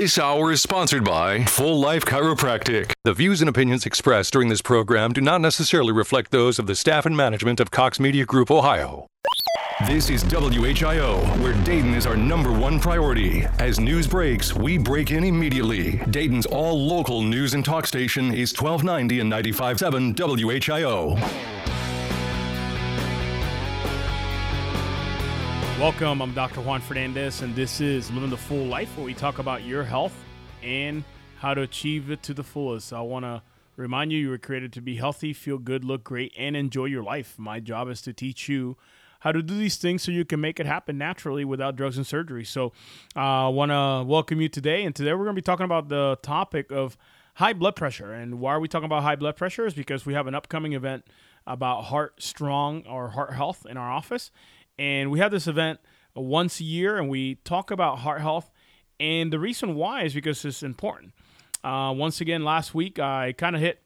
This 0.00 0.18
hour 0.18 0.50
is 0.50 0.62
sponsored 0.62 1.04
by 1.04 1.44
Full 1.44 1.78
Life 1.78 2.06
Chiropractic. 2.06 2.92
The 3.04 3.12
views 3.12 3.42
and 3.42 3.50
opinions 3.50 3.84
expressed 3.84 4.32
during 4.32 4.48
this 4.48 4.62
program 4.62 5.12
do 5.12 5.20
not 5.20 5.42
necessarily 5.42 5.92
reflect 5.92 6.30
those 6.30 6.58
of 6.58 6.66
the 6.66 6.74
staff 6.74 7.04
and 7.04 7.14
management 7.14 7.60
of 7.60 7.70
Cox 7.70 8.00
Media 8.00 8.24
Group 8.24 8.50
Ohio. 8.50 9.06
This 9.86 10.08
is 10.08 10.24
WHIO, 10.24 11.20
where 11.42 11.52
Dayton 11.64 11.92
is 11.92 12.06
our 12.06 12.16
number 12.16 12.50
one 12.50 12.80
priority. 12.80 13.44
As 13.58 13.78
news 13.78 14.06
breaks, 14.06 14.54
we 14.54 14.78
break 14.78 15.10
in 15.10 15.22
immediately. 15.22 15.98
Dayton's 16.08 16.46
all 16.46 16.82
local 16.82 17.20
news 17.20 17.52
and 17.52 17.62
talk 17.62 17.86
station 17.86 18.32
is 18.32 18.58
1290 18.58 19.20
and 19.20 19.30
95.7 19.30 20.14
WHIO. 20.16 21.79
Welcome, 25.80 26.20
I'm 26.20 26.34
Dr. 26.34 26.60
Juan 26.60 26.82
Fernandez, 26.82 27.40
and 27.40 27.56
this 27.56 27.80
is 27.80 28.10
Living 28.10 28.28
the 28.28 28.36
Full 28.36 28.66
Life, 28.66 28.94
where 28.98 29.06
we 29.06 29.14
talk 29.14 29.38
about 29.38 29.64
your 29.64 29.82
health 29.82 30.12
and 30.62 31.02
how 31.38 31.54
to 31.54 31.62
achieve 31.62 32.10
it 32.10 32.22
to 32.24 32.34
the 32.34 32.44
fullest. 32.44 32.92
I 32.92 33.00
want 33.00 33.24
to 33.24 33.40
remind 33.76 34.12
you 34.12 34.18
you 34.18 34.28
were 34.28 34.36
created 34.36 34.74
to 34.74 34.82
be 34.82 34.96
healthy, 34.96 35.32
feel 35.32 35.56
good, 35.56 35.82
look 35.82 36.04
great, 36.04 36.34
and 36.36 36.54
enjoy 36.54 36.84
your 36.84 37.02
life. 37.02 37.38
My 37.38 37.60
job 37.60 37.88
is 37.88 38.02
to 38.02 38.12
teach 38.12 38.46
you 38.46 38.76
how 39.20 39.32
to 39.32 39.42
do 39.42 39.56
these 39.56 39.78
things 39.78 40.02
so 40.02 40.12
you 40.12 40.26
can 40.26 40.38
make 40.38 40.60
it 40.60 40.66
happen 40.66 40.98
naturally 40.98 41.46
without 41.46 41.76
drugs 41.76 41.96
and 41.96 42.06
surgery. 42.06 42.44
So, 42.44 42.74
I 43.16 43.46
uh, 43.46 43.50
want 43.50 43.70
to 43.70 44.04
welcome 44.06 44.38
you 44.42 44.50
today, 44.50 44.84
and 44.84 44.94
today 44.94 45.14
we're 45.14 45.24
going 45.24 45.34
to 45.34 45.40
be 45.40 45.40
talking 45.40 45.64
about 45.64 45.88
the 45.88 46.18
topic 46.20 46.70
of 46.70 46.98
high 47.36 47.54
blood 47.54 47.74
pressure. 47.74 48.12
And 48.12 48.38
why 48.38 48.52
are 48.52 48.60
we 48.60 48.68
talking 48.68 48.84
about 48.84 49.02
high 49.02 49.16
blood 49.16 49.36
pressure? 49.36 49.64
Is 49.64 49.72
because 49.72 50.04
we 50.04 50.12
have 50.12 50.26
an 50.26 50.34
upcoming 50.34 50.74
event 50.74 51.06
about 51.46 51.84
heart 51.84 52.22
strong 52.22 52.86
or 52.86 53.08
heart 53.08 53.32
health 53.32 53.66
in 53.68 53.78
our 53.78 53.90
office 53.90 54.30
and 54.80 55.10
we 55.10 55.18
have 55.18 55.30
this 55.30 55.46
event 55.46 55.78
once 56.14 56.58
a 56.58 56.64
year, 56.64 56.96
and 56.96 57.10
we 57.10 57.34
talk 57.36 57.70
about 57.70 57.98
heart 57.98 58.22
health. 58.22 58.50
And 58.98 59.30
the 59.30 59.38
reason 59.38 59.74
why 59.74 60.04
is 60.04 60.14
because 60.14 60.42
it's 60.44 60.62
important. 60.62 61.12
Uh, 61.62 61.92
once 61.94 62.22
again, 62.22 62.44
last 62.44 62.74
week 62.74 62.98
I 62.98 63.32
kind 63.32 63.54
of 63.54 63.60
hit 63.60 63.82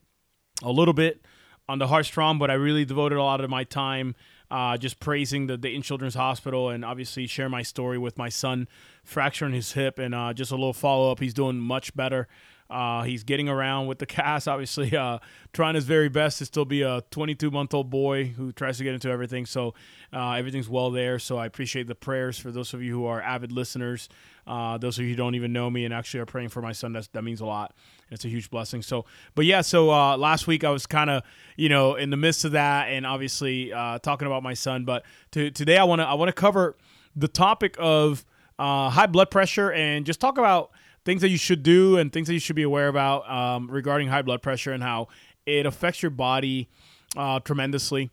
a 0.62 0.70
little 0.70 0.94
bit 0.94 1.26
on 1.68 1.80
the 1.80 1.88
heart 1.88 2.06
strong, 2.06 2.38
but 2.38 2.48
I 2.48 2.54
really 2.54 2.84
devoted 2.84 3.18
a 3.18 3.22
lot 3.22 3.40
of 3.40 3.50
my 3.50 3.64
time 3.64 4.14
uh, 4.52 4.76
just 4.76 5.00
praising 5.00 5.48
the 5.48 5.56
Dayton 5.56 5.82
Children's 5.82 6.14
Hospital 6.14 6.68
and 6.70 6.84
obviously 6.84 7.26
share 7.26 7.48
my 7.48 7.62
story 7.62 7.98
with 7.98 8.16
my 8.16 8.28
son 8.28 8.68
fracturing 9.02 9.52
his 9.52 9.72
hip 9.72 9.98
and 9.98 10.14
uh, 10.14 10.32
just 10.32 10.52
a 10.52 10.54
little 10.54 10.72
follow 10.72 11.10
up. 11.10 11.18
He's 11.18 11.34
doing 11.34 11.58
much 11.58 11.94
better. 11.96 12.28
Uh, 12.70 13.02
he's 13.02 13.24
getting 13.24 13.48
around 13.48 13.86
with 13.86 13.98
the 13.98 14.06
cast, 14.06 14.48
obviously, 14.48 14.96
uh, 14.96 15.18
trying 15.52 15.74
his 15.74 15.84
very 15.84 16.08
best 16.08 16.38
to 16.38 16.46
still 16.46 16.64
be 16.64 16.82
a 16.82 17.02
22 17.10 17.50
month 17.50 17.74
old 17.74 17.90
boy 17.90 18.26
who 18.26 18.52
tries 18.52 18.78
to 18.78 18.84
get 18.84 18.94
into 18.94 19.10
everything. 19.10 19.46
So 19.46 19.74
uh, 20.12 20.32
everything's 20.32 20.68
well 20.68 20.90
there. 20.90 21.18
So 21.18 21.36
I 21.36 21.46
appreciate 21.46 21.86
the 21.86 21.94
prayers 21.94 22.38
for 22.38 22.50
those 22.50 22.72
of 22.74 22.82
you 22.82 22.92
who 22.92 23.06
are 23.06 23.20
avid 23.20 23.52
listeners. 23.52 24.08
Uh, 24.46 24.78
those 24.78 24.98
of 24.98 25.04
you 25.04 25.10
who 25.10 25.16
don't 25.16 25.34
even 25.34 25.52
know 25.52 25.70
me 25.70 25.84
and 25.84 25.94
actually 25.94 26.20
are 26.20 26.26
praying 26.26 26.48
for 26.48 26.60
my 26.60 26.72
son, 26.72 26.92
that's, 26.92 27.08
that 27.08 27.22
means 27.22 27.40
a 27.40 27.46
lot. 27.46 27.74
It's 28.10 28.24
a 28.24 28.28
huge 28.28 28.50
blessing. 28.50 28.82
So, 28.82 29.06
but 29.34 29.44
yeah, 29.44 29.62
so 29.62 29.90
uh, 29.90 30.16
last 30.16 30.46
week 30.46 30.64
I 30.64 30.70
was 30.70 30.86
kind 30.86 31.10
of, 31.10 31.22
you 31.56 31.68
know, 31.68 31.94
in 31.94 32.10
the 32.10 32.16
midst 32.16 32.44
of 32.44 32.52
that 32.52 32.88
and 32.88 33.06
obviously 33.06 33.72
uh, 33.72 33.98
talking 33.98 34.26
about 34.26 34.42
my 34.42 34.54
son. 34.54 34.84
But 34.84 35.04
to, 35.32 35.50
today 35.50 35.78
I 35.78 35.84
want 35.84 36.00
to 36.00 36.04
I 36.04 36.14
want 36.14 36.28
to 36.28 36.34
cover 36.34 36.76
the 37.16 37.28
topic 37.28 37.76
of 37.78 38.24
high 38.58 39.06
blood 39.06 39.30
pressure 39.30 39.72
and 39.72 40.04
just 40.04 40.20
talk 40.20 40.38
about 40.38 40.70
things 41.04 41.20
that 41.22 41.28
you 41.28 41.38
should 41.38 41.62
do 41.62 41.96
and 41.98 42.12
things 42.12 42.26
that 42.28 42.34
you 42.34 42.40
should 42.40 42.56
be 42.56 42.62
aware 42.62 42.88
about 42.88 43.28
um, 43.30 43.70
regarding 43.70 44.08
high 44.08 44.22
blood 44.22 44.42
pressure 44.42 44.72
and 44.72 44.82
how 44.82 45.08
it 45.46 45.66
affects 45.66 46.02
your 46.02 46.10
body 46.10 46.68
uh, 47.16 47.40
tremendously 47.40 48.10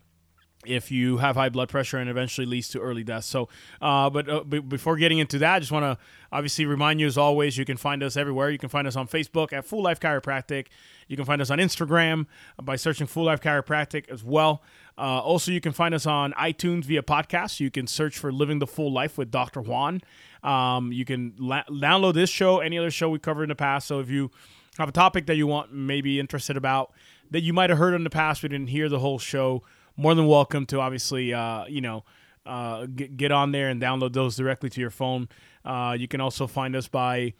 if 0.66 0.92
you 0.92 1.17
have 1.17 1.36
high 1.36 1.50
blood 1.50 1.70
pressure 1.70 1.98
and 1.98 2.09
eventually 2.09 2.45
leads 2.45 2.70
to 2.70 2.80
early 2.80 3.03
death. 3.03 3.23
So, 3.23 3.50
uh, 3.81 4.09
but 4.09 4.30
uh, 4.30 4.44
b- 4.44 4.59
before 4.59 4.95
getting 4.95 5.17
into 5.17 5.39
that, 5.39 5.56
I 5.56 5.59
just 5.59 5.72
want 5.72 5.86
to 5.86 5.98
obviously 6.31 6.66
remind 6.66 7.00
you, 7.00 7.08
as 7.08 7.17
always, 7.17 7.58
you 7.58 7.66
can 7.66 7.78
find 7.78 8.03
us 8.03 8.16
everywhere. 8.16 8.50
You 8.50 8.59
can 8.59 8.70
find 8.70 8.88
us 8.88 8.95
on 8.95 9.08
Facebook 9.08 9.53
at 9.53 9.66
Full 9.66 9.81
Life 9.81 10.00
Chiropractic. 10.00 10.67
You 11.08 11.16
can 11.16 11.26
find 11.26 11.42
us 11.42 11.50
on 11.50 11.58
Instagram 11.58 12.28
by 12.61 12.76
searching 12.76 13.08
Full 13.08 13.26
Life 13.26 13.42
Chiropractic 13.42 14.09
as 14.09 14.23
well. 14.23 14.61
Uh, 14.98 15.20
also, 15.20 15.52
you 15.52 15.61
can 15.61 15.71
find 15.71 15.95
us 15.95 16.05
on 16.05 16.32
iTunes 16.33 16.83
via 16.86 17.02
podcast. 17.02 17.60
You 17.60 17.71
can 17.71 17.87
search 17.87 18.20
for 18.20 18.32
Living 18.32 18.60
the 18.60 18.67
Full 18.67 18.92
Life 18.92 19.17
with 19.17 19.32
Dr. 19.32 19.61
Juan. 19.61 20.02
Um, 20.44 20.92
you 20.92 21.06
can 21.06 21.34
la- 21.38 21.64
download 21.64 22.14
this 22.14 22.30
show, 22.30 22.60
any 22.60 22.78
other 22.78 22.92
show 22.92 23.10
we 23.10 23.20
covered 23.20 23.44
in 23.44 23.50
the 23.50 23.56
past. 23.56 23.88
So 23.88 24.00
if 24.00 24.10
you 24.10 24.32
have 24.78 24.90
a 24.90 24.94
topic 24.94 25.26
that 25.28 25.36
you 25.36 25.48
want, 25.48 25.74
maybe 25.74 26.20
interested 26.20 26.58
about, 26.58 26.92
that 27.30 27.42
you 27.42 27.54
might 27.54 27.70
have 27.70 27.80
heard 27.80 27.94
in 27.94 28.04
the 28.04 28.10
past, 28.10 28.42
but 28.42 28.52
didn't 28.52 28.68
hear 28.68 28.90
the 28.90 29.00
whole 29.00 29.20
show, 29.20 29.64
more 29.96 30.16
than 30.16 30.28
welcome 30.28 30.66
to 30.68 30.80
obviously, 30.80 31.34
uh, 31.34 31.66
you 31.66 31.82
know, 31.82 32.04
uh, 32.46 32.86
get, 32.88 33.18
get 33.18 33.32
on 33.32 33.52
there 33.52 33.70
and 33.70 33.82
download 33.82 34.14
those 34.14 34.36
directly 34.36 34.70
to 34.70 34.82
your 34.82 34.90
phone. 34.90 35.30
Uh, 35.64 35.96
you 35.98 36.08
can 36.08 36.22
also 36.22 36.48
find 36.48 36.76
us 36.76 36.88
by 36.88 37.34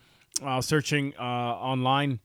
uh, 0.46 0.62
searching 0.62 1.14
uh, 1.20 1.24
online, 1.24 2.20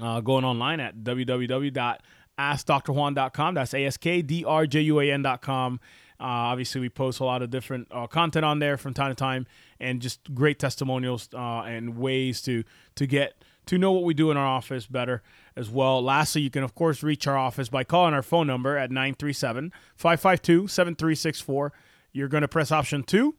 uh, 0.00 0.20
going 0.20 0.44
online 0.44 0.80
at 0.80 0.98
www.askdrjuan.com. 0.98 3.54
That's 3.54 3.74
A 3.74 3.86
S 3.86 3.96
K 3.96 4.22
D 4.22 4.44
R 4.44 4.66
J 4.66 4.80
U 4.82 5.00
A 5.00 5.10
N.com. 5.10 5.80
Uh, 6.20 6.24
obviously, 6.24 6.80
we 6.80 6.88
post 6.88 7.18
a 7.18 7.24
lot 7.24 7.42
of 7.42 7.50
different 7.50 7.88
uh, 7.90 8.06
content 8.06 8.44
on 8.44 8.60
there 8.60 8.76
from 8.76 8.94
time 8.94 9.10
to 9.10 9.14
time, 9.14 9.44
and 9.82 10.00
just 10.00 10.34
great 10.34 10.58
testimonials 10.58 11.28
uh, 11.34 11.60
and 11.62 11.98
ways 11.98 12.40
to 12.42 12.64
to 12.94 13.06
get 13.06 13.34
to 13.66 13.76
know 13.76 13.92
what 13.92 14.04
we 14.04 14.14
do 14.14 14.30
in 14.30 14.36
our 14.36 14.46
office 14.46 14.86
better 14.86 15.22
as 15.54 15.68
well. 15.68 16.02
Lastly, 16.02 16.40
you 16.42 16.50
can 16.50 16.62
of 16.62 16.74
course 16.74 17.02
reach 17.02 17.26
our 17.26 17.36
office 17.36 17.68
by 17.68 17.84
calling 17.84 18.14
our 18.14 18.22
phone 18.22 18.46
number 18.46 18.78
at 18.78 18.90
937-552-7364. 18.90 21.70
You're 22.12 22.28
going 22.28 22.42
to 22.42 22.48
press 22.48 22.72
option 22.72 23.02
2 23.02 23.34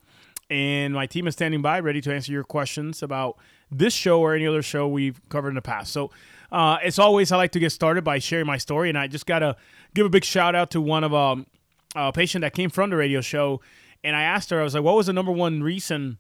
and 0.50 0.94
my 0.94 1.08
team 1.08 1.28
is 1.28 1.34
standing 1.34 1.62
by 1.62 1.80
ready 1.80 2.02
to 2.02 2.14
answer 2.14 2.32
your 2.32 2.44
questions 2.44 3.02
about 3.02 3.38
this 3.72 3.94
show 3.94 4.20
or 4.20 4.36
any 4.36 4.46
other 4.46 4.62
show 4.62 4.88
we've 4.88 5.20
covered 5.30 5.50
in 5.50 5.56
the 5.56 5.62
past. 5.62 5.92
So, 5.92 6.12
uh, 6.52 6.78
as 6.84 7.00
always, 7.00 7.32
I 7.32 7.38
like 7.38 7.52
to 7.54 7.60
get 7.60 7.72
started 7.72 8.04
by 8.04 8.20
sharing 8.20 8.46
my 8.46 8.58
story, 8.58 8.90
and 8.90 8.98
I 8.98 9.08
just 9.08 9.26
got 9.26 9.40
to 9.40 9.56
give 9.96 10.06
a 10.06 10.10
big 10.10 10.24
shout 10.24 10.54
out 10.54 10.70
to 10.72 10.82
one 10.82 11.04
of 11.04 11.14
um, 11.14 11.48
a 11.96 12.12
patient 12.12 12.44
that 12.44 12.54
came 12.54 12.70
from 12.70 12.92
the 12.92 12.98
radio 12.98 13.22
show, 13.22 13.62
and 14.04 14.16
I 14.16 14.24
asked 14.24 14.52
her, 14.52 14.60
I 14.60 14.64
was 14.64 14.76
like, 14.76 14.84
what 14.84 14.96
was 14.96 15.08
the 15.08 15.14
number 15.14 15.32
one 15.32 15.64
reason? 15.64 16.20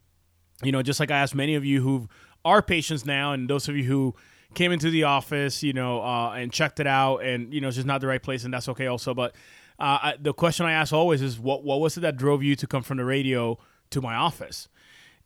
You 0.63 0.71
know, 0.71 0.81
just 0.81 0.99
like 0.99 1.11
I 1.11 1.19
asked 1.19 1.35
many 1.35 1.55
of 1.55 1.65
you 1.65 1.81
who 1.81 2.07
are 2.45 2.61
patients 2.61 3.05
now, 3.05 3.33
and 3.33 3.49
those 3.49 3.67
of 3.67 3.75
you 3.75 3.83
who 3.83 4.15
came 4.53 4.71
into 4.71 4.89
the 4.89 5.03
office, 5.03 5.63
you 5.63 5.73
know, 5.73 6.01
uh, 6.01 6.31
and 6.31 6.51
checked 6.51 6.79
it 6.79 6.87
out, 6.87 7.17
and 7.17 7.53
you 7.53 7.61
know, 7.61 7.67
it's 7.67 7.75
just 7.75 7.87
not 7.87 8.01
the 8.01 8.07
right 8.07 8.21
place, 8.21 8.43
and 8.43 8.53
that's 8.53 8.69
okay 8.69 8.87
also. 8.87 9.13
But 9.13 9.35
uh, 9.79 9.99
I, 10.01 10.13
the 10.19 10.33
question 10.33 10.65
I 10.65 10.73
ask 10.73 10.93
always 10.93 11.21
is, 11.21 11.39
what 11.39 11.63
what 11.63 11.79
was 11.79 11.97
it 11.97 12.01
that 12.01 12.17
drove 12.17 12.43
you 12.43 12.55
to 12.55 12.67
come 12.67 12.83
from 12.83 12.97
the 12.97 13.05
radio 13.05 13.57
to 13.91 14.01
my 14.01 14.15
office? 14.15 14.67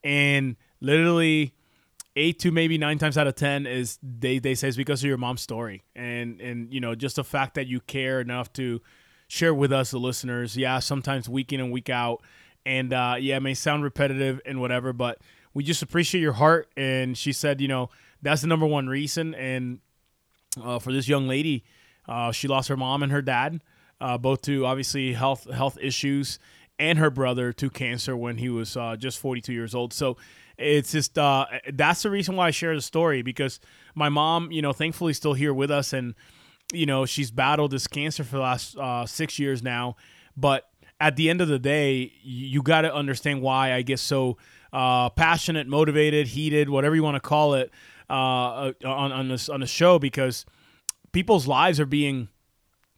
And 0.03 0.55
literally, 0.79 1.53
eight 2.15 2.39
to 2.39 2.51
maybe 2.51 2.77
nine 2.77 2.97
times 2.97 3.17
out 3.17 3.27
of 3.27 3.35
ten 3.35 3.65
is 3.65 3.99
they 4.01 4.39
they 4.39 4.55
say 4.55 4.67
it's 4.67 4.77
because 4.77 5.03
of 5.03 5.07
your 5.07 5.17
mom's 5.17 5.41
story, 5.41 5.83
and 5.95 6.39
and 6.41 6.73
you 6.73 6.79
know, 6.79 6.95
just 6.95 7.17
the 7.17 7.23
fact 7.23 7.55
that 7.55 7.67
you 7.67 7.79
care 7.81 8.21
enough 8.21 8.51
to 8.53 8.81
share 9.27 9.53
with 9.53 9.71
us, 9.71 9.91
the 9.91 9.99
listeners. 9.99 10.55
Yeah, 10.55 10.79
sometimes 10.79 11.27
week 11.27 11.51
in 11.51 11.59
and 11.59 11.71
week 11.71 11.89
out. 11.89 12.23
And 12.67 12.91
uh, 12.91 13.15
yeah, 13.17 13.37
it 13.37 13.39
may 13.39 13.53
sound 13.53 13.85
repetitive 13.85 14.41
and 14.45 14.59
whatever, 14.59 14.91
but 14.91 15.19
we 15.53 15.63
just 15.63 15.81
appreciate 15.81 16.19
your 16.19 16.33
heart. 16.33 16.69
And 16.75 17.17
she 17.17 17.31
said, 17.31 17.61
you 17.61 17.69
know, 17.69 17.89
that's 18.21 18.41
the 18.41 18.47
number 18.47 18.65
one 18.65 18.87
reason. 18.87 19.33
And 19.35 19.79
uh, 20.61 20.77
for 20.77 20.91
this 20.91 21.07
young 21.07 21.29
lady, 21.29 21.63
uh, 22.09 22.33
she 22.33 22.49
lost 22.49 22.67
her 22.67 22.75
mom 22.75 23.03
and 23.03 23.11
her 23.13 23.21
dad, 23.21 23.63
uh, 24.01 24.17
both 24.17 24.41
to 24.43 24.65
obviously 24.65 25.13
health 25.13 25.49
health 25.49 25.77
issues, 25.81 26.39
and 26.77 26.99
her 26.99 27.09
brother 27.09 27.53
to 27.53 27.69
cancer 27.69 28.17
when 28.17 28.37
he 28.37 28.49
was 28.49 28.75
uh, 28.75 28.97
just 28.97 29.17
42 29.19 29.53
years 29.53 29.73
old. 29.73 29.93
So 29.93 30.17
it's 30.57 30.91
just 30.91 31.17
uh, 31.17 31.45
that's 31.71 32.03
the 32.03 32.09
reason 32.09 32.35
why 32.35 32.47
I 32.47 32.51
share 32.51 32.75
the 32.75 32.81
story 32.81 33.21
because 33.21 33.61
my 33.95 34.09
mom, 34.09 34.51
you 34.51 34.61
know, 34.61 34.73
thankfully 34.73 35.13
still 35.13 35.33
here 35.33 35.53
with 35.53 35.71
us 35.71 35.93
and 35.93 36.15
you 36.73 36.85
know, 36.85 37.05
she's 37.05 37.31
battled 37.31 37.71
this 37.71 37.87
cancer 37.87 38.25
for 38.25 38.35
the 38.35 38.41
last 38.41 38.75
six 39.09 39.39
years 39.39 39.63
now. 39.63 39.95
But 40.35 40.69
at 40.99 41.15
the 41.15 41.29
end 41.29 41.41
of 41.41 41.47
the 41.47 41.59
day, 41.59 42.11
you, 42.23 42.61
got 42.63 42.81
to 42.81 42.93
understand 42.93 43.41
why 43.41 43.73
I 43.73 43.81
get 43.83 43.99
so 43.99 44.37
uh, 44.73 45.09
passionate, 45.09 45.67
motivated, 45.67 46.27
heated, 46.27 46.69
whatever 46.69 46.95
you 46.95 47.03
want 47.03 47.15
to 47.15 47.21
call 47.21 47.53
it, 47.53 47.71
uh, 48.09 48.13
uh, 48.13 48.73
on 48.85 49.11
on 49.11 49.27
this 49.27 49.49
on 49.49 49.59
the 49.59 49.67
show 49.67 49.99
because 49.99 50.45
people's 51.11 51.45
lives 51.45 51.77
are 51.79 51.85
being 51.85 52.29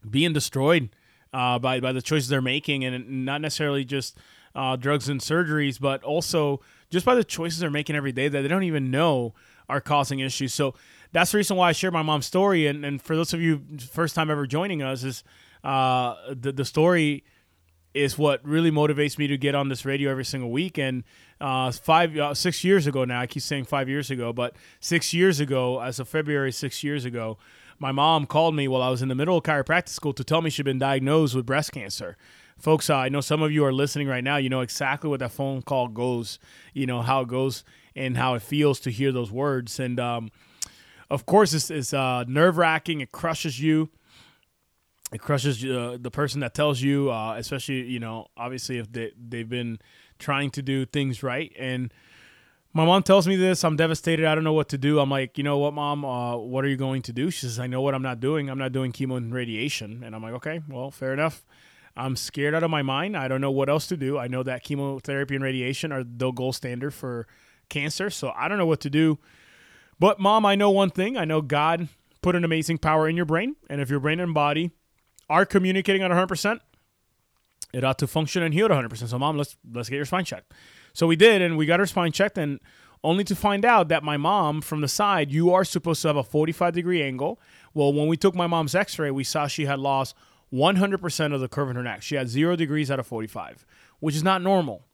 being 0.08 0.32
destroyed 0.32 0.90
uh, 1.32 1.58
by 1.58 1.80
by 1.80 1.92
the 1.92 2.00
choices 2.00 2.28
they're 2.28 2.40
making, 2.40 2.84
and 2.84 3.24
not 3.24 3.40
necessarily 3.40 3.84
just 3.84 4.16
uh, 4.54 4.76
drugs 4.76 5.08
and 5.08 5.20
surgeries, 5.20 5.80
but 5.80 6.02
also 6.04 6.60
just 6.90 7.04
by 7.04 7.14
the 7.14 7.24
choices 7.24 7.58
they're 7.58 7.70
making 7.70 7.96
every 7.96 8.12
day 8.12 8.28
that 8.28 8.42
they 8.42 8.48
don't 8.48 8.62
even 8.62 8.90
know 8.90 9.34
are 9.68 9.80
causing 9.80 10.20
issues. 10.20 10.54
So 10.54 10.74
that's 11.12 11.32
the 11.32 11.38
reason 11.38 11.56
why 11.56 11.68
I 11.68 11.72
share 11.72 11.90
my 11.90 12.02
mom's 12.02 12.26
story. 12.26 12.66
And, 12.66 12.84
and 12.84 13.00
for 13.00 13.14
those 13.14 13.32
of 13.32 13.40
you 13.40 13.62
first 13.92 14.14
time 14.14 14.30
ever 14.30 14.46
joining 14.46 14.82
us, 14.82 15.04
is 15.04 15.24
uh, 15.64 16.14
the 16.32 16.52
the 16.52 16.64
story 16.64 17.24
is 17.94 18.16
what 18.16 18.44
really 18.44 18.70
motivates 18.70 19.18
me 19.18 19.26
to 19.26 19.36
get 19.36 19.54
on 19.54 19.68
this 19.68 19.84
radio 19.84 20.10
every 20.10 20.24
single 20.24 20.50
week. 20.50 20.78
And 20.78 21.04
uh, 21.40 21.72
five, 21.72 22.16
uh, 22.16 22.34
six 22.34 22.62
years 22.62 22.86
ago 22.86 23.04
now, 23.04 23.20
I 23.20 23.26
keep 23.26 23.42
saying 23.42 23.64
five 23.64 23.88
years 23.88 24.10
ago, 24.10 24.32
but 24.32 24.54
six 24.78 25.12
years 25.12 25.40
ago, 25.40 25.80
as 25.80 25.98
of 25.98 26.08
February, 26.08 26.52
six 26.52 26.84
years 26.84 27.04
ago, 27.04 27.38
my 27.78 27.92
mom 27.92 28.26
called 28.26 28.54
me 28.54 28.68
while 28.68 28.82
I 28.82 28.90
was 28.90 29.02
in 29.02 29.08
the 29.08 29.14
middle 29.14 29.36
of 29.36 29.42
chiropractic 29.44 29.88
school 29.88 30.12
to 30.12 30.22
tell 30.22 30.42
me 30.42 30.50
she'd 30.50 30.64
been 30.64 30.78
diagnosed 30.78 31.34
with 31.34 31.46
breast 31.46 31.72
cancer. 31.72 32.16
Folks, 32.58 32.90
uh, 32.90 32.96
I 32.96 33.08
know 33.08 33.22
some 33.22 33.42
of 33.42 33.50
you 33.50 33.64
are 33.64 33.72
listening 33.72 34.06
right 34.06 34.22
now. 34.22 34.36
You 34.36 34.50
know 34.50 34.60
exactly 34.60 35.08
what 35.08 35.20
that 35.20 35.32
phone 35.32 35.62
call 35.62 35.88
goes, 35.88 36.38
you 36.74 36.86
know, 36.86 37.02
how 37.02 37.22
it 37.22 37.28
goes. 37.28 37.64
and 37.96 38.16
how 38.16 38.34
it 38.34 38.42
feels 38.42 38.80
to 38.80 38.90
hear 38.90 39.12
those 39.12 39.32
words. 39.32 39.80
And 39.80 39.98
um, 39.98 40.30
of 41.10 41.26
course, 41.26 41.52
it's, 41.52 41.70
it's 41.70 41.92
uh, 41.92 42.24
nerve 42.28 42.56
wracking. 42.56 43.00
It 43.00 43.12
crushes 43.12 43.60
you. 43.60 43.90
It 45.12 45.20
crushes 45.20 45.64
uh, 45.64 45.98
the 46.00 46.10
person 46.10 46.40
that 46.40 46.54
tells 46.54 46.80
you, 46.80 47.10
uh, 47.10 47.34
especially 47.36 47.82
you 47.82 47.98
know, 47.98 48.28
obviously 48.36 48.78
if 48.78 48.92
they 48.92 49.12
they've 49.16 49.48
been 49.48 49.78
trying 50.18 50.50
to 50.50 50.62
do 50.62 50.84
things 50.84 51.22
right 51.22 51.52
and 51.58 51.92
my 52.72 52.84
mom 52.84 53.02
tells 53.02 53.26
me 53.26 53.34
this. 53.34 53.64
I'm 53.64 53.74
devastated. 53.74 54.26
I 54.26 54.34
don't 54.36 54.44
know 54.44 54.52
what 54.52 54.68
to 54.68 54.78
do. 54.78 55.00
I'm 55.00 55.10
like, 55.10 55.36
you 55.36 55.42
know 55.42 55.58
what, 55.58 55.74
mom? 55.74 56.04
Uh, 56.04 56.36
what 56.36 56.64
are 56.64 56.68
you 56.68 56.76
going 56.76 57.02
to 57.02 57.12
do? 57.12 57.30
She 57.30 57.40
says, 57.40 57.58
I 57.58 57.66
know 57.66 57.80
what 57.80 57.94
I'm 57.94 58.02
not 58.02 58.20
doing. 58.20 58.48
I'm 58.48 58.58
not 58.58 58.70
doing 58.70 58.92
chemo 58.92 59.16
and 59.16 59.34
radiation. 59.34 60.04
And 60.04 60.14
I'm 60.14 60.22
like, 60.22 60.34
okay, 60.34 60.60
well, 60.68 60.92
fair 60.92 61.12
enough. 61.12 61.44
I'm 61.96 62.14
scared 62.14 62.54
out 62.54 62.62
of 62.62 62.70
my 62.70 62.82
mind. 62.82 63.16
I 63.16 63.26
don't 63.26 63.40
know 63.40 63.50
what 63.50 63.68
else 63.68 63.88
to 63.88 63.96
do. 63.96 64.18
I 64.18 64.28
know 64.28 64.44
that 64.44 64.62
chemotherapy 64.62 65.34
and 65.34 65.42
radiation 65.42 65.90
are 65.90 66.04
the 66.04 66.30
gold 66.30 66.54
standard 66.54 66.94
for 66.94 67.26
cancer. 67.68 68.08
So 68.08 68.32
I 68.36 68.46
don't 68.46 68.58
know 68.58 68.66
what 68.66 68.80
to 68.82 68.90
do. 68.90 69.18
But, 69.98 70.20
mom, 70.20 70.46
I 70.46 70.54
know 70.54 70.70
one 70.70 70.90
thing. 70.90 71.16
I 71.16 71.24
know 71.24 71.42
God 71.42 71.88
put 72.22 72.36
an 72.36 72.44
amazing 72.44 72.78
power 72.78 73.08
in 73.08 73.16
your 73.16 73.26
brain. 73.26 73.56
And 73.68 73.80
if 73.80 73.90
your 73.90 74.00
brain 74.00 74.20
and 74.20 74.32
body 74.32 74.70
are 75.30 75.46
communicating 75.46 76.02
at 76.02 76.10
100%, 76.10 76.60
it 77.72 77.84
ought 77.84 77.98
to 77.98 78.06
function 78.06 78.42
and 78.42 78.52
heal 78.52 78.66
at 78.66 78.72
100%. 78.72 79.08
So, 79.08 79.18
mom, 79.18 79.38
let's 79.38 79.56
let's 79.72 79.88
get 79.88 79.96
your 79.96 80.04
spine 80.04 80.24
checked. 80.24 80.52
So 80.92 81.06
we 81.06 81.16
did, 81.16 81.40
and 81.40 81.56
we 81.56 81.66
got 81.66 81.80
her 81.80 81.86
spine 81.86 82.12
checked, 82.12 82.36
and 82.36 82.60
only 83.02 83.24
to 83.24 83.36
find 83.36 83.64
out 83.64 83.88
that 83.88 84.02
my 84.02 84.16
mom, 84.16 84.60
from 84.60 84.80
the 84.80 84.88
side, 84.88 85.30
you 85.30 85.52
are 85.52 85.64
supposed 85.64 86.02
to 86.02 86.08
have 86.08 86.16
a 86.16 86.24
45 86.24 86.74
degree 86.74 87.02
angle. 87.02 87.40
Well, 87.72 87.92
when 87.92 88.08
we 88.08 88.16
took 88.16 88.34
my 88.34 88.46
mom's 88.46 88.74
x 88.74 88.98
ray, 88.98 89.10
we 89.10 89.24
saw 89.24 89.46
she 89.46 89.66
had 89.66 89.78
lost 89.78 90.14
100% 90.52 91.34
of 91.34 91.40
the 91.40 91.48
curve 91.48 91.70
in 91.70 91.76
her 91.76 91.82
neck. 91.82 92.02
She 92.02 92.16
had 92.16 92.28
zero 92.28 92.56
degrees 92.56 92.90
out 92.90 92.98
of 92.98 93.06
45, 93.06 93.64
which 94.00 94.16
is 94.16 94.24
not 94.24 94.42
normal. 94.42 94.84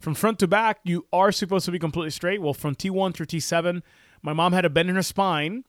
From 0.00 0.14
front 0.14 0.38
to 0.38 0.48
back, 0.48 0.80
you 0.82 1.06
are 1.12 1.30
supposed 1.30 1.66
to 1.66 1.70
be 1.70 1.78
completely 1.78 2.10
straight. 2.10 2.40
Well, 2.40 2.54
from 2.54 2.74
T1 2.74 3.14
through 3.14 3.26
T7, 3.26 3.82
my 4.22 4.32
mom 4.32 4.54
had 4.54 4.64
a 4.64 4.70
bend 4.70 4.88
in 4.88 4.96
her 4.96 5.02
spine 5.02 5.64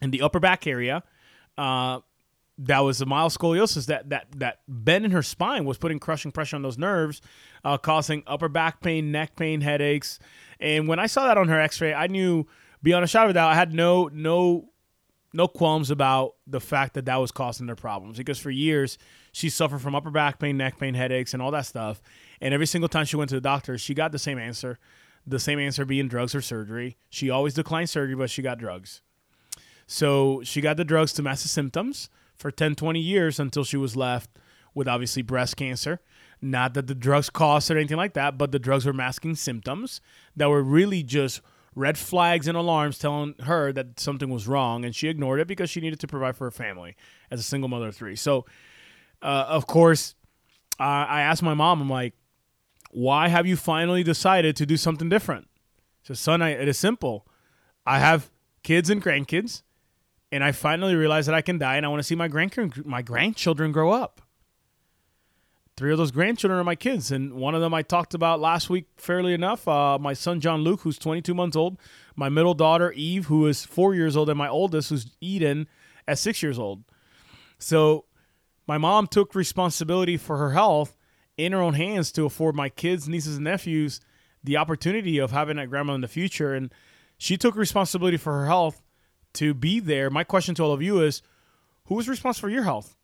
in 0.00 0.10
the 0.10 0.22
upper 0.22 0.40
back 0.40 0.66
area. 0.66 1.02
Uh, 1.58 2.00
that 2.58 2.80
was 2.80 2.98
the 2.98 3.06
mild 3.06 3.32
scoliosis. 3.32 3.86
That 3.86 4.08
that 4.10 4.26
that 4.36 4.60
bend 4.66 5.04
in 5.04 5.10
her 5.10 5.22
spine 5.22 5.64
was 5.64 5.78
putting 5.78 5.98
crushing 5.98 6.32
pressure 6.32 6.56
on 6.56 6.62
those 6.62 6.78
nerves, 6.78 7.20
uh, 7.64 7.78
causing 7.78 8.22
upper 8.26 8.48
back 8.48 8.80
pain, 8.80 9.12
neck 9.12 9.36
pain, 9.36 9.60
headaches. 9.60 10.18
And 10.60 10.88
when 10.88 10.98
I 10.98 11.06
saw 11.06 11.26
that 11.26 11.36
on 11.36 11.48
her 11.48 11.60
X-ray, 11.60 11.92
I 11.92 12.06
knew 12.06 12.46
beyond 12.82 13.04
a 13.04 13.08
shadow 13.08 13.26
of 13.26 13.30
a 13.30 13.34
doubt, 13.34 13.50
I 13.50 13.54
had 13.54 13.74
no 13.74 14.08
no 14.12 14.70
no 15.32 15.46
qualms 15.46 15.90
about 15.90 16.34
the 16.46 16.60
fact 16.60 16.94
that 16.94 17.04
that 17.04 17.16
was 17.16 17.30
causing 17.30 17.66
their 17.66 17.76
problems 17.76 18.16
because 18.16 18.38
for 18.38 18.50
years 18.50 18.96
she 19.32 19.50
suffered 19.50 19.80
from 19.82 19.94
upper 19.94 20.10
back 20.10 20.38
pain, 20.38 20.56
neck 20.56 20.78
pain, 20.78 20.94
headaches, 20.94 21.34
and 21.34 21.42
all 21.42 21.50
that 21.50 21.66
stuff. 21.66 22.00
And 22.40 22.54
every 22.54 22.66
single 22.66 22.88
time 22.88 23.04
she 23.04 23.16
went 23.16 23.28
to 23.30 23.34
the 23.34 23.40
doctor, 23.42 23.76
she 23.76 23.92
got 23.92 24.12
the 24.12 24.18
same 24.18 24.38
answer, 24.38 24.78
the 25.26 25.38
same 25.38 25.58
answer 25.58 25.84
being 25.84 26.08
drugs 26.08 26.34
or 26.34 26.40
surgery. 26.40 26.96
She 27.10 27.28
always 27.28 27.52
declined 27.52 27.90
surgery, 27.90 28.14
but 28.14 28.30
she 28.30 28.40
got 28.40 28.58
drugs. 28.58 29.02
So 29.86 30.40
she 30.42 30.62
got 30.62 30.78
the 30.78 30.84
drugs 30.84 31.12
to 31.14 31.22
mask 31.22 31.42
the 31.42 31.48
symptoms 31.48 32.08
for 32.36 32.50
10, 32.50 32.74
20 32.74 33.00
years 33.00 33.40
until 33.40 33.64
she 33.64 33.76
was 33.76 33.96
left 33.96 34.30
with 34.74 34.86
obviously 34.86 35.22
breast 35.22 35.56
cancer. 35.56 36.00
Not 36.40 36.74
that 36.74 36.86
the 36.86 36.94
drugs 36.94 37.30
caused 37.30 37.70
or 37.70 37.78
anything 37.78 37.96
like 37.96 38.12
that, 38.12 38.36
but 38.36 38.52
the 38.52 38.58
drugs 38.58 38.84
were 38.84 38.92
masking 38.92 39.34
symptoms 39.34 40.00
that 40.36 40.48
were 40.48 40.62
really 40.62 41.02
just 41.02 41.40
red 41.74 41.98
flags 41.98 42.48
and 42.48 42.56
alarms 42.56 42.98
telling 42.98 43.34
her 43.44 43.72
that 43.72 44.00
something 44.00 44.30
was 44.30 44.48
wrong, 44.48 44.84
and 44.84 44.94
she 44.94 45.08
ignored 45.08 45.40
it 45.40 45.46
because 45.46 45.70
she 45.70 45.80
needed 45.80 46.00
to 46.00 46.06
provide 46.06 46.36
for 46.36 46.44
her 46.44 46.50
family 46.50 46.96
as 47.30 47.40
a 47.40 47.42
single 47.42 47.68
mother 47.68 47.88
of 47.88 47.96
three. 47.96 48.16
So, 48.16 48.46
uh, 49.22 49.46
of 49.48 49.66
course, 49.66 50.14
uh, 50.80 50.82
I 50.82 51.20
asked 51.22 51.42
my 51.42 51.54
mom, 51.54 51.80
I'm 51.80 51.90
like, 51.90 52.14
why 52.90 53.28
have 53.28 53.46
you 53.46 53.56
finally 53.56 54.02
decided 54.02 54.56
to 54.56 54.66
do 54.66 54.76
something 54.76 55.08
different? 55.08 55.48
So, 56.02 56.14
son, 56.14 56.40
I, 56.40 56.50
it 56.50 56.68
is 56.68 56.78
simple. 56.78 57.26
I 57.84 57.98
have 57.98 58.30
kids 58.62 58.90
and 58.90 59.02
grandkids 59.02 59.62
and 60.36 60.44
I 60.44 60.52
finally 60.52 60.94
realized 60.94 61.28
that 61.28 61.34
I 61.34 61.40
can 61.40 61.56
die, 61.56 61.78
and 61.78 61.86
I 61.86 61.88
want 61.88 62.00
to 62.00 62.02
see 62.02 62.14
my 62.14 62.28
grand 62.28 62.84
my 62.84 63.00
grandchildren 63.00 63.72
grow 63.72 63.90
up. 63.90 64.20
Three 65.78 65.92
of 65.92 65.96
those 65.96 66.10
grandchildren 66.10 66.60
are 66.60 66.64
my 66.64 66.74
kids, 66.74 67.10
and 67.10 67.32
one 67.32 67.54
of 67.54 67.62
them 67.62 67.72
I 67.72 67.80
talked 67.80 68.12
about 68.12 68.38
last 68.38 68.68
week 68.68 68.84
fairly 68.98 69.32
enough. 69.32 69.66
Uh, 69.66 69.98
my 69.98 70.12
son 70.12 70.40
John 70.40 70.60
Luke, 70.60 70.82
who's 70.82 70.98
22 70.98 71.32
months 71.32 71.56
old, 71.56 71.78
my 72.16 72.28
middle 72.28 72.52
daughter 72.52 72.92
Eve, 72.92 73.26
who 73.26 73.46
is 73.46 73.64
four 73.64 73.94
years 73.94 74.14
old, 74.14 74.28
and 74.28 74.36
my 74.36 74.46
oldest, 74.48 74.90
who's 74.90 75.16
Eden, 75.22 75.68
at 76.06 76.18
six 76.18 76.42
years 76.42 76.58
old. 76.58 76.84
So, 77.58 78.04
my 78.66 78.76
mom 78.76 79.06
took 79.06 79.34
responsibility 79.34 80.18
for 80.18 80.36
her 80.36 80.50
health 80.50 80.98
in 81.38 81.52
her 81.52 81.62
own 81.62 81.74
hands 81.74 82.12
to 82.12 82.26
afford 82.26 82.54
my 82.54 82.68
kids, 82.68 83.08
nieces, 83.08 83.36
and 83.36 83.44
nephews 83.44 84.02
the 84.44 84.58
opportunity 84.58 85.16
of 85.16 85.30
having 85.30 85.56
a 85.58 85.66
grandma 85.66 85.94
in 85.94 86.02
the 86.02 86.08
future, 86.08 86.52
and 86.52 86.74
she 87.16 87.38
took 87.38 87.56
responsibility 87.56 88.18
for 88.18 88.34
her 88.34 88.46
health 88.46 88.82
to 89.36 89.54
be 89.54 89.80
there. 89.80 90.10
My 90.10 90.24
question 90.24 90.54
to 90.56 90.62
all 90.64 90.72
of 90.72 90.82
you 90.82 91.00
is 91.00 91.22
who 91.86 91.98
is 91.98 92.08
responsible 92.08 92.48
for 92.48 92.52
your 92.52 92.64
health? 92.64 92.96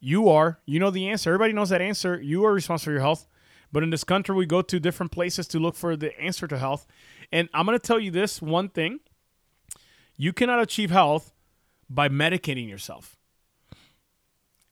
You 0.00 0.28
are. 0.28 0.58
You 0.66 0.80
know 0.80 0.90
the 0.90 1.08
answer. 1.08 1.30
Everybody 1.30 1.52
knows 1.52 1.68
that 1.68 1.80
answer. 1.80 2.20
You 2.20 2.44
are 2.44 2.52
responsible 2.52 2.86
for 2.86 2.92
your 2.92 3.00
health. 3.00 3.26
But 3.70 3.82
in 3.82 3.90
this 3.90 4.04
country, 4.04 4.34
we 4.34 4.44
go 4.44 4.60
to 4.60 4.80
different 4.80 5.12
places 5.12 5.46
to 5.48 5.58
look 5.58 5.76
for 5.76 5.96
the 5.96 6.18
answer 6.20 6.46
to 6.46 6.58
health. 6.58 6.86
And 7.30 7.48
I'm 7.54 7.64
going 7.64 7.78
to 7.78 7.86
tell 7.86 8.00
you 8.00 8.10
this 8.10 8.42
one 8.42 8.68
thing 8.68 9.00
you 10.16 10.32
cannot 10.32 10.60
achieve 10.60 10.90
health 10.90 11.32
by 11.88 12.08
medicating 12.08 12.68
yourself. 12.68 13.16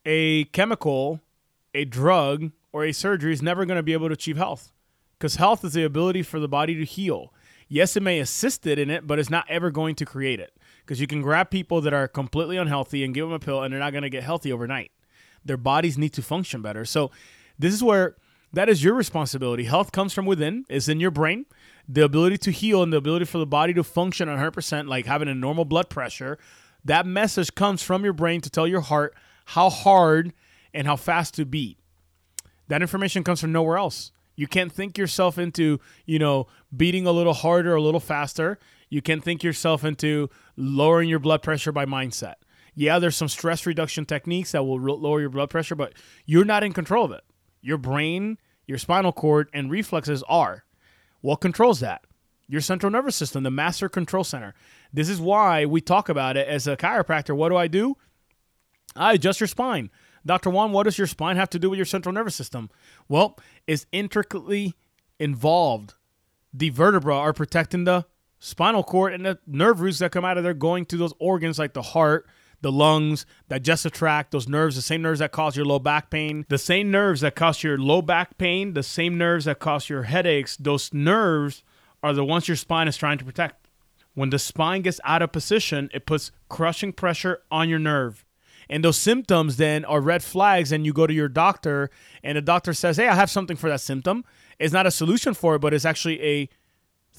A 0.04 0.44
chemical, 0.46 1.20
a 1.74 1.84
drug, 1.84 2.50
or 2.72 2.84
a 2.84 2.92
surgery 2.92 3.32
is 3.32 3.42
never 3.42 3.64
going 3.64 3.76
to 3.76 3.82
be 3.82 3.92
able 3.92 4.08
to 4.08 4.14
achieve 4.14 4.36
health 4.36 4.72
because 5.18 5.36
health 5.36 5.64
is 5.64 5.72
the 5.72 5.84
ability 5.84 6.22
for 6.22 6.40
the 6.40 6.48
body 6.48 6.74
to 6.74 6.84
heal. 6.84 7.32
Yes, 7.68 7.96
it 7.96 8.02
may 8.02 8.18
assist 8.18 8.66
it 8.66 8.78
in 8.78 8.90
it, 8.90 9.06
but 9.06 9.18
it's 9.18 9.30
not 9.30 9.46
ever 9.48 9.70
going 9.70 9.94
to 9.96 10.04
create 10.04 10.40
it 10.40 10.52
because 10.90 11.00
you 11.00 11.06
can 11.06 11.22
grab 11.22 11.50
people 11.50 11.80
that 11.80 11.94
are 11.94 12.08
completely 12.08 12.56
unhealthy 12.56 13.04
and 13.04 13.14
give 13.14 13.24
them 13.24 13.32
a 13.32 13.38
pill 13.38 13.62
and 13.62 13.72
they're 13.72 13.78
not 13.78 13.92
going 13.92 14.02
to 14.02 14.10
get 14.10 14.24
healthy 14.24 14.52
overnight. 14.52 14.90
Their 15.44 15.56
bodies 15.56 15.96
need 15.96 16.12
to 16.14 16.20
function 16.20 16.62
better. 16.62 16.84
So 16.84 17.12
this 17.56 17.72
is 17.72 17.80
where 17.80 18.16
that 18.52 18.68
is 18.68 18.82
your 18.82 18.94
responsibility. 18.94 19.62
Health 19.62 19.92
comes 19.92 20.12
from 20.12 20.26
within, 20.26 20.64
it's 20.68 20.88
in 20.88 20.98
your 20.98 21.12
brain. 21.12 21.46
The 21.88 22.02
ability 22.02 22.38
to 22.38 22.50
heal 22.50 22.82
and 22.82 22.92
the 22.92 22.96
ability 22.96 23.26
for 23.26 23.38
the 23.38 23.46
body 23.46 23.72
to 23.74 23.84
function 23.84 24.28
100%, 24.28 24.88
like 24.88 25.06
having 25.06 25.28
a 25.28 25.34
normal 25.34 25.64
blood 25.64 25.90
pressure, 25.90 26.38
that 26.84 27.06
message 27.06 27.54
comes 27.54 27.84
from 27.84 28.02
your 28.02 28.12
brain 28.12 28.40
to 28.40 28.50
tell 28.50 28.66
your 28.66 28.80
heart 28.80 29.14
how 29.44 29.70
hard 29.70 30.32
and 30.74 30.88
how 30.88 30.96
fast 30.96 31.34
to 31.34 31.44
beat. 31.44 31.78
That 32.66 32.82
information 32.82 33.22
comes 33.22 33.40
from 33.40 33.52
nowhere 33.52 33.76
else. 33.76 34.10
You 34.34 34.48
can't 34.48 34.72
think 34.72 34.98
yourself 34.98 35.38
into, 35.38 35.78
you 36.04 36.18
know, 36.18 36.48
beating 36.76 37.06
a 37.06 37.12
little 37.12 37.34
harder, 37.34 37.76
a 37.76 37.80
little 37.80 38.00
faster. 38.00 38.58
You 38.90 39.00
can 39.00 39.20
think 39.20 39.42
yourself 39.42 39.84
into 39.84 40.28
lowering 40.56 41.08
your 41.08 41.20
blood 41.20 41.42
pressure 41.42 41.72
by 41.72 41.86
mindset. 41.86 42.34
Yeah, 42.74 42.98
there's 42.98 43.16
some 43.16 43.28
stress 43.28 43.64
reduction 43.64 44.04
techniques 44.04 44.52
that 44.52 44.64
will 44.64 44.80
lower 44.80 45.20
your 45.20 45.30
blood 45.30 45.50
pressure, 45.50 45.74
but 45.74 45.94
you're 46.26 46.44
not 46.44 46.64
in 46.64 46.72
control 46.72 47.04
of 47.04 47.12
it. 47.12 47.24
Your 47.62 47.78
brain, 47.78 48.38
your 48.66 48.78
spinal 48.78 49.12
cord, 49.12 49.48
and 49.52 49.70
reflexes 49.70 50.22
are. 50.24 50.64
What 51.20 51.36
controls 51.36 51.80
that? 51.80 52.02
Your 52.48 52.60
central 52.60 52.90
nervous 52.90 53.16
system, 53.16 53.44
the 53.44 53.50
master 53.50 53.88
control 53.88 54.24
center. 54.24 54.54
This 54.92 55.08
is 55.08 55.20
why 55.20 55.66
we 55.66 55.80
talk 55.80 56.08
about 56.08 56.36
it 56.36 56.48
as 56.48 56.66
a 56.66 56.76
chiropractor. 56.76 57.36
What 57.36 57.50
do 57.50 57.56
I 57.56 57.68
do? 57.68 57.96
I 58.96 59.12
adjust 59.12 59.40
your 59.40 59.46
spine. 59.46 59.90
Dr. 60.26 60.50
Juan, 60.50 60.72
what 60.72 60.82
does 60.84 60.98
your 60.98 61.06
spine 61.06 61.36
have 61.36 61.50
to 61.50 61.58
do 61.58 61.70
with 61.70 61.76
your 61.76 61.86
central 61.86 62.12
nervous 62.12 62.34
system? 62.34 62.70
Well, 63.08 63.38
it's 63.66 63.86
intricately 63.92 64.74
involved. 65.18 65.94
The 66.52 66.70
vertebra 66.70 67.14
are 67.16 67.32
protecting 67.32 67.84
the 67.84 68.06
spinal 68.40 68.82
cord 68.82 69.12
and 69.12 69.24
the 69.24 69.38
nerve 69.46 69.80
roots 69.80 70.00
that 70.00 70.10
come 70.10 70.24
out 70.24 70.36
of 70.38 70.42
there 70.42 70.54
going 70.54 70.86
to 70.86 70.96
those 70.96 71.14
organs 71.20 71.58
like 71.58 71.74
the 71.74 71.82
heart, 71.82 72.26
the 72.62 72.72
lungs, 72.72 73.24
digestive 73.48 73.92
tract, 73.92 74.32
those 74.32 74.48
nerves, 74.48 74.76
the 74.76 74.82
same 74.82 75.02
nerves 75.02 75.20
that 75.20 75.30
cause 75.30 75.56
your 75.56 75.64
low 75.64 75.78
back 75.78 76.10
pain, 76.10 76.44
the 76.48 76.58
same 76.58 76.90
nerves 76.90 77.20
that 77.20 77.36
cause 77.36 77.62
your 77.62 77.78
low 77.78 78.02
back 78.02 78.36
pain, 78.38 78.74
the 78.74 78.82
same 78.82 79.16
nerves 79.16 79.44
that 79.44 79.60
cause 79.60 79.88
your 79.88 80.04
headaches, 80.04 80.56
those 80.56 80.92
nerves 80.92 81.62
are 82.02 82.12
the 82.12 82.24
ones 82.24 82.48
your 82.48 82.56
spine 82.56 82.88
is 82.88 82.96
trying 82.96 83.18
to 83.18 83.24
protect. 83.24 83.68
When 84.14 84.30
the 84.30 84.38
spine 84.38 84.82
gets 84.82 85.00
out 85.04 85.22
of 85.22 85.32
position, 85.32 85.88
it 85.94 86.06
puts 86.06 86.32
crushing 86.48 86.92
pressure 86.92 87.42
on 87.50 87.68
your 87.68 87.78
nerve. 87.78 88.24
And 88.68 88.84
those 88.84 88.98
symptoms 88.98 89.56
then 89.56 89.84
are 89.84 90.00
red 90.00 90.22
flags, 90.22 90.72
and 90.72 90.86
you 90.86 90.92
go 90.92 91.06
to 91.06 91.12
your 91.12 91.28
doctor, 91.28 91.90
and 92.22 92.36
the 92.36 92.42
doctor 92.42 92.72
says, 92.72 92.96
Hey, 92.96 93.08
I 93.08 93.14
have 93.14 93.30
something 93.30 93.56
for 93.56 93.68
that 93.68 93.80
symptom. 93.80 94.24
It's 94.58 94.72
not 94.72 94.86
a 94.86 94.90
solution 94.90 95.34
for 95.34 95.56
it, 95.56 95.58
but 95.58 95.74
it's 95.74 95.84
actually 95.84 96.22
a 96.22 96.48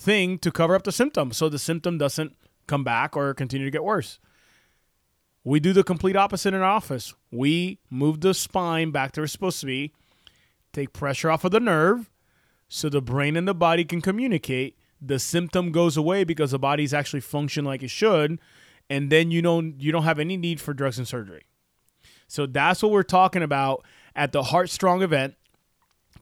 thing 0.01 0.37
to 0.39 0.51
cover 0.51 0.75
up 0.75 0.83
the 0.83 0.91
symptom 0.91 1.31
so 1.31 1.47
the 1.47 1.59
symptom 1.59 1.97
doesn't 1.97 2.35
come 2.67 2.83
back 2.83 3.15
or 3.15 3.33
continue 3.33 3.65
to 3.65 3.71
get 3.71 3.83
worse. 3.83 4.19
We 5.43 5.59
do 5.59 5.73
the 5.73 5.83
complete 5.83 6.15
opposite 6.15 6.53
in 6.53 6.61
our 6.61 6.69
office. 6.69 7.13
We 7.31 7.79
move 7.89 8.21
the 8.21 8.33
spine 8.33 8.91
back 8.91 9.11
to 9.13 9.21
where 9.21 9.25
it's 9.25 9.33
supposed 9.33 9.59
to 9.61 9.65
be, 9.65 9.93
take 10.73 10.93
pressure 10.93 11.31
off 11.31 11.43
of 11.43 11.51
the 11.51 11.59
nerve 11.59 12.09
so 12.69 12.89
the 12.89 13.01
brain 13.01 13.35
and 13.35 13.47
the 13.47 13.53
body 13.53 13.83
can 13.83 14.01
communicate. 14.01 14.77
The 15.01 15.19
symptom 15.19 15.71
goes 15.71 15.97
away 15.97 16.23
because 16.23 16.51
the 16.51 16.59
body's 16.59 16.93
actually 16.93 17.21
functioning 17.21 17.65
like 17.65 17.81
it 17.83 17.89
should, 17.89 18.39
and 18.89 19.11
then 19.11 19.31
you 19.31 19.41
don't 19.41 19.81
you 19.81 19.91
don't 19.91 20.03
have 20.03 20.19
any 20.19 20.37
need 20.37 20.61
for 20.61 20.73
drugs 20.73 20.99
and 20.99 21.07
surgery. 21.07 21.41
So 22.27 22.45
that's 22.45 22.83
what 22.83 22.91
we're 22.91 23.03
talking 23.03 23.41
about 23.41 23.83
at 24.15 24.31
the 24.31 24.43
Heart 24.43 24.69
Strong 24.69 25.01
event 25.01 25.35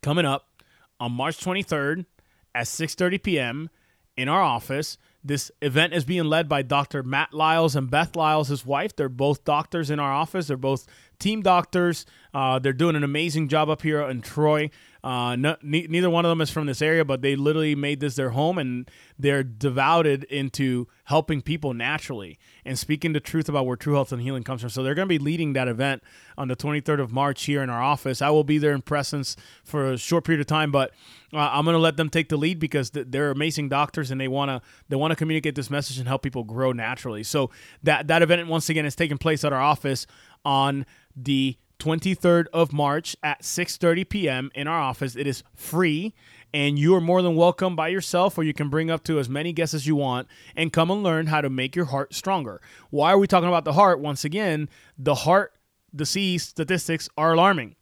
coming 0.01 0.25
up 0.25 0.63
on 0.99 1.11
March 1.11 1.37
23rd 1.37 2.05
at 2.53 2.65
6:30 2.65 3.23
p.m. 3.23 3.69
in 4.17 4.27
our 4.29 4.41
office. 4.41 4.97
This 5.21 5.51
event 5.61 5.93
is 5.93 6.05
being 6.05 6.23
led 6.23 6.47
by 6.47 6.61
Dr. 6.61 7.03
Matt 7.03 7.33
Lyles 7.33 7.75
and 7.75 7.91
Beth 7.91 8.15
Lyles, 8.15 8.47
his 8.47 8.65
wife. 8.65 8.95
They're 8.95 9.09
both 9.09 9.43
doctors 9.43 9.89
in 9.89 9.99
our 9.99 10.13
office. 10.13 10.47
They're 10.47 10.55
both 10.55 10.87
team 11.19 11.41
doctors. 11.41 12.05
Uh, 12.33 12.59
they're 12.59 12.71
doing 12.71 12.95
an 12.95 13.03
amazing 13.03 13.49
job 13.49 13.69
up 13.69 13.81
here 13.81 14.01
in 14.01 14.21
Troy. 14.21 14.69
Uh, 15.03 15.35
no, 15.35 15.55
ne- 15.61 15.87
neither 15.87 16.09
one 16.09 16.25
of 16.25 16.29
them 16.29 16.41
is 16.41 16.49
from 16.49 16.65
this 16.65 16.81
area, 16.81 17.05
but 17.05 17.21
they 17.21 17.35
literally 17.35 17.75
made 17.75 17.99
this 17.99 18.15
their 18.15 18.31
home 18.31 18.57
and 18.57 18.89
they're 19.17 19.43
devoted 19.43 20.25
into 20.25 20.87
helping 21.05 21.41
people 21.41 21.73
naturally 21.73 22.37
and 22.65 22.77
speaking 22.77 23.13
the 23.13 23.19
truth 23.19 23.47
about 23.47 23.65
where 23.65 23.77
true 23.77 23.93
health 23.93 24.11
and 24.11 24.21
healing 24.21 24.43
comes 24.43 24.61
from. 24.61 24.69
So 24.69 24.83
they're 24.83 24.95
going 24.95 25.07
to 25.07 25.09
be 25.09 25.19
leading 25.19 25.53
that 25.53 25.67
event 25.67 26.03
on 26.37 26.49
the 26.49 26.55
23rd 26.55 26.99
of 26.99 27.11
March 27.13 27.45
here 27.45 27.63
in 27.63 27.69
our 27.69 27.81
office. 27.81 28.21
I 28.21 28.29
will 28.29 28.43
be 28.43 28.57
there 28.57 28.73
in 28.73 28.81
presence 28.81 29.37
for 29.63 29.93
a 29.93 29.97
short 29.97 30.25
period 30.25 30.41
of 30.41 30.47
time, 30.47 30.71
but 30.71 30.91
uh, 31.33 31.37
I'm 31.37 31.63
going 31.63 31.75
to 31.75 31.79
let 31.79 31.95
them 31.95 32.09
take 32.09 32.27
the 32.29 32.37
lead 32.37 32.59
because 32.59 32.91
they're 32.91 33.31
amazing 33.31 33.69
doctors 33.69 34.11
and 34.11 34.19
they 34.19 34.27
want 34.27 34.49
to 34.49 34.61
they 34.89 34.95
want 34.95 35.11
to 35.11 35.15
communicate 35.15 35.55
this 35.55 35.69
message 35.69 35.97
and 35.97 36.07
help 36.07 36.23
people 36.23 36.43
grow 36.43 36.71
naturally. 36.73 37.23
So 37.23 37.51
that 37.83 38.07
that 38.07 38.21
event 38.21 38.47
once 38.47 38.69
again 38.69 38.85
is 38.85 38.95
taking 38.95 39.17
place 39.17 39.43
at 39.43 39.53
our 39.53 39.61
office 39.61 40.07
on 40.43 40.85
the 41.15 41.57
23rd 41.79 42.45
of 42.53 42.73
March 42.73 43.15
at 43.23 43.41
6:30 43.41 44.07
p.m. 44.07 44.51
in 44.53 44.67
our 44.67 44.79
office. 44.79 45.15
It 45.15 45.27
is 45.27 45.43
free 45.55 46.13
and 46.53 46.79
you 46.79 46.95
are 46.95 47.01
more 47.01 47.21
than 47.21 47.35
welcome 47.35 47.75
by 47.75 47.87
yourself 47.87 48.37
or 48.37 48.43
you 48.43 48.53
can 48.53 48.69
bring 48.69 48.89
up 48.89 49.03
to 49.03 49.19
as 49.19 49.29
many 49.29 49.53
guests 49.53 49.73
as 49.73 49.87
you 49.87 49.95
want 49.95 50.27
and 50.55 50.73
come 50.73 50.89
and 50.91 51.03
learn 51.03 51.27
how 51.27 51.41
to 51.41 51.49
make 51.49 51.75
your 51.75 51.85
heart 51.85 52.13
stronger. 52.13 52.59
Why 52.89 53.13
are 53.13 53.17
we 53.17 53.27
talking 53.27 53.47
about 53.47 53.65
the 53.65 53.73
heart? 53.73 53.99
Once 53.99 54.25
again, 54.25 54.69
the 54.97 55.15
heart 55.15 55.53
disease 55.95 56.43
statistics 56.43 57.09
are 57.17 57.33
alarming. 57.33 57.75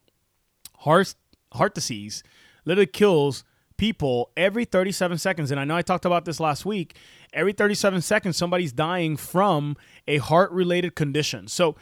Heart 0.79 1.15
heart 1.53 1.73
disease 1.73 2.23
literally 2.65 2.87
kills 2.87 3.43
people 3.77 4.31
every 4.35 4.65
37 4.65 5.17
seconds 5.17 5.51
and 5.51 5.59
I 5.59 5.63
know 5.63 5.75
I 5.75 5.81
talked 5.81 6.05
about 6.05 6.25
this 6.25 6.39
last 6.39 6.65
week. 6.65 6.95
Every 7.33 7.53
37 7.53 8.01
seconds 8.01 8.37
somebody's 8.37 8.73
dying 8.73 9.17
from 9.17 9.75
a 10.07 10.17
heart 10.17 10.51
related 10.51 10.95
condition. 10.95 11.47
So 11.47 11.75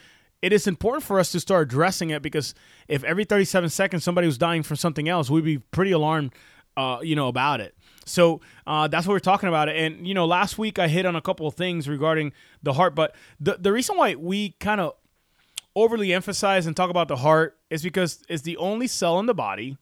it 0.46 0.54
is 0.54 0.68
important 0.68 1.04
for 1.04 1.20
us 1.20 1.32
to 1.32 1.40
start 1.40 1.64
addressing 1.64 2.12
it 2.12 2.22
because 2.22 2.54
if 2.88 3.04
every 3.04 3.26
37 3.26 3.68
seconds 3.72 4.04
somebody 4.04 4.28
was 4.28 4.38
dying 4.38 4.62
from 4.62 4.78
something 4.78 5.10
else, 5.10 5.28
we'd 5.28 5.44
be 5.44 5.58
pretty 5.58 5.90
alarmed, 5.90 6.34
uh, 6.78 7.00
you 7.02 7.16
know, 7.16 7.30
about 7.30 7.62
it. 7.62 7.76
So 8.06 8.42
uh, 8.68 8.88
that's 8.88 9.08
what 9.08 9.14
we're 9.14 9.20
talking 9.22 9.50
about. 9.50 9.70
And 9.70 10.08
you 10.08 10.14
know, 10.14 10.28
last 10.28 10.60
week 10.60 10.78
I 10.78 10.88
hit 10.88 11.08
on 11.08 11.16
a 11.16 11.22
couple 11.22 11.48
of 11.48 11.56
things 11.56 11.90
regarding 11.90 12.32
the 12.62 12.74
heart, 12.74 12.94
but 12.94 13.16
the 13.40 13.58
the 13.60 13.74
reason 13.74 13.98
why 13.98 14.14
we 14.14 14.52
kind 14.60 14.80
of 14.80 14.94
overly 15.76 16.14
emphasize 16.14 16.68
and 16.68 16.78
talk 16.78 16.92
about 16.92 17.08
the 17.08 17.16
heart 17.16 17.58
is 17.72 17.82
because 17.82 18.24
it's 18.30 18.44
the 18.44 18.58
only 18.58 18.86
cell 18.86 19.18
in 19.20 19.26
the 19.26 19.34
body 19.34 19.80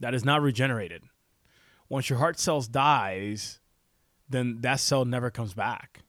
that 0.00 0.14
is 0.14 0.24
not 0.24 0.40
regenerated. 0.40 1.02
Once 1.90 2.08
your 2.08 2.18
heart 2.18 2.38
cells 2.38 2.66
dies, 2.66 3.60
then 4.26 4.62
that 4.62 4.80
cell 4.80 5.04
never 5.04 5.30
comes 5.30 5.52
back. 5.52 6.00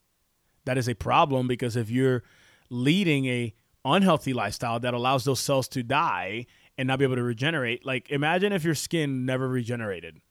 That 0.63 0.77
is 0.77 0.87
a 0.87 0.95
problem 0.95 1.49
because 1.49 1.75
if 1.75 1.89
you're 1.89 2.23
leading 2.69 3.25
a 3.25 3.53
unhealthy 3.85 4.33
lifestyle 4.33 4.79
that 4.79 4.93
allows 4.93 5.23
those 5.23 5.39
cells 5.39 5.67
to 5.69 5.83
die 5.83 6.45
and 6.77 6.87
not 6.87 6.99
be 6.99 7.05
able 7.05 7.15
to 7.15 7.23
regenerate. 7.23 7.85
Like 7.85 8.09
imagine 8.09 8.53
if 8.53 8.63
your 8.63 8.75
skin 8.75 9.25
never 9.25 9.47
regenerated. 9.47 10.21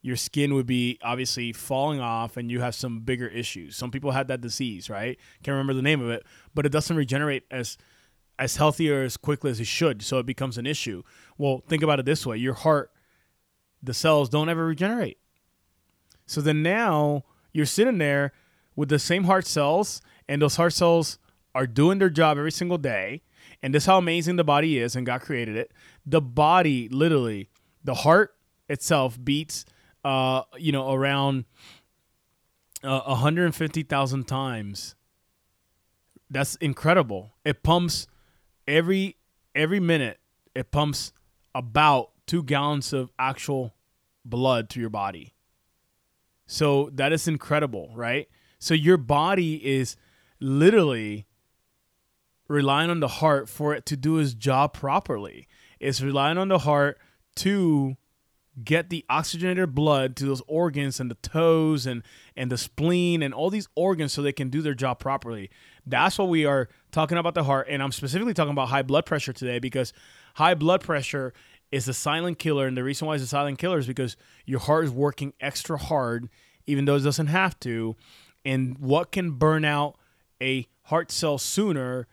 Your 0.00 0.16
skin 0.16 0.54
would 0.54 0.66
be 0.66 0.98
obviously 1.02 1.52
falling 1.52 2.00
off 2.00 2.36
and 2.36 2.50
you 2.50 2.60
have 2.60 2.74
some 2.74 3.00
bigger 3.00 3.26
issues. 3.26 3.76
Some 3.76 3.90
people 3.90 4.12
had 4.12 4.28
that 4.28 4.40
disease, 4.40 4.88
right? 4.88 5.18
Can't 5.42 5.54
remember 5.54 5.74
the 5.74 5.82
name 5.82 6.00
of 6.00 6.10
it, 6.10 6.24
but 6.54 6.64
it 6.64 6.72
doesn't 6.72 6.96
regenerate 6.96 7.44
as 7.50 7.76
as 8.38 8.56
healthy 8.56 8.88
or 8.90 9.02
as 9.02 9.16
quickly 9.16 9.50
as 9.50 9.58
it 9.58 9.66
should, 9.66 10.00
so 10.00 10.18
it 10.18 10.26
becomes 10.26 10.56
an 10.58 10.66
issue. 10.66 11.02
Well, 11.36 11.64
think 11.66 11.82
about 11.82 11.98
it 11.98 12.06
this 12.06 12.24
way. 12.24 12.36
Your 12.36 12.54
heart 12.54 12.92
the 13.82 13.94
cells 13.94 14.28
don't 14.28 14.48
ever 14.48 14.66
regenerate. 14.66 15.18
So 16.26 16.40
then 16.40 16.62
now 16.62 17.24
you're 17.52 17.66
sitting 17.66 17.98
there 17.98 18.32
with 18.76 18.88
the 18.88 18.98
same 18.98 19.24
heart 19.24 19.46
cells 19.46 20.00
and 20.28 20.42
those 20.42 20.56
heart 20.56 20.72
cells 20.72 21.18
are 21.58 21.66
doing 21.66 21.98
their 21.98 22.08
job 22.08 22.38
every 22.38 22.52
single 22.52 22.78
day, 22.78 23.20
and 23.64 23.74
this 23.74 23.82
is 23.82 23.86
how 23.86 23.98
amazing 23.98 24.36
the 24.36 24.44
body 24.44 24.78
is, 24.78 24.94
and 24.94 25.04
God 25.04 25.22
created 25.22 25.56
it. 25.56 25.72
The 26.06 26.20
body, 26.20 26.88
literally, 26.88 27.50
the 27.82 27.94
heart 27.94 28.36
itself 28.68 29.18
beats, 29.22 29.64
uh, 30.04 30.42
you 30.56 30.70
know, 30.70 30.92
around 30.92 31.46
uh, 32.84 33.00
150,000 33.00 34.28
times. 34.28 34.94
That's 36.30 36.54
incredible. 36.56 37.32
It 37.44 37.64
pumps 37.64 38.06
every 38.68 39.16
every 39.52 39.80
minute. 39.80 40.20
It 40.54 40.70
pumps 40.70 41.12
about 41.56 42.10
two 42.26 42.44
gallons 42.44 42.92
of 42.92 43.10
actual 43.18 43.74
blood 44.24 44.70
to 44.70 44.80
your 44.80 44.90
body. 44.90 45.34
So 46.46 46.90
that 46.92 47.12
is 47.12 47.26
incredible, 47.26 47.90
right? 47.96 48.28
So 48.60 48.74
your 48.74 48.96
body 48.96 49.56
is 49.66 49.96
literally 50.38 51.26
relying 52.48 52.90
on 52.90 53.00
the 53.00 53.08
heart 53.08 53.48
for 53.48 53.74
it 53.74 53.86
to 53.86 53.96
do 53.96 54.18
its 54.18 54.34
job 54.34 54.72
properly. 54.72 55.46
It's 55.78 56.00
relying 56.00 56.38
on 56.38 56.48
the 56.48 56.60
heart 56.60 56.98
to 57.36 57.96
get 58.64 58.90
the 58.90 59.04
oxygenated 59.08 59.74
blood 59.74 60.16
to 60.16 60.24
those 60.26 60.42
organs 60.48 60.98
and 60.98 61.10
the 61.10 61.14
toes 61.16 61.86
and 61.86 62.02
and 62.36 62.50
the 62.50 62.58
spleen 62.58 63.22
and 63.22 63.32
all 63.32 63.50
these 63.50 63.68
organs 63.76 64.12
so 64.12 64.22
they 64.22 64.32
can 64.32 64.48
do 64.48 64.62
their 64.62 64.74
job 64.74 64.98
properly. 64.98 65.50
That's 65.86 66.18
what 66.18 66.28
we 66.28 66.44
are 66.44 66.68
talking 66.90 67.18
about 67.18 67.34
the 67.34 67.44
heart 67.44 67.68
and 67.70 67.82
I'm 67.82 67.92
specifically 67.92 68.34
talking 68.34 68.52
about 68.52 68.68
high 68.68 68.82
blood 68.82 69.06
pressure 69.06 69.32
today 69.32 69.58
because 69.58 69.92
high 70.34 70.54
blood 70.54 70.80
pressure 70.80 71.32
is 71.70 71.86
a 71.86 71.94
silent 71.94 72.38
killer 72.38 72.66
and 72.66 72.76
the 72.76 72.82
reason 72.82 73.06
why 73.06 73.14
it's 73.14 73.22
a 73.22 73.28
silent 73.28 73.58
killer 73.58 73.78
is 73.78 73.86
because 73.86 74.16
your 74.44 74.60
heart 74.60 74.86
is 74.86 74.90
working 74.90 75.34
extra 75.40 75.78
hard 75.78 76.28
even 76.66 76.84
though 76.84 76.96
it 76.96 77.00
doesn't 77.00 77.28
have 77.28 77.58
to 77.60 77.94
and 78.44 78.78
what 78.78 79.12
can 79.12 79.32
burn 79.32 79.64
out 79.64 79.96
a 80.42 80.66
heart 80.84 81.12
cell 81.12 81.38
sooner 81.38 82.08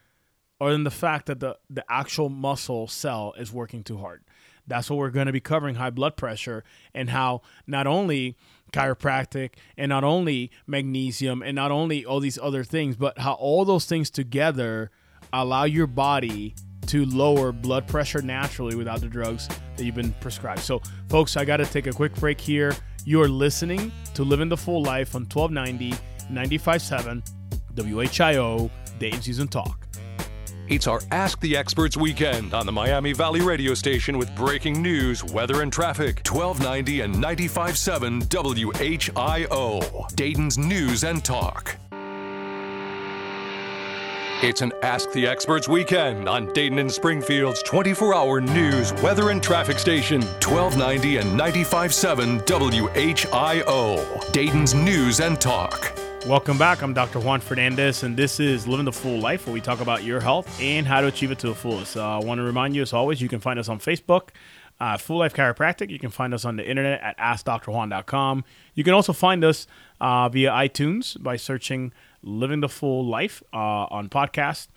other 0.59 0.71
than 0.71 0.83
the 0.83 0.91
fact 0.91 1.25
that 1.27 1.39
the, 1.39 1.57
the 1.69 1.83
actual 1.89 2.29
muscle 2.29 2.87
cell 2.87 3.33
is 3.37 3.51
working 3.51 3.83
too 3.83 3.97
hard. 3.97 4.23
That's 4.67 4.89
what 4.89 4.97
we're 4.97 5.11
going 5.11 5.27
to 5.27 5.33
be 5.33 5.41
covering 5.41 5.75
high 5.75 5.89
blood 5.91 6.17
pressure 6.17 6.63
and 6.93 7.09
how 7.09 7.41
not 7.67 7.87
only 7.87 8.35
chiropractic 8.73 9.51
and 9.77 9.89
not 9.89 10.03
only 10.03 10.51
magnesium 10.65 11.41
and 11.43 11.55
not 11.55 11.71
only 11.71 12.05
all 12.05 12.19
these 12.19 12.39
other 12.39 12.63
things, 12.63 12.95
but 12.95 13.19
how 13.19 13.33
all 13.33 13.63
those 13.65 13.85
things 13.85 14.09
together 14.09 14.91
allow 15.31 15.65
your 15.65 15.87
body 15.87 16.55
to 16.87 17.05
lower 17.05 17.51
blood 17.51 17.87
pressure 17.87 18.21
naturally 18.21 18.75
without 18.75 19.01
the 19.01 19.07
drugs 19.07 19.47
that 19.75 19.83
you've 19.83 19.95
been 19.95 20.13
prescribed. 20.13 20.61
So, 20.61 20.81
folks, 21.09 21.35
I 21.35 21.45
got 21.45 21.57
to 21.57 21.65
take 21.65 21.87
a 21.87 21.91
quick 21.91 22.13
break 22.15 22.39
here. 22.39 22.75
You're 23.05 23.27
listening 23.27 23.91
to 24.13 24.23
Living 24.23 24.49
the 24.49 24.57
Full 24.57 24.81
Life 24.81 25.15
on 25.15 25.23
1290 25.23 25.91
957 26.29 27.23
WHIO 27.75 28.71
Dayton 28.99 29.21
Season 29.21 29.47
Talk. 29.47 29.84
It's 30.67 30.87
our 30.87 30.99
Ask 31.11 31.39
the 31.41 31.55
Experts 31.55 31.95
weekend 31.95 32.55
on 32.55 32.65
the 32.65 32.71
Miami 32.71 33.13
Valley 33.13 33.41
radio 33.41 33.75
station 33.75 34.17
with 34.17 34.35
breaking 34.35 34.81
news, 34.81 35.23
weather, 35.23 35.61
and 35.61 35.71
traffic. 35.71 36.21
1290 36.27 37.01
and 37.01 37.13
95.7 37.13 38.23
WHIO. 38.27 40.15
Dayton's 40.15 40.57
News 40.57 41.03
and 41.03 41.23
Talk. 41.23 41.77
It's 44.41 44.61
an 44.61 44.73
Ask 44.81 45.11
the 45.11 45.27
Experts 45.27 45.67
weekend 45.67 46.27
on 46.27 46.51
Dayton 46.53 46.79
and 46.79 46.91
Springfield's 46.91 47.61
24 47.61 48.15
hour 48.15 48.41
news, 48.41 48.91
weather, 49.03 49.29
and 49.29 49.43
traffic 49.43 49.77
station. 49.77 50.21
1290 50.21 51.17
and 51.17 51.39
95.7 51.39 52.41
WHIO. 52.43 54.31
Dayton's 54.31 54.73
News 54.73 55.19
and 55.19 55.39
Talk. 55.39 55.95
Welcome 56.27 56.57
back. 56.57 56.81
I'm 56.81 56.95
Dr. 56.95 57.19
Juan 57.19 57.39
Fernandez, 57.39 58.01
and 58.01 58.17
this 58.17 58.39
is 58.39 58.67
Living 58.67 58.85
the 58.85 58.91
Full 58.91 59.19
Life, 59.19 59.45
where 59.45 59.53
we 59.53 59.61
talk 59.61 59.79
about 59.79 60.03
your 60.03 60.19
health 60.19 60.59
and 60.59 60.87
how 60.87 60.99
to 61.01 61.05
achieve 61.05 61.29
it 61.29 61.37
to 61.39 61.47
the 61.49 61.53
fullest. 61.53 61.95
Uh, 61.95 62.19
I 62.19 62.25
want 62.25 62.39
to 62.39 62.43
remind 62.43 62.75
you, 62.75 62.81
as 62.81 62.93
always, 62.93 63.21
you 63.21 63.29
can 63.29 63.39
find 63.39 63.59
us 63.59 63.69
on 63.69 63.77
Facebook, 63.77 64.29
uh, 64.79 64.97
Full 64.97 65.19
Life 65.19 65.35
Chiropractic. 65.35 65.91
You 65.91 65.99
can 65.99 66.09
find 66.09 66.33
us 66.33 66.43
on 66.43 66.55
the 66.55 66.67
internet 66.67 66.99
at 67.01 67.15
AskDrJuan.com. 67.19 68.43
You 68.73 68.83
can 68.83 68.95
also 68.95 69.13
find 69.13 69.43
us 69.43 69.67
uh, 70.01 70.27
via 70.29 70.49
iTunes 70.49 71.21
by 71.21 71.35
searching 71.35 71.93
Living 72.23 72.61
the 72.61 72.69
Full 72.69 73.05
Life 73.05 73.43
uh, 73.53 73.57
on 73.57 74.09
podcast 74.09 74.69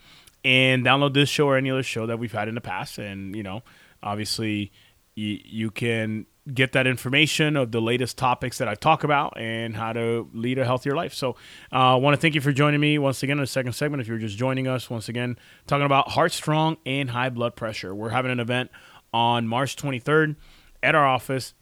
and 0.45 0.85
download 0.85 1.15
this 1.15 1.31
show 1.31 1.47
or 1.47 1.57
any 1.57 1.71
other 1.71 1.83
show 1.83 2.05
that 2.05 2.19
we've 2.19 2.33
had 2.33 2.49
in 2.49 2.57
the 2.57 2.61
past. 2.61 2.99
And, 2.99 3.35
you 3.35 3.43
know, 3.43 3.63
obviously, 4.03 4.71
you, 5.15 5.39
you 5.43 5.71
can 5.71 6.27
get 6.53 6.73
that 6.73 6.87
information 6.87 7.57
of 7.57 7.73
the 7.73 7.81
latest 7.81 8.17
topics 8.19 8.59
that 8.59 8.69
I 8.69 8.75
talk 8.75 9.05
about 9.05 9.35
and 9.37 9.77
how 9.77 9.93
to 9.93 10.29
lead 10.33 10.59
a 10.59 10.65
healthier 10.65 10.95
life. 10.95 11.15
So, 11.15 11.37
I 11.71 11.95
uh, 11.95 11.97
want 11.99 12.15
to 12.15 12.21
thank 12.21 12.35
you 12.35 12.41
for 12.41 12.53
joining 12.53 12.81
me 12.81 12.99
once 12.99 13.23
again 13.23 13.39
in 13.39 13.43
the 13.43 13.47
second 13.47 13.73
segment. 13.73 14.01
If 14.01 14.09
you're 14.09 14.19
just 14.19 14.39
joining 14.39 14.67
us, 14.67 14.89
once 14.89 15.09
again, 15.09 15.37
talking 15.67 15.87
about 15.87 16.11
heart 16.11 16.33
strong 16.33 16.77
and 16.87 17.11
high 17.11 17.29
blood 17.29 17.57
pressure. 17.57 17.95
We're 17.95 18.11
having 18.11 18.31
an 18.31 18.41
event 18.41 18.71
on 19.13 19.47
March 19.47 19.77
23rd 19.77 20.37
at 20.83 20.95
our 20.95 21.07
office 21.07 21.55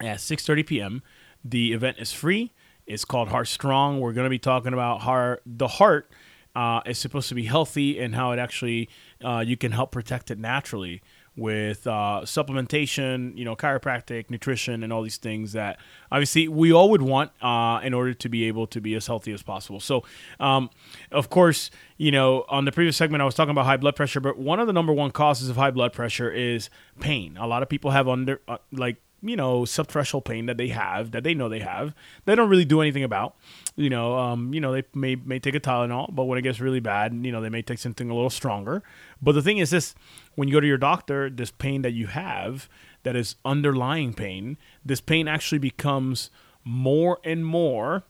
at 0.00 0.18
6:30 0.18 0.66
p.m. 0.66 1.02
The 1.44 1.72
event 1.72 1.98
is 1.98 2.12
free. 2.12 2.52
It's 2.86 3.04
called 3.04 3.28
Heart 3.28 3.48
Strong. 3.48 4.00
We're 4.00 4.12
going 4.12 4.24
to 4.24 4.30
be 4.30 4.38
talking 4.38 4.72
about 4.72 5.02
how 5.02 5.36
the 5.46 5.68
heart 5.68 6.10
uh, 6.54 6.80
is 6.86 6.98
supposed 6.98 7.28
to 7.28 7.34
be 7.34 7.44
healthy 7.44 7.98
and 7.98 8.14
how 8.14 8.32
it 8.32 8.38
actually 8.38 8.88
uh, 9.24 9.44
you 9.46 9.56
can 9.56 9.72
help 9.72 9.92
protect 9.92 10.30
it 10.30 10.38
naturally 10.38 11.02
with 11.40 11.86
uh, 11.86 12.20
supplementation, 12.24 13.36
you 13.36 13.44
know, 13.46 13.56
chiropractic, 13.56 14.28
nutrition, 14.28 14.84
and 14.84 14.92
all 14.92 15.02
these 15.02 15.16
things 15.16 15.52
that 15.52 15.78
obviously 16.12 16.46
we 16.48 16.70
all 16.70 16.90
would 16.90 17.00
want 17.00 17.32
uh, 17.42 17.80
in 17.82 17.94
order 17.94 18.12
to 18.12 18.28
be 18.28 18.44
able 18.44 18.66
to 18.66 18.80
be 18.80 18.94
as 18.94 19.06
healthy 19.06 19.32
as 19.32 19.42
possible. 19.42 19.80
So, 19.80 20.04
um, 20.38 20.68
of 21.10 21.30
course, 21.30 21.70
you 21.96 22.10
know, 22.10 22.44
on 22.50 22.66
the 22.66 22.72
previous 22.72 22.96
segment, 22.96 23.22
I 23.22 23.24
was 23.24 23.34
talking 23.34 23.52
about 23.52 23.64
high 23.64 23.78
blood 23.78 23.96
pressure, 23.96 24.20
but 24.20 24.38
one 24.38 24.60
of 24.60 24.66
the 24.66 24.72
number 24.74 24.92
one 24.92 25.10
causes 25.10 25.48
of 25.48 25.56
high 25.56 25.70
blood 25.70 25.94
pressure 25.94 26.30
is 26.30 26.68
pain. 27.00 27.38
A 27.38 27.46
lot 27.46 27.62
of 27.62 27.70
people 27.70 27.90
have 27.90 28.06
under, 28.06 28.40
uh, 28.46 28.58
like, 28.70 28.98
you 29.22 29.36
know, 29.36 29.62
subthreshold 29.62 30.24
pain 30.24 30.46
that 30.46 30.56
they 30.56 30.68
have, 30.68 31.10
that 31.10 31.24
they 31.24 31.34
know 31.34 31.48
they 31.48 31.60
have, 31.60 31.94
they 32.24 32.34
don't 32.34 32.48
really 32.48 32.64
do 32.64 32.80
anything 32.80 33.04
about. 33.04 33.36
You 33.76 33.90
know, 33.90 34.18
um, 34.18 34.54
you 34.54 34.60
know, 34.60 34.72
they 34.72 34.84
may 34.94 35.16
may 35.16 35.38
take 35.38 35.54
a 35.54 35.60
Tylenol, 35.60 36.14
but 36.14 36.24
when 36.24 36.38
it 36.38 36.42
gets 36.42 36.60
really 36.60 36.80
bad, 36.80 37.12
you 37.12 37.32
know, 37.32 37.40
they 37.40 37.48
may 37.48 37.62
take 37.62 37.78
something 37.78 38.10
a 38.10 38.14
little 38.14 38.30
stronger. 38.30 38.82
But 39.20 39.32
the 39.32 39.42
thing 39.42 39.58
is 39.58 39.70
this 39.70 39.94
when 40.34 40.48
you 40.48 40.54
go 40.54 40.60
to 40.60 40.66
your 40.66 40.78
doctor, 40.78 41.28
this 41.28 41.50
pain 41.50 41.82
that 41.82 41.92
you 41.92 42.06
have 42.06 42.68
that 43.02 43.16
is 43.16 43.36
underlying 43.44 44.14
pain, 44.14 44.58
this 44.84 45.00
pain 45.00 45.28
actually 45.28 45.58
becomes 45.58 46.30
more 46.64 47.18
and 47.24 47.44
more 47.44 48.04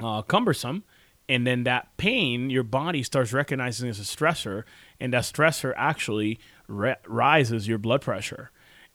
uh, 0.00 0.22
cumbersome. 0.22 0.84
And 1.26 1.46
then 1.46 1.64
that 1.64 1.96
pain, 1.96 2.50
your 2.50 2.64
body 2.64 3.02
starts 3.02 3.32
recognizing 3.32 3.88
as 3.88 3.98
a 3.98 4.02
stressor, 4.02 4.64
and 5.00 5.14
that 5.14 5.22
stressor 5.22 5.72
actually 5.74 6.38
re- 6.68 6.96
rises 7.06 7.66
your 7.66 7.78
blood 7.78 8.02
pressure. 8.02 8.50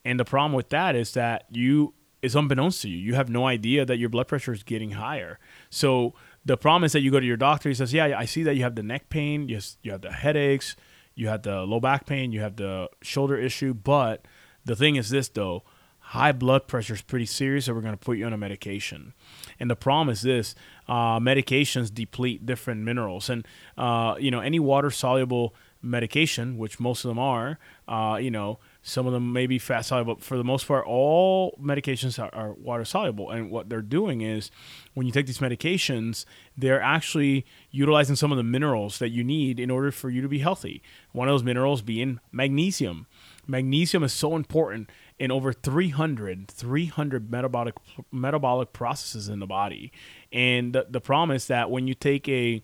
And 0.09 0.19
the 0.19 0.25
problem 0.25 0.53
with 0.53 0.69
that 0.69 0.95
is 0.95 1.13
that 1.13 1.45
you 1.51 1.93
is 2.23 2.35
unbeknownst 2.35 2.81
to 2.81 2.89
you. 2.89 2.97
You 2.97 3.13
have 3.13 3.29
no 3.29 3.45
idea 3.45 3.85
that 3.85 3.97
your 3.97 4.09
blood 4.09 4.27
pressure 4.27 4.51
is 4.51 4.63
getting 4.63 4.91
higher. 4.91 5.37
So 5.69 6.15
the 6.43 6.57
problem 6.57 6.83
is 6.83 6.93
that 6.93 7.01
you 7.01 7.11
go 7.11 7.19
to 7.19 7.25
your 7.25 7.37
doctor. 7.37 7.69
He 7.69 7.75
says, 7.75 7.93
"Yeah, 7.93 8.17
I 8.17 8.25
see 8.25 8.41
that 8.41 8.55
you 8.55 8.63
have 8.63 8.73
the 8.73 8.81
neck 8.81 9.09
pain. 9.09 9.47
Yes, 9.47 9.77
you 9.83 9.91
have 9.91 10.01
the 10.01 10.11
headaches. 10.11 10.75
You 11.13 11.27
have 11.27 11.43
the 11.43 11.61
low 11.61 11.79
back 11.79 12.07
pain. 12.07 12.31
You 12.31 12.41
have 12.41 12.55
the 12.55 12.89
shoulder 13.03 13.37
issue. 13.37 13.75
But 13.75 14.27
the 14.65 14.75
thing 14.75 14.95
is 14.95 15.11
this, 15.11 15.29
though." 15.29 15.63
High 15.99 16.31
blood 16.31 16.67
pressure 16.67 16.95
is 16.95 17.03
pretty 17.03 17.27
serious, 17.27 17.65
so 17.65 17.73
we're 17.75 17.81
going 17.81 17.93
to 17.93 18.05
put 18.09 18.17
you 18.17 18.25
on 18.25 18.33
a 18.33 18.37
medication. 18.37 19.13
And 19.59 19.69
the 19.69 19.75
problem 19.75 20.09
is 20.09 20.23
this: 20.23 20.55
uh, 20.87 21.19
medications 21.19 21.93
deplete 21.93 22.47
different 22.47 22.81
minerals, 22.81 23.29
and 23.29 23.47
uh, 23.77 24.15
you 24.19 24.31
know 24.31 24.39
any 24.39 24.59
water 24.59 24.89
soluble 24.89 25.53
medication, 25.83 26.57
which 26.57 26.79
most 26.79 27.05
of 27.05 27.09
them 27.09 27.19
are, 27.19 27.59
uh, 27.87 28.17
you 28.19 28.31
know, 28.31 28.57
some 28.81 29.05
of 29.05 29.13
them 29.13 29.33
may 29.33 29.45
be 29.45 29.59
fat 29.59 29.81
soluble, 29.81 30.15
but 30.15 30.23
for 30.23 30.37
the 30.37 30.43
most 30.43 30.67
part, 30.67 30.85
all 30.87 31.57
medications 31.61 32.17
are, 32.17 32.33
are, 32.33 32.53
water 32.53 32.85
soluble. 32.85 33.29
And 33.29 33.51
what 33.51 33.69
they're 33.69 33.81
doing 33.81 34.21
is 34.21 34.51
when 34.93 35.05
you 35.05 35.11
take 35.11 35.25
these 35.25 35.39
medications, 35.39 36.23
they're 36.57 36.81
actually 36.81 37.45
utilizing 37.71 38.15
some 38.15 38.31
of 38.31 38.37
the 38.37 38.43
minerals 38.43 38.99
that 38.99 39.09
you 39.09 39.23
need 39.23 39.59
in 39.59 39.69
order 39.69 39.91
for 39.91 40.09
you 40.09 40.21
to 40.21 40.29
be 40.29 40.39
healthy. 40.39 40.81
One 41.11 41.27
of 41.27 41.33
those 41.33 41.43
minerals 41.43 41.81
being 41.81 42.19
magnesium. 42.31 43.07
Magnesium 43.45 44.03
is 44.03 44.13
so 44.13 44.35
important 44.35 44.89
in 45.17 45.29
over 45.31 45.51
300, 45.51 46.47
300 46.47 47.31
metabolic 47.31 47.75
metabolic 48.11 48.71
processes 48.71 49.27
in 49.27 49.39
the 49.39 49.47
body. 49.47 49.91
And 50.31 50.73
the, 50.73 50.87
the 50.89 51.01
problem 51.01 51.35
is 51.35 51.47
that 51.47 51.69
when 51.69 51.87
you 51.87 51.93
take 51.93 52.29
a 52.29 52.63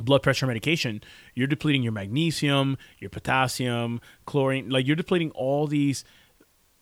blood 0.00 0.22
pressure 0.22 0.46
medication, 0.46 1.02
you're 1.38 1.46
depleting 1.46 1.82
your 1.82 1.92
magnesium, 1.92 2.76
your 2.98 3.10
potassium, 3.10 4.00
chlorine, 4.26 4.68
like 4.68 4.86
you're 4.86 4.96
depleting 4.96 5.30
all 5.30 5.66
these 5.66 6.04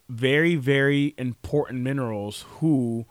very 0.09 0.55
very 0.55 1.15
important 1.19 1.83
minerals 1.83 2.45
who 2.59 3.05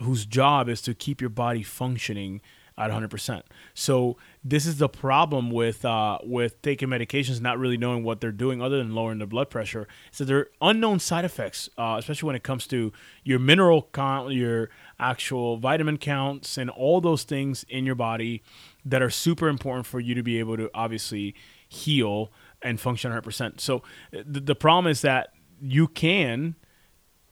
whose 0.00 0.26
job 0.26 0.68
is 0.68 0.82
to 0.82 0.94
keep 0.94 1.20
your 1.20 1.30
body 1.30 1.62
functioning 1.62 2.42
at 2.78 2.90
100%. 2.90 3.42
So 3.72 4.16
this 4.44 4.66
is 4.66 4.78
the 4.78 4.88
problem 4.88 5.50
with 5.50 5.84
uh, 5.84 6.18
with 6.22 6.60
taking 6.60 6.88
medications, 6.88 7.40
not 7.40 7.58
really 7.58 7.78
knowing 7.78 8.04
what 8.04 8.20
they're 8.20 8.32
doing 8.32 8.60
other 8.60 8.76
than 8.78 8.94
lowering 8.94 9.18
the 9.18 9.26
blood 9.26 9.48
pressure. 9.48 9.88
So 10.10 10.24
there 10.24 10.38
are 10.38 10.48
unknown 10.60 11.00
side 11.00 11.24
effects, 11.24 11.70
uh, 11.78 11.96
especially 11.98 12.26
when 12.26 12.36
it 12.36 12.42
comes 12.42 12.66
to 12.68 12.92
your 13.24 13.38
mineral 13.38 13.88
your 14.28 14.68
actual 14.98 15.56
vitamin 15.56 15.98
counts, 15.98 16.56
and 16.56 16.70
all 16.70 17.00
those 17.00 17.24
things 17.24 17.64
in 17.68 17.84
your 17.84 17.94
body 17.94 18.42
that 18.84 19.02
are 19.02 19.10
super 19.10 19.48
important 19.48 19.86
for 19.86 20.00
you 20.00 20.14
to 20.14 20.22
be 20.22 20.38
able 20.38 20.56
to 20.56 20.70
obviously 20.74 21.34
heal 21.68 22.30
and 22.62 22.80
function 22.80 23.12
100%. 23.12 23.60
So 23.60 23.82
the, 24.10 24.40
the 24.40 24.54
problem 24.54 24.90
is 24.90 25.02
that 25.02 25.32
you 25.60 25.88
can 25.88 26.56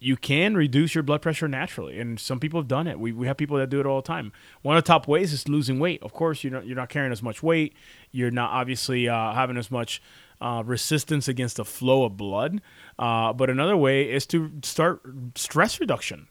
you 0.00 0.16
can 0.16 0.54
reduce 0.54 0.94
your 0.94 1.02
blood 1.02 1.22
pressure 1.22 1.48
naturally 1.48 1.98
and 1.98 2.20
some 2.20 2.38
people 2.38 2.60
have 2.60 2.68
done 2.68 2.86
it. 2.86 3.00
We, 3.00 3.12
we 3.12 3.26
have 3.26 3.38
people 3.38 3.56
that 3.56 3.70
do 3.70 3.80
it 3.80 3.86
all 3.86 4.02
the 4.02 4.06
time. 4.06 4.32
One 4.60 4.76
of 4.76 4.84
the 4.84 4.86
top 4.86 5.08
ways 5.08 5.32
is 5.32 5.48
losing 5.48 5.80
weight. 5.80 6.02
Of 6.02 6.12
course 6.12 6.44
you're 6.44 6.52
not, 6.52 6.66
you're 6.66 6.76
not 6.76 6.90
carrying 6.90 7.10
as 7.10 7.22
much 7.22 7.42
weight. 7.42 7.74
You're 8.10 8.30
not 8.30 8.50
obviously 8.50 9.08
uh, 9.08 9.32
having 9.32 9.56
as 9.56 9.70
much 9.70 10.02
uh, 10.42 10.62
resistance 10.66 11.26
against 11.26 11.56
the 11.56 11.64
flow 11.64 12.04
of 12.04 12.18
blood. 12.18 12.60
Uh, 12.98 13.32
but 13.32 13.48
another 13.48 13.78
way 13.78 14.10
is 14.10 14.26
to 14.26 14.52
start 14.62 15.00
stress 15.36 15.80
reduction 15.80 16.28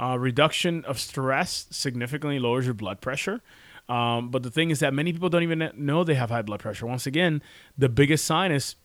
uh, 0.00 0.18
reduction 0.18 0.84
of 0.84 0.98
stress 0.98 1.66
significantly 1.70 2.38
lowers 2.38 2.64
your 2.64 2.74
blood 2.74 3.00
pressure 3.00 3.40
um, 3.88 4.30
but 4.30 4.42
the 4.42 4.50
thing 4.50 4.70
is 4.70 4.80
that 4.80 4.94
many 4.94 5.12
people 5.12 5.28
don't 5.28 5.42
even 5.42 5.70
know 5.76 6.04
they 6.04 6.14
have 6.14 6.30
high 6.30 6.42
blood 6.42 6.60
pressure 6.60 6.86
once 6.86 7.06
again 7.06 7.42
the 7.76 7.88
biggest 7.88 8.24
sign 8.24 8.50
is 8.50 8.76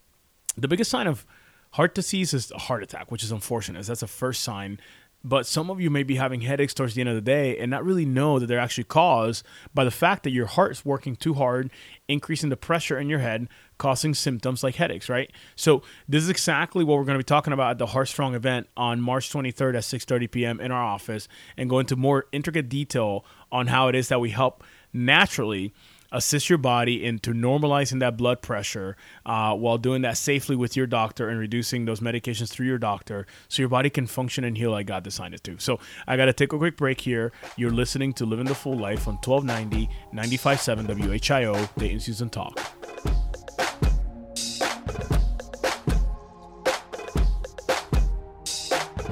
the 0.57 0.67
biggest 0.67 0.91
sign 0.91 1.07
of 1.07 1.25
Heart 1.71 1.93
disease 1.93 2.33
is 2.33 2.51
a 2.51 2.57
heart 2.57 2.81
attack, 2.81 3.11
which 3.11 3.23
is 3.23 3.31
unfortunate. 3.31 3.85
That's 3.85 4.01
a 4.01 4.07
first 4.07 4.43
sign. 4.43 4.79
But 5.23 5.45
some 5.45 5.69
of 5.69 5.81
you 5.81 5.89
may 5.89 6.03
be 6.03 6.15
having 6.15 6.41
headaches 6.41 6.73
towards 6.73 6.95
the 6.95 7.01
end 7.01 7.09
of 7.09 7.15
the 7.15 7.21
day 7.21 7.57
and 7.57 7.69
not 7.69 7.83
really 7.83 8.05
know 8.05 8.39
that 8.39 8.47
they're 8.47 8.59
actually 8.59 8.85
caused 8.85 9.45
by 9.73 9.83
the 9.83 9.91
fact 9.91 10.23
that 10.23 10.31
your 10.31 10.45
heart 10.45 10.71
is 10.71 10.85
working 10.85 11.15
too 11.15 11.33
hard, 11.33 11.69
increasing 12.07 12.49
the 12.49 12.57
pressure 12.57 12.97
in 12.97 13.09
your 13.09 13.19
head, 13.19 13.49
causing 13.79 14.13
symptoms 14.13 14.63
like 14.63 14.75
headaches, 14.75 15.09
right? 15.09 15.31
So 15.55 15.81
this 16.07 16.21
is 16.21 16.29
exactly 16.29 16.83
what 16.83 16.97
we're 16.99 17.05
going 17.05 17.17
to 17.17 17.23
be 17.23 17.23
talking 17.23 17.53
about 17.53 17.71
at 17.71 17.77
the 17.79 17.87
Heart 17.87 18.09
Strong 18.09 18.35
event 18.35 18.67
on 18.77 19.01
March 19.01 19.31
23rd 19.31 19.75
at 19.75 19.83
6:30 19.83 20.29
p.m. 20.29 20.59
in 20.59 20.71
our 20.71 20.83
office 20.83 21.27
and 21.57 21.67
go 21.67 21.79
into 21.79 21.95
more 21.95 22.25
intricate 22.31 22.69
detail 22.69 23.25
on 23.51 23.67
how 23.67 23.87
it 23.87 23.95
is 23.95 24.09
that 24.09 24.19
we 24.19 24.29
help 24.29 24.63
naturally 24.93 25.73
assist 26.11 26.49
your 26.49 26.57
body 26.57 27.05
into 27.05 27.33
normalizing 27.33 27.99
that 27.99 28.17
blood 28.17 28.41
pressure 28.41 28.97
uh, 29.25 29.53
while 29.53 29.77
doing 29.77 30.01
that 30.01 30.17
safely 30.17 30.55
with 30.55 30.75
your 30.75 30.87
doctor 30.87 31.29
and 31.29 31.39
reducing 31.39 31.85
those 31.85 31.99
medications 31.99 32.49
through 32.49 32.65
your 32.65 32.77
doctor 32.77 33.27
so 33.47 33.61
your 33.61 33.69
body 33.69 33.89
can 33.89 34.07
function 34.07 34.43
and 34.43 34.57
heal 34.57 34.71
like 34.71 34.87
God 34.87 35.03
designed 35.03 35.33
it 35.33 35.43
to. 35.43 35.57
So 35.59 35.79
I 36.07 36.17
got 36.17 36.25
to 36.25 36.33
take 36.33 36.53
a 36.53 36.57
quick 36.57 36.77
break 36.77 37.01
here. 37.01 37.31
You're 37.57 37.71
listening 37.71 38.13
to 38.13 38.25
Living 38.25 38.45
the 38.45 38.55
Full 38.55 38.77
Life 38.77 39.07
on 39.07 39.15
1290 39.17 39.87
957 40.11 40.87
WHIO, 40.87 41.69
Dayton 41.77 41.99
Season 41.99 42.29
Talk. 42.29 42.59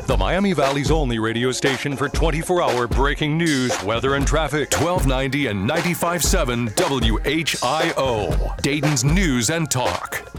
The 0.08 0.16
Miami 0.16 0.54
Valley's 0.54 0.90
only 0.90 1.20
radio 1.20 1.52
station 1.52 1.98
for 1.98 2.08
24 2.08 2.62
hour 2.62 2.88
breaking 2.88 3.38
news, 3.38 3.74
weather, 3.84 4.16
and 4.16 4.26
traffic. 4.26 4.72
1290 4.72 5.48
and 5.48 5.70
95.7 5.70 6.70
WHIO. 6.78 8.62
Dayton's 8.62 9.04
News 9.04 9.50
and 9.50 9.70
Talk. 9.70 10.32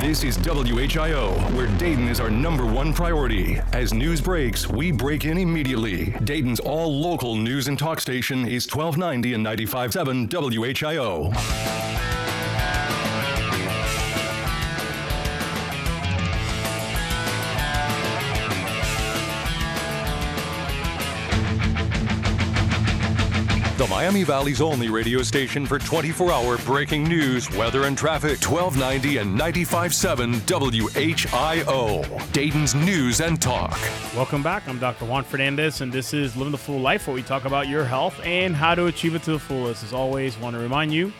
This 0.00 0.24
is 0.24 0.38
WHIO, 0.38 1.34
where 1.54 1.66
Dayton 1.76 2.08
is 2.08 2.20
our 2.20 2.30
number 2.30 2.64
one 2.64 2.94
priority. 2.94 3.60
As 3.74 3.92
news 3.92 4.22
breaks, 4.22 4.66
we 4.66 4.90
break 4.90 5.26
in 5.26 5.36
immediately. 5.36 6.12
Dayton's 6.24 6.58
all 6.58 6.90
local 6.90 7.36
news 7.36 7.68
and 7.68 7.78
talk 7.78 8.00
station 8.00 8.48
is 8.48 8.66
1290 8.66 9.34
and 9.34 9.44
95.7 9.44 10.30
WHIO. 10.30 12.23
Miami 23.94 24.24
Valley's 24.24 24.60
only 24.60 24.88
radio 24.88 25.22
station 25.22 25.64
for 25.64 25.78
24 25.78 26.32
hour 26.32 26.58
breaking 26.58 27.04
news, 27.04 27.48
weather, 27.52 27.84
and 27.84 27.96
traffic. 27.96 28.42
1290 28.42 29.18
and 29.18 29.38
95.7 29.38 30.40
WHIO. 30.48 32.32
Dayton's 32.32 32.74
News 32.74 33.20
and 33.20 33.40
Talk. 33.40 33.78
Welcome 34.16 34.42
back. 34.42 34.66
I'm 34.66 34.80
Dr. 34.80 35.04
Juan 35.04 35.22
Fernandez, 35.22 35.80
and 35.80 35.92
this 35.92 36.12
is 36.12 36.34
Living 36.34 36.50
the 36.50 36.58
Full 36.58 36.80
Life, 36.80 37.06
where 37.06 37.14
we 37.14 37.22
talk 37.22 37.44
about 37.44 37.68
your 37.68 37.84
health 37.84 38.20
and 38.24 38.56
how 38.56 38.74
to 38.74 38.86
achieve 38.86 39.14
it 39.14 39.22
to 39.22 39.30
the 39.30 39.38
fullest. 39.38 39.84
As 39.84 39.92
always, 39.92 40.36
want 40.38 40.54
to 40.56 40.60
remind 40.60 40.92
you, 40.92 41.12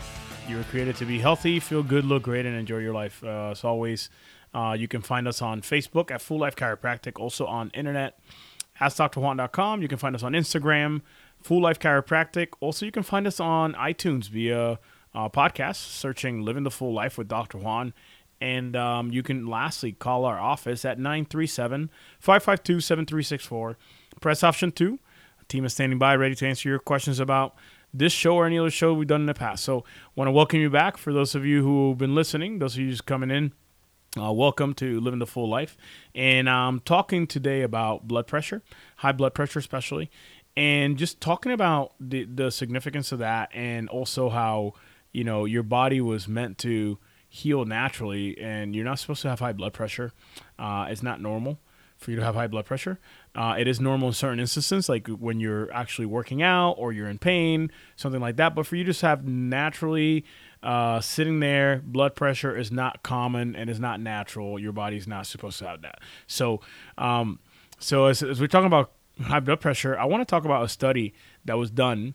you 0.48 0.56
were 0.56 0.64
created 0.64 0.96
to 0.96 1.04
be 1.04 1.20
healthy, 1.20 1.60
feel 1.60 1.84
good, 1.84 2.04
look 2.04 2.24
great, 2.24 2.44
and 2.44 2.56
enjoy 2.56 2.78
your 2.78 2.92
life. 2.92 3.22
Uh, 3.22 3.52
as 3.52 3.62
always, 3.62 4.10
uh, 4.52 4.74
you 4.76 4.88
can 4.88 5.00
find 5.00 5.28
us 5.28 5.40
on 5.40 5.62
Facebook 5.62 6.10
at 6.10 6.20
Full 6.20 6.40
Life 6.40 6.56
Chiropractic, 6.56 7.20
also 7.20 7.46
on 7.46 7.70
internet, 7.72 8.18
AskDrJuan.com. 8.80 9.80
You 9.80 9.86
can 9.86 9.98
find 9.98 10.16
us 10.16 10.24
on 10.24 10.32
Instagram, 10.32 11.02
Full 11.44 11.60
Life 11.60 11.78
Chiropractic. 11.78 12.48
Also, 12.60 12.86
you 12.86 12.90
can 12.92 13.02
find 13.02 13.26
us 13.26 13.38
on 13.38 13.74
iTunes 13.74 14.30
via 14.30 14.78
uh, 15.14 15.28
podcast, 15.28 15.76
searching 15.76 16.40
Living 16.42 16.62
the 16.62 16.70
Full 16.70 16.94
Life 16.94 17.18
with 17.18 17.28
Dr. 17.28 17.58
Juan. 17.58 17.92
And 18.40 18.74
um, 18.74 19.12
you 19.12 19.22
can 19.22 19.46
lastly 19.46 19.92
call 19.92 20.24
our 20.24 20.38
office 20.40 20.86
at 20.86 20.98
937 20.98 21.90
552 22.18 22.80
7364. 22.80 23.76
Press 24.22 24.42
option 24.42 24.72
two. 24.72 24.98
A 25.40 25.44
team 25.44 25.66
is 25.66 25.74
standing 25.74 25.98
by 25.98 26.16
ready 26.16 26.34
to 26.34 26.46
answer 26.46 26.70
your 26.70 26.78
questions 26.78 27.20
about 27.20 27.54
this 27.92 28.12
show 28.12 28.36
or 28.36 28.46
any 28.46 28.58
other 28.58 28.70
show 28.70 28.94
we've 28.94 29.06
done 29.06 29.20
in 29.20 29.26
the 29.26 29.34
past. 29.34 29.64
So, 29.64 29.84
want 30.16 30.28
to 30.28 30.32
welcome 30.32 30.60
you 30.60 30.70
back. 30.70 30.96
For 30.96 31.12
those 31.12 31.34
of 31.34 31.44
you 31.44 31.62
who 31.62 31.90
have 31.90 31.98
been 31.98 32.14
listening, 32.14 32.58
those 32.58 32.74
of 32.74 32.80
you 32.80 32.90
just 32.90 33.04
coming 33.04 33.30
in, 33.30 33.52
Uh, 34.16 34.32
welcome 34.32 34.74
to 34.74 35.00
Living 35.00 35.18
the 35.18 35.26
Full 35.26 35.48
Life. 35.48 35.76
And 36.14 36.48
I'm 36.48 36.78
talking 36.80 37.26
today 37.26 37.62
about 37.62 38.06
blood 38.06 38.28
pressure, 38.28 38.62
high 38.98 39.10
blood 39.10 39.34
pressure, 39.34 39.58
especially, 39.58 40.08
and 40.56 40.96
just 40.96 41.20
talking 41.20 41.52
about 41.52 41.94
the, 41.98 42.24
the 42.24 42.50
significance 42.50 43.12
of 43.12 43.18
that 43.18 43.50
and 43.52 43.88
also 43.88 44.28
how, 44.28 44.74
you 45.12 45.24
know, 45.24 45.44
your 45.44 45.62
body 45.62 46.00
was 46.00 46.28
meant 46.28 46.58
to 46.58 46.98
heal 47.28 47.64
naturally 47.64 48.38
and 48.38 48.76
you're 48.76 48.84
not 48.84 48.98
supposed 48.98 49.22
to 49.22 49.28
have 49.28 49.40
high 49.40 49.52
blood 49.52 49.72
pressure. 49.72 50.12
Uh, 50.58 50.86
it's 50.88 51.02
not 51.02 51.20
normal 51.20 51.58
for 51.96 52.10
you 52.10 52.16
to 52.16 52.24
have 52.24 52.34
high 52.34 52.46
blood 52.46 52.64
pressure. 52.64 53.00
Uh, 53.34 53.56
it 53.58 53.66
is 53.66 53.80
normal 53.80 54.08
in 54.08 54.14
certain 54.14 54.38
instances, 54.38 54.88
like 54.88 55.08
when 55.08 55.40
you're 55.40 55.72
actually 55.72 56.06
working 56.06 56.42
out 56.42 56.72
or 56.72 56.92
you're 56.92 57.08
in 57.08 57.18
pain, 57.18 57.70
something 57.96 58.20
like 58.20 58.36
that. 58.36 58.54
But 58.54 58.66
for 58.66 58.76
you 58.76 58.84
to 58.84 58.90
just 58.90 59.02
have 59.02 59.26
naturally 59.26 60.24
uh, 60.62 61.00
sitting 61.00 61.40
there, 61.40 61.82
blood 61.84 62.14
pressure 62.14 62.56
is 62.56 62.70
not 62.70 63.02
common 63.02 63.56
and 63.56 63.68
is 63.68 63.80
not 63.80 64.00
natural. 64.00 64.58
Your 64.58 64.72
body's 64.72 65.08
not 65.08 65.26
supposed 65.26 65.58
to 65.58 65.66
have 65.66 65.82
that. 65.82 66.00
So, 66.26 66.60
um, 66.98 67.40
so 67.78 68.06
as, 68.06 68.22
as 68.22 68.40
we're 68.40 68.46
talking 68.46 68.66
about 68.66 68.92
high 69.22 69.40
blood 69.40 69.60
pressure, 69.60 69.98
I 69.98 70.04
want 70.04 70.20
to 70.20 70.24
talk 70.24 70.44
about 70.44 70.64
a 70.64 70.68
study 70.68 71.14
that 71.44 71.56
was 71.58 71.70
done 71.70 72.14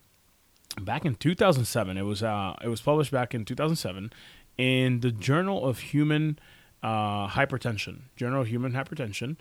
back 0.80 1.06
in 1.06 1.16
2007. 1.16 1.98
It 1.98 2.02
was 2.04 2.24
uh, 2.24 2.56
it 2.64 2.68
was 2.68 2.82
published 2.82 3.12
back 3.12 3.34
in 3.34 3.46
2007 3.46 4.12
in 4.58 5.00
the 5.00 5.12
Journal 5.12 5.66
of 5.66 5.80
Human 5.80 6.40
uh, 6.84 7.28
Hypertension. 7.28 8.02
Journal 8.16 8.42
of 8.42 8.48
Human 8.48 8.74
Hypertension, 8.74 9.38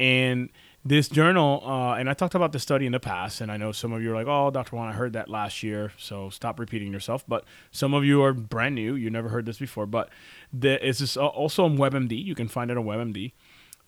and 0.00 0.50
this 0.84 1.08
journal, 1.08 1.62
uh, 1.64 1.94
and 1.94 2.10
I 2.10 2.14
talked 2.14 2.34
about 2.34 2.50
this 2.50 2.62
study 2.62 2.86
in 2.86 2.92
the 2.92 2.98
past, 2.98 3.40
and 3.40 3.52
I 3.52 3.56
know 3.56 3.70
some 3.70 3.92
of 3.92 4.02
you 4.02 4.10
are 4.10 4.14
like, 4.14 4.26
"Oh, 4.26 4.50
Dr. 4.50 4.74
Juan, 4.74 4.88
I 4.88 4.92
heard 4.92 5.12
that 5.12 5.28
last 5.28 5.62
year," 5.62 5.92
so 5.96 6.28
stop 6.30 6.58
repeating 6.58 6.92
yourself. 6.92 7.24
But 7.28 7.44
some 7.70 7.94
of 7.94 8.04
you 8.04 8.22
are 8.22 8.32
brand 8.32 8.74
new; 8.74 8.94
you 8.94 9.10
never 9.10 9.28
heard 9.28 9.46
this 9.46 9.58
before. 9.58 9.86
But 9.86 10.08
the, 10.52 10.84
it's 10.86 11.16
also 11.16 11.64
on 11.64 11.76
WebMD. 11.76 12.22
You 12.22 12.34
can 12.34 12.48
find 12.48 12.70
it 12.70 12.76
on 12.76 12.84
WebMD. 12.84 13.32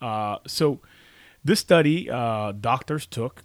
Uh, 0.00 0.38
so 0.46 0.80
this 1.44 1.60
study, 1.60 2.10
uh, 2.10 2.52
doctors 2.52 3.06
took 3.06 3.44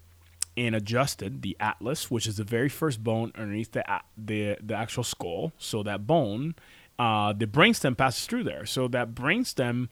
and 0.55 0.75
adjusted 0.75 1.41
the 1.41 1.55
atlas, 1.59 2.09
which 2.09 2.27
is 2.27 2.37
the 2.37 2.43
very 2.43 2.69
first 2.69 3.03
bone 3.03 3.31
underneath 3.35 3.71
the 3.71 3.83
the 4.17 4.57
the 4.61 4.75
actual 4.75 5.03
skull. 5.03 5.53
So 5.57 5.83
that 5.83 6.07
bone, 6.07 6.55
uh, 6.97 7.33
the 7.33 7.45
brainstem 7.45 7.97
passes 7.97 8.25
through 8.25 8.43
there. 8.43 8.65
So 8.65 8.87
that 8.89 9.13
brainstem 9.13 9.89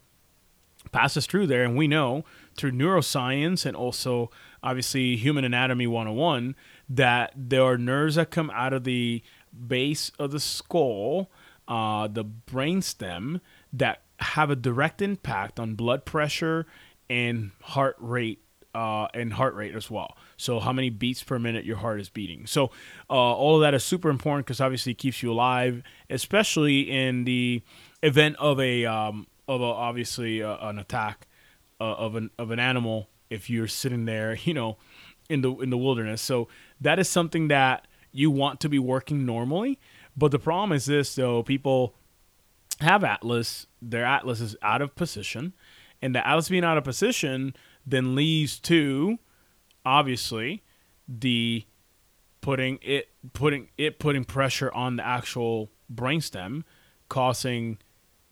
passes 0.92 1.26
through 1.26 1.48
there, 1.48 1.64
and 1.64 1.76
we 1.76 1.88
know 1.88 2.24
through 2.56 2.72
neuroscience 2.72 3.66
and 3.66 3.76
also 3.76 4.32
obviously 4.64 5.16
human 5.16 5.44
anatomy 5.44 5.88
101 5.88 6.56
that 6.90 7.32
there 7.36 7.64
are 7.64 7.78
nerves 7.78 8.16
that 8.16 8.32
come 8.32 8.50
out 8.52 8.74
of 8.74 8.84
the 8.84 9.22
base 9.68 10.12
of 10.18 10.32
the 10.32 10.40
skull, 10.40 11.30
uh, 11.68 12.08
the 12.08 12.26
brainstem, 12.26 13.42
that 13.72 14.02
have 14.20 14.50
a 14.50 14.56
direct 14.56 15.02
impact 15.02 15.60
on 15.60 15.76
blood 15.76 16.06
pressure 16.06 16.66
and 17.10 17.52
heart 17.62 17.96
rate. 18.00 18.42
Uh, 18.76 19.08
and 19.16 19.34
heart 19.34 19.56
rate 19.56 19.74
as 19.74 19.90
well. 19.90 20.16
So, 20.36 20.60
how 20.60 20.72
many 20.72 20.92
beats 20.92 21.24
per 21.24 21.40
minute 21.40 21.66
your 21.66 21.78
heart 21.78 22.00
is 22.00 22.10
beating. 22.10 22.46
So, 22.46 22.66
uh, 23.10 23.14
all 23.14 23.56
of 23.56 23.62
that 23.62 23.74
is 23.74 23.84
super 23.84 24.08
important 24.08 24.46
because 24.46 24.62
obviously 24.62 24.92
it 24.92 25.00
keeps 25.00 25.24
you 25.24 25.32
alive, 25.32 25.82
especially 26.12 26.82
in 26.82 27.24
the 27.24 27.64
event 28.04 28.36
of 28.38 28.60
a 28.60 28.86
um, 28.86 29.26
of 29.48 29.62
a, 29.62 29.64
obviously 29.64 30.44
uh, 30.44 30.58
an 30.70 30.78
attack 30.78 31.28
uh, 31.80 31.86
of 31.86 32.16
an 32.16 32.30
of 32.38 32.52
an 32.52 32.60
animal 32.60 33.10
if 33.30 33.50
you're 33.50 33.68
sitting 33.68 34.06
there, 34.06 34.36
you 34.44 34.54
know, 34.54 34.78
in 35.30 35.42
the 35.42 35.52
in 35.56 35.70
the 35.70 35.78
wilderness. 35.78 36.22
So 36.22 36.48
that 36.82 37.00
is 37.00 37.10
something 37.10 37.48
that 37.48 37.88
you 38.12 38.32
want 38.32 38.60
to 38.62 38.70
be 38.70 38.80
working 38.80 39.26
normally. 39.26 39.80
But 40.16 40.32
the 40.32 40.40
problem 40.40 40.72
is 40.72 40.86
this 40.86 41.16
though, 41.16 41.44
people 41.44 41.96
have 42.80 43.04
Atlas, 43.04 43.68
their 43.82 44.06
Atlas 44.06 44.40
is 44.40 44.56
out 44.62 44.82
of 44.82 44.96
position, 44.96 45.54
and 46.02 46.14
the 46.14 46.26
Atlas 46.26 46.50
being 46.50 46.64
out 46.64 46.78
of 46.78 46.84
position 46.84 47.56
then 47.86 48.16
leads 48.16 48.60
to 48.60 49.20
obviously 49.86 50.64
the 51.08 51.66
putting 52.42 52.80
it 52.82 53.10
putting 53.34 53.70
it 53.78 54.00
putting 54.00 54.24
pressure 54.24 54.72
on 54.74 54.98
the 54.98 55.06
actual 55.06 55.72
brainstem, 55.94 56.64
causing 57.10 57.78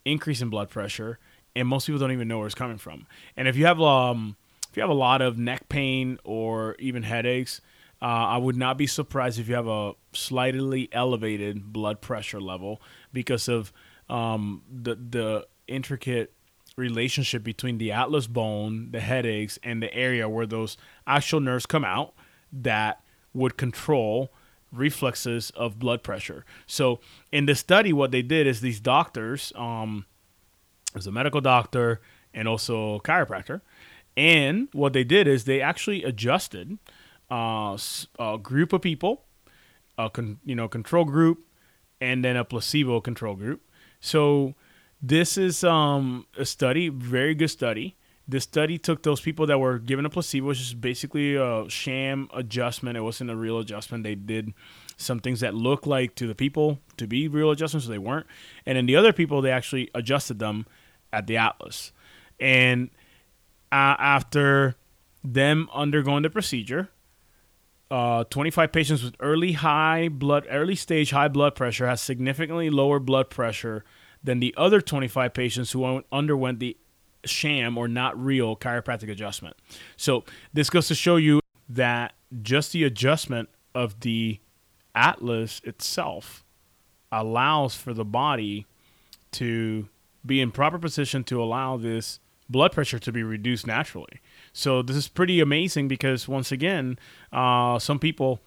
increase 0.03 0.41
in 0.41 0.49
blood 0.49 0.69
pressure 0.69 1.19
and 1.55 1.67
most 1.67 1.87
people 1.87 1.99
don't 1.99 2.11
even 2.11 2.27
know 2.27 2.37
where 2.37 2.47
it's 2.47 2.55
coming 2.55 2.77
from. 2.77 3.07
And 3.37 3.47
if 3.47 3.55
you 3.55 3.65
have 3.65 3.81
um, 3.81 4.35
if 4.69 4.77
you 4.77 4.81
have 4.81 4.89
a 4.89 4.93
lot 4.93 5.21
of 5.21 5.37
neck 5.37 5.69
pain 5.69 6.19
or 6.23 6.75
even 6.79 7.03
headaches, 7.03 7.61
uh, 8.01 8.05
I 8.05 8.37
would 8.37 8.57
not 8.57 8.77
be 8.77 8.87
surprised 8.87 9.39
if 9.39 9.47
you 9.47 9.55
have 9.55 9.67
a 9.67 9.93
slightly 10.13 10.89
elevated 10.91 11.71
blood 11.71 12.01
pressure 12.01 12.41
level 12.41 12.81
because 13.13 13.47
of 13.47 13.71
um, 14.09 14.63
the 14.69 14.95
the 14.95 15.47
intricate 15.67 16.33
relationship 16.75 17.43
between 17.43 17.77
the 17.77 17.91
atlas 17.91 18.27
bone, 18.27 18.89
the 18.91 18.99
headaches, 18.99 19.57
and 19.63 19.81
the 19.81 19.93
area 19.93 20.27
where 20.27 20.45
those 20.45 20.77
actual 21.07 21.39
nerves 21.39 21.65
come 21.65 21.85
out 21.85 22.13
that 22.51 23.01
would 23.33 23.57
control 23.57 24.31
reflexes 24.71 25.51
of 25.51 25.79
blood 25.79 26.03
pressure. 26.03 26.45
So 26.67 26.99
in 27.31 27.45
the 27.45 27.55
study, 27.55 27.93
what 27.93 28.11
they 28.11 28.21
did 28.21 28.45
is 28.47 28.61
these 28.61 28.79
doctors, 28.79 29.53
um, 29.55 30.05
as 30.95 31.07
a 31.07 31.11
medical 31.11 31.41
doctor 31.41 32.01
and 32.33 32.47
also 32.47 32.99
chiropractor. 32.99 33.61
And 34.17 34.69
what 34.71 34.93
they 34.93 35.03
did 35.03 35.27
is 35.27 35.43
they 35.43 35.61
actually 35.61 36.03
adjusted 36.03 36.77
uh, 37.29 37.77
a 38.19 38.37
group 38.41 38.71
of 38.71 38.81
people, 38.81 39.23
a 39.97 40.09
con- 40.09 40.39
you 40.45 40.55
know 40.55 40.67
control 40.67 41.05
group, 41.05 41.39
and 41.99 42.23
then 42.23 42.37
a 42.37 42.45
placebo 42.45 43.01
control 43.01 43.35
group. 43.35 43.61
So 43.99 44.55
this 45.01 45.37
is 45.37 45.63
um, 45.63 46.25
a 46.37 46.45
study, 46.45 46.89
very 46.89 47.35
good 47.35 47.49
study. 47.49 47.95
The 48.27 48.39
study 48.41 48.79
took 48.79 49.03
those 49.03 49.21
people 49.21 49.45
that 49.47 49.59
were 49.59 49.77
given 49.77 50.05
a 50.05 50.09
placebo, 50.09 50.47
which 50.47 50.59
is 50.59 50.73
basically 50.73 51.35
a 51.35 51.69
sham 51.69 52.27
adjustment. 52.33 52.97
It 52.97 53.01
wasn't 53.01 53.29
a 53.29 53.35
real 53.35 53.59
adjustment. 53.59 54.03
They 54.03 54.15
did 54.15 54.53
some 54.97 55.19
things 55.19 55.41
that 55.41 55.53
looked 55.53 55.85
like 55.85 56.15
to 56.15 56.27
the 56.27 56.33
people 56.33 56.79
to 56.97 57.05
be 57.05 57.27
real 57.27 57.51
adjustments, 57.51 57.85
so 57.85 57.91
they 57.91 57.99
weren't. 57.99 58.25
And 58.65 58.77
then 58.77 58.87
the 58.87 58.95
other 58.95 59.13
people, 59.13 59.41
they 59.41 59.51
actually 59.51 59.91
adjusted 59.93 60.39
them 60.39 60.65
at 61.13 61.27
the 61.27 61.37
Atlas. 61.37 61.91
And 62.39 62.89
uh, 63.71 63.95
after 63.99 64.75
them 65.23 65.69
undergoing 65.71 66.23
the 66.23 66.29
procedure, 66.31 66.89
uh, 67.91 68.23
25 68.25 68.71
patients 68.71 69.03
with 69.03 69.15
early 69.19 69.53
high 69.53 70.09
blood, 70.09 70.47
early 70.49 70.75
stage 70.75 71.11
high 71.11 71.27
blood 71.27 71.53
pressure 71.53 71.87
has 71.87 72.01
significantly 72.01 72.69
lower 72.71 72.99
blood 72.99 73.29
pressure 73.29 73.85
than 74.25 74.39
the 74.39 74.53
other 74.57 74.81
25 74.81 75.33
patients 75.33 75.71
who 75.71 76.03
underwent 76.11 76.59
the 76.59 76.75
sham 77.25 77.77
or 77.77 77.87
not 77.87 78.19
real 78.21 78.55
chiropractic 78.55 79.09
adjustment. 79.09 79.55
So 79.97 80.23
this 80.53 80.69
goes 80.69 80.87
to 80.87 80.95
show 80.95 81.15
you 81.15 81.39
that 81.69 82.13
just 82.41 82.71
the 82.71 82.83
adjustment 82.83 83.49
of 83.73 84.01
the 84.01 84.39
atlas 84.93 85.61
itself 85.63 86.43
allows 87.11 87.75
for 87.75 87.93
the 87.93 88.05
body 88.05 88.65
to 89.31 89.89
be 90.25 90.41
in 90.41 90.51
proper 90.51 90.79
position 90.79 91.23
to 91.25 91.41
allow 91.41 91.77
this 91.77 92.19
blood 92.49 92.71
pressure 92.71 92.99
to 92.99 93.11
be 93.11 93.23
reduced 93.23 93.67
naturally. 93.67 94.21
So 94.53 94.81
this 94.81 94.95
is 94.95 95.07
pretty 95.07 95.39
amazing 95.39 95.87
because 95.87 96.27
once 96.27 96.51
again, 96.51 96.97
uh, 97.31 97.79
some 97.79 97.99
people 97.99 98.41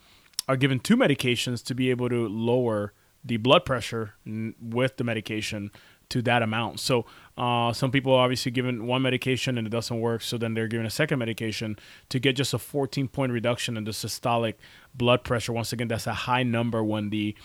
are 0.48 0.56
given 0.56 0.80
two 0.80 0.96
medications 0.96 1.62
to 1.64 1.74
be 1.74 1.90
able 1.90 2.08
to 2.08 2.28
lower 2.28 2.92
the 3.24 3.36
blood 3.36 3.64
pressure 3.64 4.14
with 4.24 4.96
the 4.96 5.04
medication 5.04 5.70
to 6.08 6.22
that 6.22 6.42
amount. 6.42 6.80
So 6.80 7.04
uh, 7.36 7.72
some 7.72 7.90
people 7.90 8.14
are 8.14 8.24
obviously 8.24 8.50
given 8.50 8.86
one 8.86 9.02
medication 9.02 9.58
and 9.58 9.66
it 9.66 9.70
doesn't 9.70 10.00
work, 10.00 10.22
so 10.22 10.38
then 10.38 10.54
they're 10.54 10.68
given 10.68 10.86
a 10.86 10.90
second 10.90 11.18
medication 11.18 11.76
to 12.08 12.18
get 12.18 12.36
just 12.36 12.54
a 12.54 12.58
14 12.58 13.08
point 13.08 13.32
reduction 13.32 13.76
in 13.76 13.84
the 13.84 13.90
systolic 13.90 14.54
blood 14.94 15.22
pressure. 15.22 15.52
Once 15.52 15.72
again, 15.72 15.88
that's 15.88 16.06
a 16.06 16.14
high 16.14 16.42
number 16.42 16.82
when 16.82 17.10
the 17.10 17.36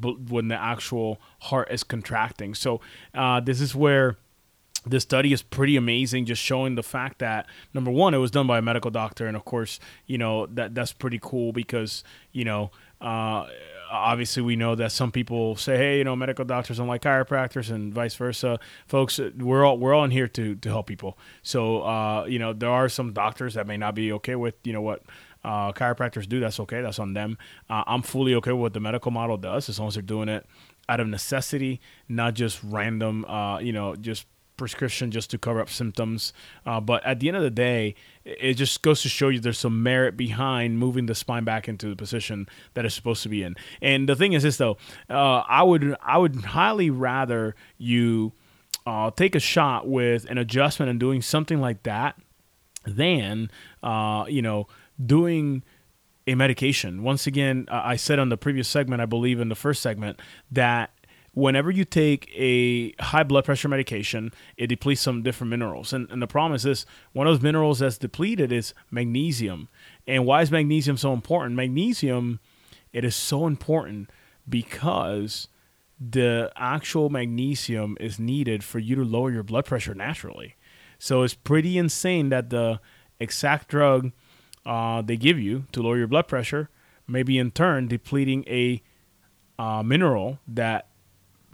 when 0.00 0.48
the 0.48 0.56
actual 0.56 1.20
heart 1.40 1.68
is 1.70 1.84
contracting. 1.84 2.54
So 2.54 2.80
uh, 3.14 3.40
this 3.40 3.60
is 3.60 3.74
where 3.74 4.16
this 4.86 5.02
study 5.02 5.32
is 5.32 5.42
pretty 5.42 5.76
amazing 5.76 6.24
just 6.24 6.40
showing 6.40 6.76
the 6.76 6.82
fact 6.82 7.18
that 7.18 7.46
number 7.74 7.90
one 7.90 8.14
it 8.14 8.18
was 8.18 8.30
done 8.30 8.46
by 8.46 8.58
a 8.58 8.62
medical 8.62 8.90
doctor 8.90 9.26
and 9.26 9.36
of 9.36 9.44
course 9.44 9.80
you 10.06 10.16
know 10.16 10.46
that 10.46 10.76
that's 10.76 10.92
pretty 10.92 11.18
cool 11.20 11.52
because 11.52 12.04
you 12.30 12.44
know 12.44 12.70
uh, 13.00 13.46
obviously 13.90 14.42
we 14.42 14.56
know 14.56 14.74
that 14.74 14.92
some 14.92 15.12
people 15.12 15.56
say, 15.56 15.76
hey, 15.76 15.98
you 15.98 16.04
know, 16.04 16.16
medical 16.16 16.44
doctors 16.44 16.78
don't 16.78 16.88
like 16.88 17.02
chiropractors 17.02 17.70
and 17.70 17.92
vice 17.92 18.14
versa. 18.14 18.58
Folks, 18.86 19.20
we're 19.38 19.64
all 19.64 19.78
we're 19.78 19.94
all 19.94 20.04
in 20.04 20.10
here 20.10 20.28
to 20.28 20.54
to 20.56 20.68
help 20.68 20.86
people. 20.86 21.18
So 21.42 21.82
uh, 21.82 22.24
you 22.26 22.38
know, 22.38 22.52
there 22.52 22.70
are 22.70 22.88
some 22.88 23.12
doctors 23.12 23.54
that 23.54 23.66
may 23.66 23.76
not 23.76 23.94
be 23.94 24.12
okay 24.12 24.36
with 24.36 24.54
you 24.64 24.72
know 24.72 24.82
what 24.82 25.02
uh, 25.44 25.72
chiropractors 25.72 26.28
do. 26.28 26.40
That's 26.40 26.60
okay. 26.60 26.80
That's 26.82 26.98
on 26.98 27.14
them. 27.14 27.38
Uh, 27.70 27.84
I'm 27.86 28.02
fully 28.02 28.34
okay 28.36 28.52
with 28.52 28.60
what 28.60 28.72
the 28.72 28.80
medical 28.80 29.10
model 29.10 29.36
does 29.36 29.68
as 29.68 29.78
long 29.78 29.88
as 29.88 29.94
they're 29.94 30.02
doing 30.02 30.28
it 30.28 30.46
out 30.88 31.00
of 31.00 31.08
necessity, 31.08 31.80
not 32.08 32.34
just 32.34 32.60
random. 32.64 33.24
Uh, 33.24 33.58
you 33.58 33.72
know, 33.72 33.96
just 33.96 34.26
prescription 34.56 35.10
just 35.10 35.30
to 35.30 35.38
cover 35.38 35.60
up 35.60 35.68
symptoms. 35.68 36.32
Uh, 36.64 36.80
but 36.80 37.04
at 37.04 37.20
the 37.20 37.28
end 37.28 37.36
of 37.36 37.42
the 37.42 37.50
day, 37.50 37.94
it 38.24 38.54
just 38.54 38.82
goes 38.82 39.02
to 39.02 39.08
show 39.08 39.28
you 39.28 39.40
there's 39.40 39.58
some 39.58 39.82
merit 39.82 40.16
behind 40.16 40.78
moving 40.78 41.06
the 41.06 41.14
spine 41.14 41.44
back 41.44 41.68
into 41.68 41.88
the 41.88 41.96
position 41.96 42.48
that 42.74 42.84
it's 42.84 42.94
supposed 42.94 43.22
to 43.22 43.28
be 43.28 43.42
in. 43.42 43.54
And 43.80 44.08
the 44.08 44.16
thing 44.16 44.32
is 44.32 44.42
this 44.42 44.56
though, 44.56 44.78
uh, 45.08 45.42
I 45.48 45.62
would 45.62 45.96
I 46.02 46.18
would 46.18 46.36
highly 46.36 46.90
rather 46.90 47.54
you 47.78 48.32
uh, 48.86 49.10
take 49.10 49.34
a 49.34 49.40
shot 49.40 49.88
with 49.88 50.28
an 50.30 50.38
adjustment 50.38 50.90
and 50.90 51.00
doing 51.00 51.22
something 51.22 51.60
like 51.60 51.82
that 51.84 52.16
than 52.84 53.50
uh, 53.82 54.24
you 54.28 54.42
know 54.42 54.68
doing 55.04 55.62
a 56.26 56.34
medication. 56.34 57.02
Once 57.02 57.26
again, 57.26 57.66
I 57.70 57.96
said 57.96 58.18
on 58.18 58.30
the 58.30 58.36
previous 58.36 58.66
segment, 58.68 59.00
I 59.00 59.06
believe 59.06 59.40
in 59.40 59.48
the 59.48 59.54
first 59.54 59.80
segment, 59.80 60.20
that 60.50 60.90
whenever 61.36 61.70
you 61.70 61.84
take 61.84 62.32
a 62.34 62.92
high 62.98 63.22
blood 63.22 63.44
pressure 63.44 63.68
medication, 63.68 64.32
it 64.56 64.68
depletes 64.68 65.02
some 65.02 65.22
different 65.22 65.50
minerals. 65.50 65.92
And, 65.92 66.10
and 66.10 66.22
the 66.22 66.26
problem 66.26 66.56
is 66.56 66.62
this 66.62 66.86
one 67.12 67.26
of 67.26 67.34
those 67.34 67.42
minerals 67.42 67.80
that's 67.80 67.98
depleted 67.98 68.50
is 68.50 68.72
magnesium. 68.90 69.68
And 70.06 70.24
why 70.24 70.40
is 70.40 70.50
magnesium 70.50 70.96
so 70.96 71.12
important? 71.12 71.54
Magnesium, 71.54 72.40
it 72.90 73.04
is 73.04 73.14
so 73.14 73.46
important 73.46 74.08
because 74.48 75.48
the 76.00 76.50
actual 76.56 77.10
magnesium 77.10 77.98
is 78.00 78.18
needed 78.18 78.64
for 78.64 78.78
you 78.78 78.96
to 78.96 79.04
lower 79.04 79.30
your 79.30 79.42
blood 79.42 79.66
pressure 79.66 79.94
naturally. 79.94 80.56
So 80.98 81.22
it's 81.22 81.34
pretty 81.34 81.76
insane 81.76 82.30
that 82.30 82.48
the 82.48 82.80
exact 83.20 83.68
drug 83.68 84.12
uh, 84.64 85.02
they 85.02 85.18
give 85.18 85.38
you 85.38 85.66
to 85.72 85.82
lower 85.82 85.98
your 85.98 86.06
blood 86.06 86.28
pressure 86.28 86.70
may 87.06 87.22
be 87.22 87.38
in 87.38 87.50
turn 87.50 87.88
depleting 87.88 88.42
a 88.48 88.82
uh, 89.58 89.82
mineral 89.82 90.38
that 90.48 90.88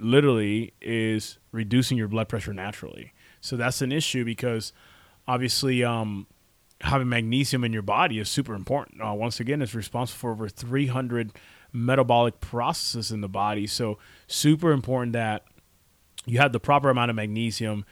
literally 0.03 0.75
is 0.81 1.39
reducing 1.53 1.99
your 1.99 2.09
blood 2.09 2.29
pressure 2.29 2.53
naturally. 2.53 3.13
So 3.41 3.57
that's 3.57 3.83
an 3.83 3.93
issue 3.93 4.25
because 4.25 4.73
obviously 5.27 5.83
um, 5.83 6.27
having 6.81 7.09
magnesium 7.09 7.65
in 7.65 7.73
your 7.73 7.83
body 7.83 8.19
is 8.19 8.29
super 8.29 8.55
important. 8.55 9.01
Uh, 9.05 9.15
once 9.15 9.41
again, 9.41 9.63
it's 9.63 9.75
responsible 9.75 10.19
for 10.19 10.31
over 10.33 10.49
300 10.49 11.33
metabolic 11.73 12.41
processes 12.41 13.11
in 13.11 13.21
the 13.21 13.29
body. 13.29 13.67
So 13.67 13.99
super 14.27 14.73
important 14.73 15.13
that 15.15 15.45
you 16.27 16.39
have 16.39 16.53
the 16.53 16.61
proper 16.61 16.91
amount 16.91 17.11
of 17.11 17.17
magnesium 17.17 17.85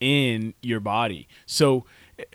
in 0.00 0.54
your 0.62 0.80
body. 0.80 1.28
So 1.46 1.84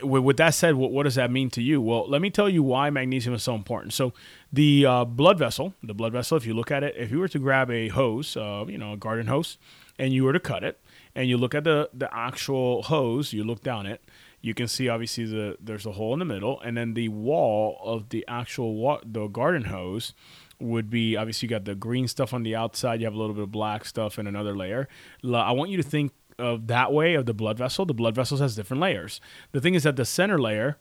with 0.02 0.36
that 0.36 0.54
said, 0.54 0.74
what, 0.74 1.04
does 1.04 1.14
that 1.14 1.30
mean 1.30 1.50
to 1.50 1.62
you? 1.62 1.80
Well, 1.80 2.08
let 2.08 2.20
me 2.20 2.30
tell 2.30 2.48
you 2.48 2.62
why 2.62 2.90
magnesium 2.90 3.34
is 3.34 3.42
so 3.42 3.54
important. 3.54 3.92
So, 3.92 4.12
the 4.52 4.84
uh, 4.84 5.04
blood 5.04 5.38
vessel, 5.38 5.74
the 5.82 5.94
blood 5.94 6.12
vessel, 6.12 6.36
if 6.36 6.44
you 6.44 6.54
look 6.54 6.70
at 6.70 6.82
it, 6.82 6.94
if 6.96 7.10
you 7.10 7.18
were 7.18 7.28
to 7.28 7.38
grab 7.38 7.70
a 7.70 7.88
hose, 7.88 8.36
uh, 8.36 8.64
you 8.68 8.78
know, 8.78 8.92
a 8.92 8.96
garden 8.96 9.26
hose, 9.26 9.58
and 9.98 10.12
you 10.12 10.24
were 10.24 10.32
to 10.32 10.40
cut 10.40 10.64
it, 10.64 10.80
and 11.14 11.28
you 11.28 11.36
look 11.36 11.54
at 11.54 11.64
the 11.64 11.88
the 11.94 12.14
actual 12.14 12.82
hose, 12.82 13.32
you 13.32 13.44
look 13.44 13.62
down 13.62 13.86
it, 13.86 14.02
you 14.40 14.54
can 14.54 14.68
see 14.68 14.88
obviously 14.88 15.24
the 15.24 15.56
there's 15.60 15.86
a 15.86 15.92
hole 15.92 16.12
in 16.12 16.18
the 16.18 16.24
middle, 16.24 16.60
and 16.60 16.76
then 16.76 16.94
the 16.94 17.08
wall 17.08 17.78
of 17.82 18.08
the 18.08 18.24
actual 18.28 18.74
wa- 18.74 19.00
the 19.04 19.28
garden 19.28 19.64
hose 19.64 20.14
would 20.58 20.90
be 20.90 21.16
obviously 21.16 21.46
you 21.46 21.50
got 21.50 21.64
the 21.64 21.74
green 21.74 22.06
stuff 22.06 22.34
on 22.34 22.42
the 22.42 22.54
outside, 22.54 23.00
you 23.00 23.06
have 23.06 23.14
a 23.14 23.18
little 23.18 23.34
bit 23.34 23.44
of 23.44 23.50
black 23.50 23.84
stuff 23.84 24.18
in 24.18 24.26
another 24.26 24.54
layer. 24.54 24.88
I 25.24 25.52
want 25.52 25.70
you 25.70 25.76
to 25.78 25.82
think 25.82 26.12
of 26.40 26.66
that 26.68 26.92
way 26.92 27.14
of 27.14 27.26
the 27.26 27.34
blood 27.34 27.58
vessel. 27.58 27.86
The 27.86 27.94
blood 27.94 28.14
vessels 28.14 28.40
has 28.40 28.56
different 28.56 28.80
layers. 28.80 29.20
The 29.52 29.60
thing 29.60 29.74
is 29.74 29.82
that 29.84 29.96
the 29.96 30.04
center 30.04 30.38
layer 30.38 30.78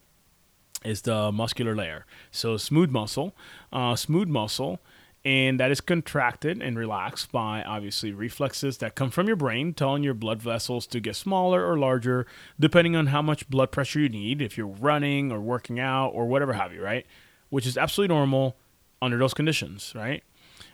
is 0.83 1.01
the 1.01 1.31
muscular 1.31 1.75
layer. 1.75 2.05
So 2.31 2.57
smooth 2.57 2.89
muscle, 2.89 3.35
uh, 3.71 3.95
smooth 3.95 4.27
muscle, 4.27 4.79
and 5.25 5.59
that 5.59 5.71
is 5.71 5.81
contracted 5.81 6.61
and 6.61 6.77
relaxed 6.77 7.31
by 7.31 7.61
obviously 7.63 8.13
reflexes 8.13 8.77
that 8.77 8.95
come 8.95 9.09
from 9.09 9.27
your 9.27 9.35
brain, 9.35 9.73
telling 9.73 10.01
your 10.03 10.13
blood 10.13 10.41
vessels 10.41 10.87
to 10.87 11.01
get 11.01 11.15
smaller 11.15 11.65
or 11.69 11.77
larger, 11.77 12.25
depending 12.57 12.95
on 12.95 13.07
how 13.07 13.21
much 13.21 13.49
blood 13.49 13.71
pressure 13.71 13.99
you 13.99 14.09
need, 14.09 14.41
if 14.41 14.57
you're 14.57 14.67
running 14.67 15.31
or 15.31 15.41
working 15.41 15.79
out 15.79 16.09
or 16.09 16.25
whatever 16.27 16.53
have 16.53 16.73
you, 16.73 16.81
right? 16.81 17.05
Which 17.49 17.67
is 17.67 17.77
absolutely 17.77 18.15
normal 18.15 18.55
under 19.01 19.17
those 19.17 19.33
conditions, 19.33 19.91
right? 19.93 20.23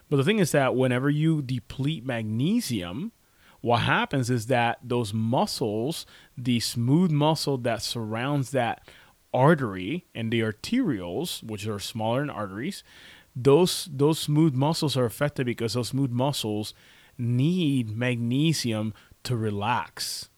But 0.10 0.18
the 0.18 0.24
thing 0.24 0.40
is 0.40 0.52
that 0.52 0.76
whenever 0.76 1.10
you 1.10 1.42
deplete 1.42 2.06
magnesium, 2.06 3.12
what 3.66 3.82
happens 3.82 4.30
is 4.30 4.46
that 4.46 4.78
those 4.84 5.12
muscles, 5.12 6.06
the 6.38 6.60
smooth 6.60 7.10
muscle 7.10 7.58
that 7.58 7.82
surrounds 7.82 8.52
that 8.52 8.88
artery 9.34 10.06
and 10.14 10.32
the 10.32 10.42
arterioles, 10.42 11.42
which 11.42 11.66
are 11.66 11.80
smaller 11.80 12.20
than 12.20 12.30
arteries, 12.30 12.84
those 13.36 13.90
those 13.92 14.20
smooth 14.20 14.54
muscles 14.54 14.96
are 14.96 15.06
affected 15.06 15.48
because 15.48 15.74
those 15.74 15.88
smooth 15.88 16.12
muscles 16.12 16.76
need 17.18 17.98
magnesium 17.98 18.94
to 19.24 19.36
relax. 19.36 20.30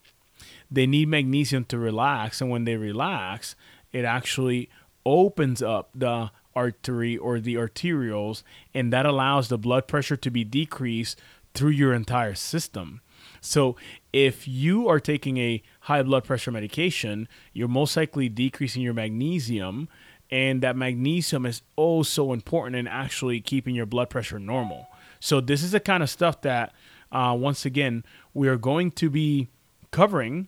They 0.71 0.87
need 0.87 1.09
magnesium 1.09 1.65
to 1.65 1.77
relax, 1.77 2.39
and 2.39 2.49
when 2.49 2.63
they 2.63 2.77
relax, 2.77 3.57
it 3.91 4.05
actually 4.05 4.69
opens 5.05 5.61
up 5.61 5.89
the 5.93 6.31
artery 6.55 7.17
or 7.17 7.41
the 7.41 7.55
arterioles, 7.55 8.43
and 8.73 8.93
that 8.93 9.05
allows 9.05 9.49
the 9.49 9.57
blood 9.57 9.85
pressure 9.85 10.15
to 10.15 10.31
be 10.31 10.45
decreased 10.45 11.19
through 11.53 11.71
your 11.71 11.93
entire 11.93 12.33
system. 12.33 13.01
So 13.41 13.75
if 14.13 14.47
you 14.47 14.87
are 14.87 14.99
taking 14.99 15.37
a 15.37 15.61
high 15.81 16.03
blood 16.03 16.23
pressure 16.23 16.51
medication, 16.51 17.27
you're 17.53 17.67
most 17.67 17.95
likely 17.95 18.29
decreasing 18.29 18.81
your 18.81 18.93
magnesium, 18.93 19.89
and 20.29 20.61
that 20.61 20.75
magnesium 20.75 21.45
is 21.45 21.61
oh 21.77 22.03
so 22.03 22.33
important 22.33 22.75
in 22.75 22.87
actually 22.87 23.39
keeping 23.41 23.75
your 23.75 23.85
blood 23.85 24.09
pressure 24.09 24.39
normal. 24.39 24.87
So 25.19 25.41
this 25.41 25.63
is 25.63 25.71
the 25.71 25.79
kind 25.79 26.03
of 26.03 26.09
stuff 26.09 26.41
that, 26.41 26.73
uh, 27.11 27.35
once 27.39 27.65
again, 27.65 28.03
we 28.33 28.47
are 28.47 28.57
going 28.57 28.91
to 28.91 29.09
be 29.09 29.47
covering 29.91 30.47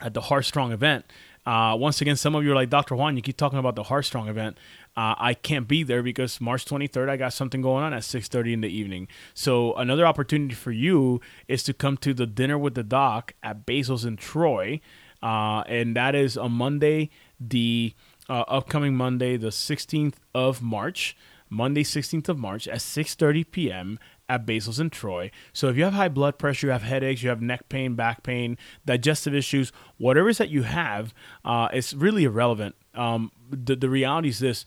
at 0.00 0.14
the 0.14 0.22
Heart 0.22 0.44
Strong 0.46 0.72
event. 0.72 1.04
Uh, 1.46 1.76
once 1.78 2.00
again, 2.00 2.16
some 2.16 2.34
of 2.34 2.42
you 2.42 2.52
are 2.52 2.54
like, 2.54 2.70
Dr. 2.70 2.96
Juan, 2.96 3.16
you 3.16 3.22
keep 3.22 3.36
talking 3.36 3.58
about 3.58 3.76
the 3.76 3.84
Heart 3.84 4.06
Strong 4.06 4.28
event. 4.28 4.56
Uh, 4.96 5.14
I 5.18 5.34
can't 5.34 5.66
be 5.66 5.82
there 5.82 6.02
because 6.02 6.40
March 6.40 6.64
23rd 6.64 7.08
I 7.08 7.16
got 7.16 7.32
something 7.32 7.60
going 7.60 7.82
on 7.84 7.92
at 7.92 8.04
6:30 8.04 8.52
in 8.52 8.60
the 8.60 8.68
evening. 8.68 9.08
So 9.34 9.74
another 9.74 10.06
opportunity 10.06 10.54
for 10.54 10.70
you 10.70 11.20
is 11.48 11.62
to 11.64 11.74
come 11.74 11.96
to 11.98 12.14
the 12.14 12.26
dinner 12.26 12.56
with 12.56 12.74
the 12.74 12.84
doc 12.84 13.34
at 13.42 13.66
Basil's 13.66 14.04
in 14.04 14.16
Troy, 14.16 14.80
uh, 15.22 15.64
and 15.66 15.96
that 15.96 16.14
is 16.14 16.36
on 16.36 16.52
Monday, 16.52 17.10
the 17.40 17.94
uh, 18.28 18.44
upcoming 18.46 18.96
Monday, 18.96 19.36
the 19.36 19.50
16th 19.50 20.14
of 20.34 20.62
March. 20.62 21.16
Monday, 21.50 21.84
16th 21.84 22.28
of 22.28 22.38
March 22.38 22.66
at 22.66 22.78
6:30 22.80 23.50
p.m. 23.50 23.98
at 24.28 24.46
Basil's 24.46 24.80
in 24.80 24.90
Troy. 24.90 25.30
So 25.52 25.68
if 25.68 25.76
you 25.76 25.84
have 25.84 25.92
high 25.92 26.08
blood 26.08 26.38
pressure, 26.38 26.68
you 26.68 26.72
have 26.72 26.82
headaches, 26.82 27.22
you 27.22 27.28
have 27.28 27.42
neck 27.42 27.68
pain, 27.68 27.94
back 27.94 28.22
pain, 28.22 28.56
digestive 28.86 29.34
issues, 29.34 29.72
whatever 29.98 30.28
it 30.28 30.32
is 30.32 30.38
that 30.38 30.48
you 30.50 30.62
have, 30.62 31.12
uh, 31.44 31.68
it's 31.72 31.92
really 31.92 32.24
irrelevant 32.24 32.74
um, 32.94 33.32
the, 33.50 33.76
the 33.76 33.88
reality 33.88 34.28
is 34.28 34.38
this 34.38 34.66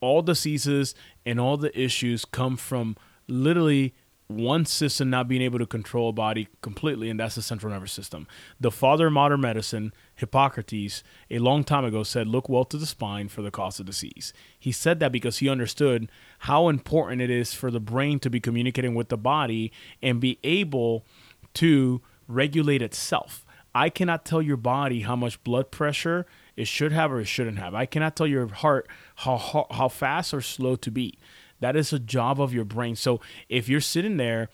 all 0.00 0.22
diseases 0.22 0.94
and 1.26 1.40
all 1.40 1.56
the 1.56 1.76
issues 1.78 2.24
come 2.24 2.56
from 2.56 2.96
literally 3.26 3.94
one 4.28 4.66
system 4.66 5.08
not 5.08 5.26
being 5.26 5.40
able 5.40 5.58
to 5.58 5.66
control 5.66 6.10
a 6.10 6.12
body 6.12 6.48
completely, 6.60 7.08
and 7.08 7.18
that's 7.18 7.34
the 7.34 7.42
central 7.42 7.72
nervous 7.72 7.92
system. 7.92 8.26
The 8.60 8.70
father 8.70 9.06
of 9.06 9.14
modern 9.14 9.40
medicine, 9.40 9.92
Hippocrates, 10.14 11.02
a 11.30 11.38
long 11.38 11.64
time 11.64 11.84
ago 11.84 12.02
said, 12.02 12.28
Look 12.28 12.46
well 12.46 12.66
to 12.66 12.76
the 12.76 12.86
spine 12.86 13.28
for 13.28 13.40
the 13.40 13.50
cause 13.50 13.80
of 13.80 13.86
disease. 13.86 14.34
He 14.58 14.70
said 14.70 15.00
that 15.00 15.12
because 15.12 15.38
he 15.38 15.48
understood 15.48 16.10
how 16.40 16.68
important 16.68 17.22
it 17.22 17.30
is 17.30 17.54
for 17.54 17.70
the 17.70 17.80
brain 17.80 18.18
to 18.20 18.28
be 18.28 18.38
communicating 18.38 18.94
with 18.94 19.08
the 19.08 19.16
body 19.16 19.72
and 20.02 20.20
be 20.20 20.38
able 20.44 21.06
to 21.54 22.02
regulate 22.26 22.82
itself. 22.82 23.46
I 23.74 23.88
cannot 23.88 24.26
tell 24.26 24.42
your 24.42 24.56
body 24.56 25.02
how 25.02 25.16
much 25.16 25.42
blood 25.42 25.70
pressure 25.70 26.26
it 26.56 26.66
should 26.66 26.92
have 26.92 27.12
or 27.12 27.20
it 27.20 27.26
shouldn't 27.26 27.58
have. 27.58 27.74
I 27.74 27.86
cannot 27.86 28.16
tell 28.16 28.26
your 28.26 28.48
heart 28.48 28.88
how, 29.16 29.38
how, 29.38 29.66
how 29.70 29.88
fast 29.88 30.34
or 30.34 30.40
slow 30.40 30.76
to 30.76 30.90
beat. 30.90 31.18
That 31.60 31.76
is 31.76 31.92
a 31.92 31.98
job 31.98 32.40
of 32.40 32.52
your 32.52 32.64
brain. 32.64 32.96
So 32.96 33.20
if 33.48 33.68
you're 33.68 33.80
sitting 33.80 34.16
there 34.16 34.48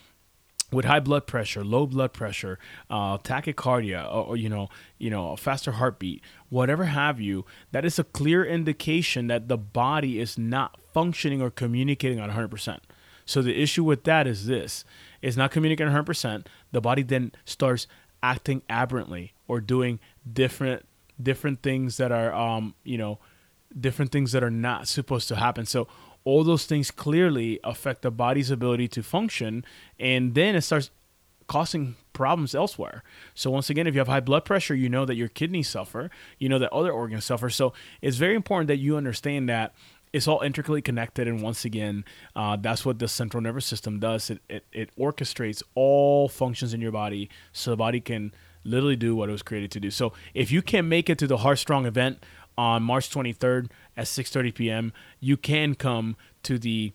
with 0.72 0.84
high 0.84 1.00
blood 1.00 1.26
pressure, 1.26 1.64
low 1.64 1.86
blood 1.86 2.12
pressure, 2.12 2.58
uh, 2.90 3.18
tachycardia, 3.18 4.04
or, 4.06 4.24
or, 4.24 4.36
you 4.36 4.48
know, 4.48 4.68
you 4.98 5.10
know, 5.10 5.32
a 5.32 5.36
faster 5.36 5.72
heartbeat, 5.72 6.22
whatever 6.48 6.86
have 6.86 7.20
you, 7.20 7.44
that 7.72 7.84
is 7.84 7.98
a 7.98 8.04
clear 8.04 8.44
indication 8.44 9.26
that 9.28 9.48
the 9.48 9.58
body 9.58 10.18
is 10.18 10.36
not 10.36 10.78
functioning 10.92 11.40
or 11.40 11.50
communicating 11.50 12.20
on 12.20 12.30
100%. 12.30 12.78
So 13.26 13.40
the 13.40 13.60
issue 13.60 13.84
with 13.84 14.04
that 14.04 14.26
is 14.26 14.46
this: 14.46 14.84
it's 15.22 15.36
not 15.36 15.50
communicating 15.50 15.92
100%. 15.92 16.46
The 16.72 16.80
body 16.80 17.02
then 17.02 17.32
starts 17.44 17.86
acting 18.22 18.62
aberrantly 18.68 19.34
or 19.48 19.60
doing 19.60 20.00
different 20.30 20.86
different 21.22 21.62
things 21.62 21.96
that 21.98 22.10
are 22.10 22.32
um, 22.34 22.74
you 22.84 22.98
know 22.98 23.18
different 23.78 24.10
things 24.10 24.32
that 24.32 24.42
are 24.42 24.50
not 24.50 24.88
supposed 24.88 25.28
to 25.28 25.36
happen 25.36 25.66
so 25.66 25.86
all 26.24 26.42
those 26.42 26.64
things 26.64 26.90
clearly 26.90 27.60
affect 27.62 28.02
the 28.02 28.10
body's 28.10 28.50
ability 28.50 28.88
to 28.88 29.02
function 29.02 29.64
and 29.98 30.34
then 30.34 30.56
it 30.56 30.62
starts 30.62 30.90
causing 31.46 31.96
problems 32.14 32.54
elsewhere. 32.54 33.02
So 33.34 33.50
once 33.50 33.68
again 33.68 33.87
if 33.87 33.94
you 33.94 34.00
have 34.00 34.08
high 34.08 34.20
blood 34.20 34.44
pressure 34.44 34.74
you 34.74 34.88
know 34.88 35.04
that 35.04 35.16
your 35.16 35.28
kidneys 35.28 35.68
suffer. 35.68 36.10
You 36.38 36.48
know 36.48 36.58
that 36.58 36.72
other 36.72 36.90
organs 36.90 37.24
suffer. 37.24 37.50
So 37.50 37.72
it's 38.00 38.16
very 38.16 38.34
important 38.34 38.68
that 38.68 38.78
you 38.78 38.96
understand 38.96 39.48
that 39.48 39.74
it's 40.12 40.28
all 40.28 40.40
intricately 40.42 40.80
connected 40.80 41.26
and 41.26 41.42
once 41.42 41.64
again 41.64 42.04
uh, 42.37 42.56
that's 42.56 42.87
what 42.87 43.00
the 43.00 43.08
central 43.08 43.42
nervous 43.42 43.66
system 43.66 43.98
does. 43.98 44.30
It, 44.30 44.40
it, 44.48 44.64
it 44.72 44.90
orchestrates 44.96 45.62
all 45.74 46.28
functions 46.28 46.72
in 46.72 46.80
your 46.80 46.92
body 46.92 47.28
so 47.52 47.70
the 47.70 47.76
body 47.76 48.00
can 48.00 48.32
literally 48.64 48.96
do 48.96 49.14
what 49.14 49.28
it 49.28 49.32
was 49.32 49.42
created 49.42 49.70
to 49.72 49.80
do. 49.80 49.90
So 49.90 50.12
if 50.32 50.50
you 50.50 50.62
can 50.62 50.88
make 50.88 51.10
it 51.10 51.18
to 51.18 51.26
the 51.26 51.38
Heart 51.38 51.58
Strong 51.58 51.87
event 51.87 52.24
on 52.56 52.82
March 52.82 53.10
23rd 53.10 53.70
at 53.96 54.07
6:30 54.07 54.54
p.m., 54.54 54.92
you 55.20 55.37
can 55.37 55.74
come 55.74 56.16
to 56.42 56.59
the 56.59 56.92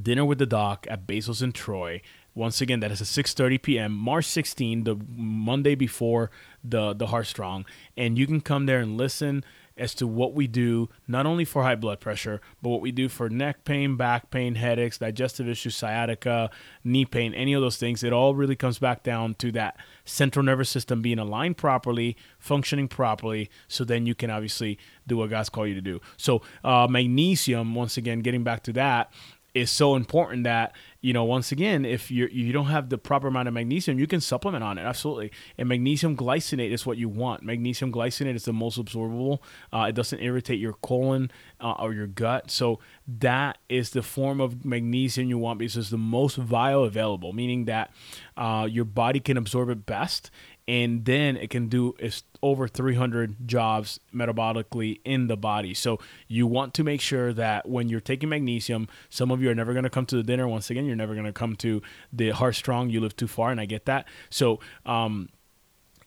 dinner 0.00 0.24
with 0.24 0.38
the 0.38 0.46
doc 0.46 0.86
at 0.90 1.06
Basil's 1.06 1.42
in 1.42 1.52
Troy. 1.52 2.00
Once 2.34 2.60
again, 2.60 2.80
that 2.80 2.90
is 2.90 3.00
at 3.00 3.06
6:30 3.06 3.62
p.m. 3.62 3.92
March 3.92 4.24
16, 4.24 4.84
the 4.84 4.96
Monday 5.08 5.74
before 5.74 6.30
the 6.62 6.92
the 6.92 7.06
Heart 7.06 7.26
Strong, 7.26 7.66
and 7.96 8.18
you 8.18 8.26
can 8.26 8.40
come 8.40 8.66
there 8.66 8.80
and 8.80 8.96
listen 8.96 9.44
as 9.76 9.94
to 9.96 10.06
what 10.06 10.34
we 10.34 10.46
do, 10.46 10.88
not 11.08 11.26
only 11.26 11.44
for 11.44 11.62
high 11.62 11.74
blood 11.74 12.00
pressure, 12.00 12.40
but 12.62 12.68
what 12.68 12.80
we 12.80 12.92
do 12.92 13.08
for 13.08 13.28
neck 13.28 13.64
pain, 13.64 13.96
back 13.96 14.30
pain, 14.30 14.54
headaches, 14.54 14.98
digestive 14.98 15.48
issues, 15.48 15.74
sciatica, 15.74 16.50
knee 16.84 17.04
pain, 17.04 17.34
any 17.34 17.52
of 17.54 17.62
those 17.62 17.76
things. 17.76 18.04
It 18.04 18.12
all 18.12 18.34
really 18.34 18.56
comes 18.56 18.78
back 18.78 19.02
down 19.02 19.34
to 19.36 19.50
that 19.52 19.76
central 20.04 20.44
nervous 20.44 20.70
system 20.70 21.02
being 21.02 21.18
aligned 21.18 21.56
properly, 21.56 22.16
functioning 22.38 22.88
properly, 22.88 23.50
so 23.66 23.84
then 23.84 24.06
you 24.06 24.14
can 24.14 24.30
obviously 24.30 24.78
do 25.06 25.16
what 25.16 25.30
God's 25.30 25.48
called 25.48 25.68
you 25.68 25.74
to 25.74 25.80
do. 25.80 26.00
So, 26.16 26.42
uh, 26.62 26.86
magnesium, 26.88 27.74
once 27.74 27.96
again, 27.96 28.20
getting 28.20 28.44
back 28.44 28.62
to 28.64 28.72
that, 28.74 29.12
is 29.54 29.70
so 29.70 29.94
important 29.94 30.44
that 30.44 30.74
you 31.04 31.12
know 31.12 31.24
once 31.24 31.52
again 31.52 31.84
if 31.84 32.10
you 32.10 32.26
you 32.32 32.50
don't 32.50 32.66
have 32.66 32.88
the 32.88 32.96
proper 32.96 33.28
amount 33.28 33.46
of 33.46 33.52
magnesium 33.52 33.98
you 33.98 34.06
can 34.06 34.22
supplement 34.22 34.64
on 34.64 34.78
it 34.78 34.82
absolutely. 34.82 35.30
And 35.58 35.68
magnesium 35.68 36.16
glycinate 36.16 36.70
is 36.70 36.86
what 36.86 36.96
you 36.96 37.08
want. 37.08 37.42
Magnesium 37.42 37.92
glycinate 37.92 38.34
is 38.34 38.44
the 38.44 38.52
most 38.52 38.82
absorbable. 38.82 39.40
Uh, 39.72 39.86
it 39.88 39.94
doesn't 39.94 40.20
irritate 40.20 40.58
your 40.58 40.74
colon 40.74 41.30
uh, 41.60 41.72
or 41.72 41.92
your 41.92 42.06
gut. 42.06 42.50
So 42.50 42.78
that 43.18 43.58
is 43.68 43.90
the 43.90 44.02
form 44.02 44.40
of 44.40 44.64
magnesium 44.64 45.28
you 45.28 45.36
want 45.36 45.58
because 45.58 45.76
it's 45.76 45.90
the 45.90 45.98
most 45.98 46.40
bioavailable 46.40 47.34
meaning 47.34 47.66
that 47.66 47.90
uh, 48.36 48.66
your 48.70 48.84
body 48.84 49.20
can 49.20 49.36
absorb 49.36 49.68
it 49.68 49.84
best 49.84 50.30
and 50.66 51.04
then 51.04 51.36
it 51.36 51.50
can 51.50 51.68
do 51.68 51.94
over 52.42 52.66
300 52.68 53.46
jobs 53.46 54.00
metabolically 54.14 55.00
in 55.04 55.26
the 55.26 55.36
body. 55.36 55.74
So 55.74 55.98
you 56.26 56.46
want 56.46 56.74
to 56.74 56.84
make 56.84 57.00
sure 57.00 57.32
that 57.32 57.68
when 57.68 57.88
you're 57.88 58.00
taking 58.00 58.28
magnesium, 58.28 58.88
some 59.10 59.30
of 59.30 59.42
you 59.42 59.50
are 59.50 59.54
never 59.54 59.72
going 59.72 59.84
to 59.84 59.90
come 59.90 60.06
to 60.06 60.16
the 60.16 60.22
dinner. 60.22 60.48
Once 60.48 60.70
again, 60.70 60.86
you're 60.86 60.96
never 60.96 61.14
going 61.14 61.26
to 61.26 61.32
come 61.32 61.56
to 61.56 61.82
the 62.12 62.30
Heart 62.30 62.54
Strong. 62.54 62.90
You 62.90 63.00
live 63.00 63.16
too 63.16 63.28
far, 63.28 63.50
and 63.50 63.60
I 63.60 63.66
get 63.66 63.84
that. 63.86 64.06
So 64.30 64.60
um, 64.86 65.28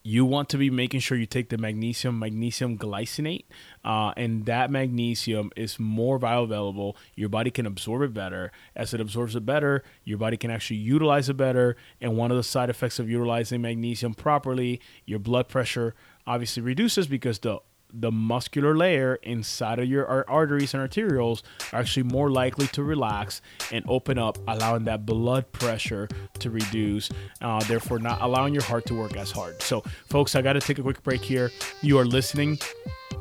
you 0.07 0.23
want 0.23 0.47
to 0.47 0.57
be 0.57 0.69
making 0.69 1.01
sure 1.01 1.17
you 1.17 1.25
take 1.25 1.49
the 1.49 1.57
magnesium 1.57 2.17
magnesium 2.17 2.77
glycinate 2.77 3.43
uh, 3.83 4.13
and 4.15 4.45
that 4.45 4.71
magnesium 4.71 5.51
is 5.57 5.77
more 5.79 6.17
bioavailable. 6.17 6.95
Your 7.15 7.27
body 7.27 7.51
can 7.51 7.65
absorb 7.65 8.03
it 8.03 8.13
better. 8.13 8.53
As 8.73 8.93
it 8.93 9.01
absorbs 9.01 9.35
it 9.35 9.45
better 9.45 9.83
your 10.05 10.17
body 10.17 10.37
can 10.37 10.49
actually 10.49 10.77
utilize 10.77 11.27
it 11.27 11.35
better. 11.35 11.75
And 11.99 12.15
one 12.15 12.31
of 12.31 12.37
the 12.37 12.43
side 12.43 12.69
effects 12.69 12.99
of 12.99 13.09
utilizing 13.09 13.61
magnesium 13.61 14.13
properly 14.13 14.79
your 15.05 15.19
blood 15.19 15.49
pressure 15.49 15.93
obviously 16.25 16.63
reduces 16.63 17.07
because 17.07 17.39
the 17.39 17.59
the 17.93 18.11
muscular 18.11 18.75
layer 18.75 19.15
inside 19.23 19.79
of 19.79 19.87
your 19.87 20.29
arteries 20.29 20.73
and 20.73 20.87
arterioles 20.87 21.41
are 21.71 21.79
actually 21.79 22.03
more 22.03 22.29
likely 22.29 22.67
to 22.67 22.83
relax 22.83 23.41
and 23.71 23.83
open 23.87 24.17
up, 24.17 24.37
allowing 24.47 24.83
that 24.85 25.05
blood 25.05 25.51
pressure 25.51 26.07
to 26.39 26.49
reduce, 26.49 27.09
uh, 27.41 27.63
therefore, 27.65 27.99
not 27.99 28.21
allowing 28.21 28.53
your 28.53 28.63
heart 28.63 28.85
to 28.85 28.93
work 28.93 29.15
as 29.15 29.31
hard. 29.31 29.61
So, 29.61 29.83
folks, 30.09 30.35
I 30.35 30.41
got 30.41 30.53
to 30.53 30.61
take 30.61 30.79
a 30.79 30.83
quick 30.83 31.01
break 31.03 31.21
here. 31.21 31.51
You 31.81 31.97
are 31.97 32.05
listening 32.05 32.59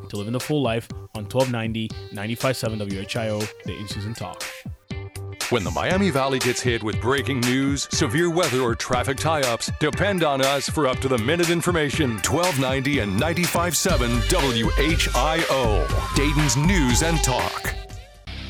to 0.09 0.17
Living 0.17 0.33
the 0.33 0.41
Full 0.41 0.63
Life 0.63 0.89
on 1.15 1.25
1290 1.25 1.89
957 2.13 2.79
WHIO, 2.79 3.49
the 3.65 3.77
In 3.77 3.89
Season 3.89 4.15
Talk. 4.15 4.43
When 5.51 5.63
the 5.63 5.71
Miami 5.71 6.11
Valley 6.11 6.41
gets 6.41 6.61
hit 6.61 6.83
with 6.83 7.01
breaking 7.01 7.39
news, 7.39 7.87
severe 7.93 8.31
weather, 8.31 8.63
or 8.63 8.75
traffic 8.75 9.17
tie 9.17 9.43
ups, 9.43 9.71
depend 9.79 10.25
on 10.25 10.41
us 10.41 10.69
for 10.69 10.89
up 10.89 10.99
to 10.99 11.09
the 11.09 11.19
minute 11.19 11.51
information. 11.51 12.15
1290 12.17 12.99
and 12.99 13.21
95.7 13.21 14.23
WHIO, 14.29 16.17
Dayton's 16.17 16.57
News 16.57 17.05
and 17.05 17.23
Talk. 17.23 17.86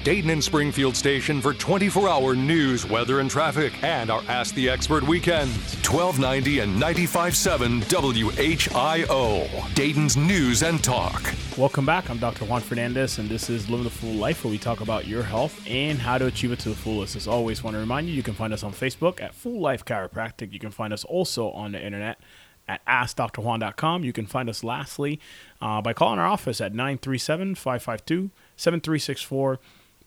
Dayton 0.07 0.31
and 0.31 0.45
Springfield 0.45 0.95
station 0.95 1.43
for 1.43 1.53
24 1.53 2.09
hour 2.09 2.37
news, 2.37 2.87
weather, 2.87 3.19
and 3.19 3.29
traffic, 3.29 3.73
and 3.83 4.09
our 4.09 4.23
Ask 4.29 4.55
the 4.55 4.71
Expert 4.71 5.03
weekends. 5.03 5.57
1290 5.85 6.61
and 6.61 6.81
95.7 6.81 7.83
WHIO, 7.91 9.75
Dayton's 9.75 10.17
News 10.17 10.63
and 10.63 10.85
Talk. 10.85 11.35
Welcome 11.59 11.85
back. 11.85 12.09
I'm 12.09 12.19
Dr. 12.19 12.45
Juan 12.45 12.61
Fernandez, 12.61 13.19
and 13.19 13.29
this 13.29 13.51
is 13.51 13.69
Living 13.69 13.83
the 13.83 13.91
Full 13.91 14.13
Life, 14.13 14.45
where 14.45 14.53
we 14.53 14.59
talk 14.59 14.81
about 14.81 15.09
your 15.09 15.25
health 15.25 15.61
and 15.67 15.99
how 15.99 16.19
to 16.19 16.27
achieve 16.27 16.53
it 16.53 16.61
to 16.61 16.69
the 16.69 16.77
fullest. 16.77 17.17
As 17.17 17.27
always, 17.27 17.65
want 17.65 17.75
to 17.75 17.81
remind 17.81 18.09
you, 18.09 18.15
you 18.15 18.23
can 18.23 18.35
find 18.35 18.53
us 18.53 18.63
on 18.63 18.71
Facebook 18.71 19.21
at 19.21 19.35
Full 19.35 19.59
Life 19.59 19.85
Chiropractic. 19.85 20.53
You 20.53 20.61
can 20.61 20.71
find 20.71 20.93
us 20.93 21.03
also 21.03 21.51
on 21.51 21.73
the 21.73 21.85
internet 21.85 22.21
at 22.69 22.81
AskDrJuan.com. 22.87 24.05
You 24.05 24.13
can 24.13 24.27
find 24.27 24.49
us 24.49 24.63
lastly 24.63 25.19
uh, 25.61 25.83
by 25.83 25.93
calling 25.93 26.21
our 26.21 26.29
office 26.29 26.61
at 26.61 26.73
937 26.73 27.57
552 27.57 28.31
7364 28.55 29.59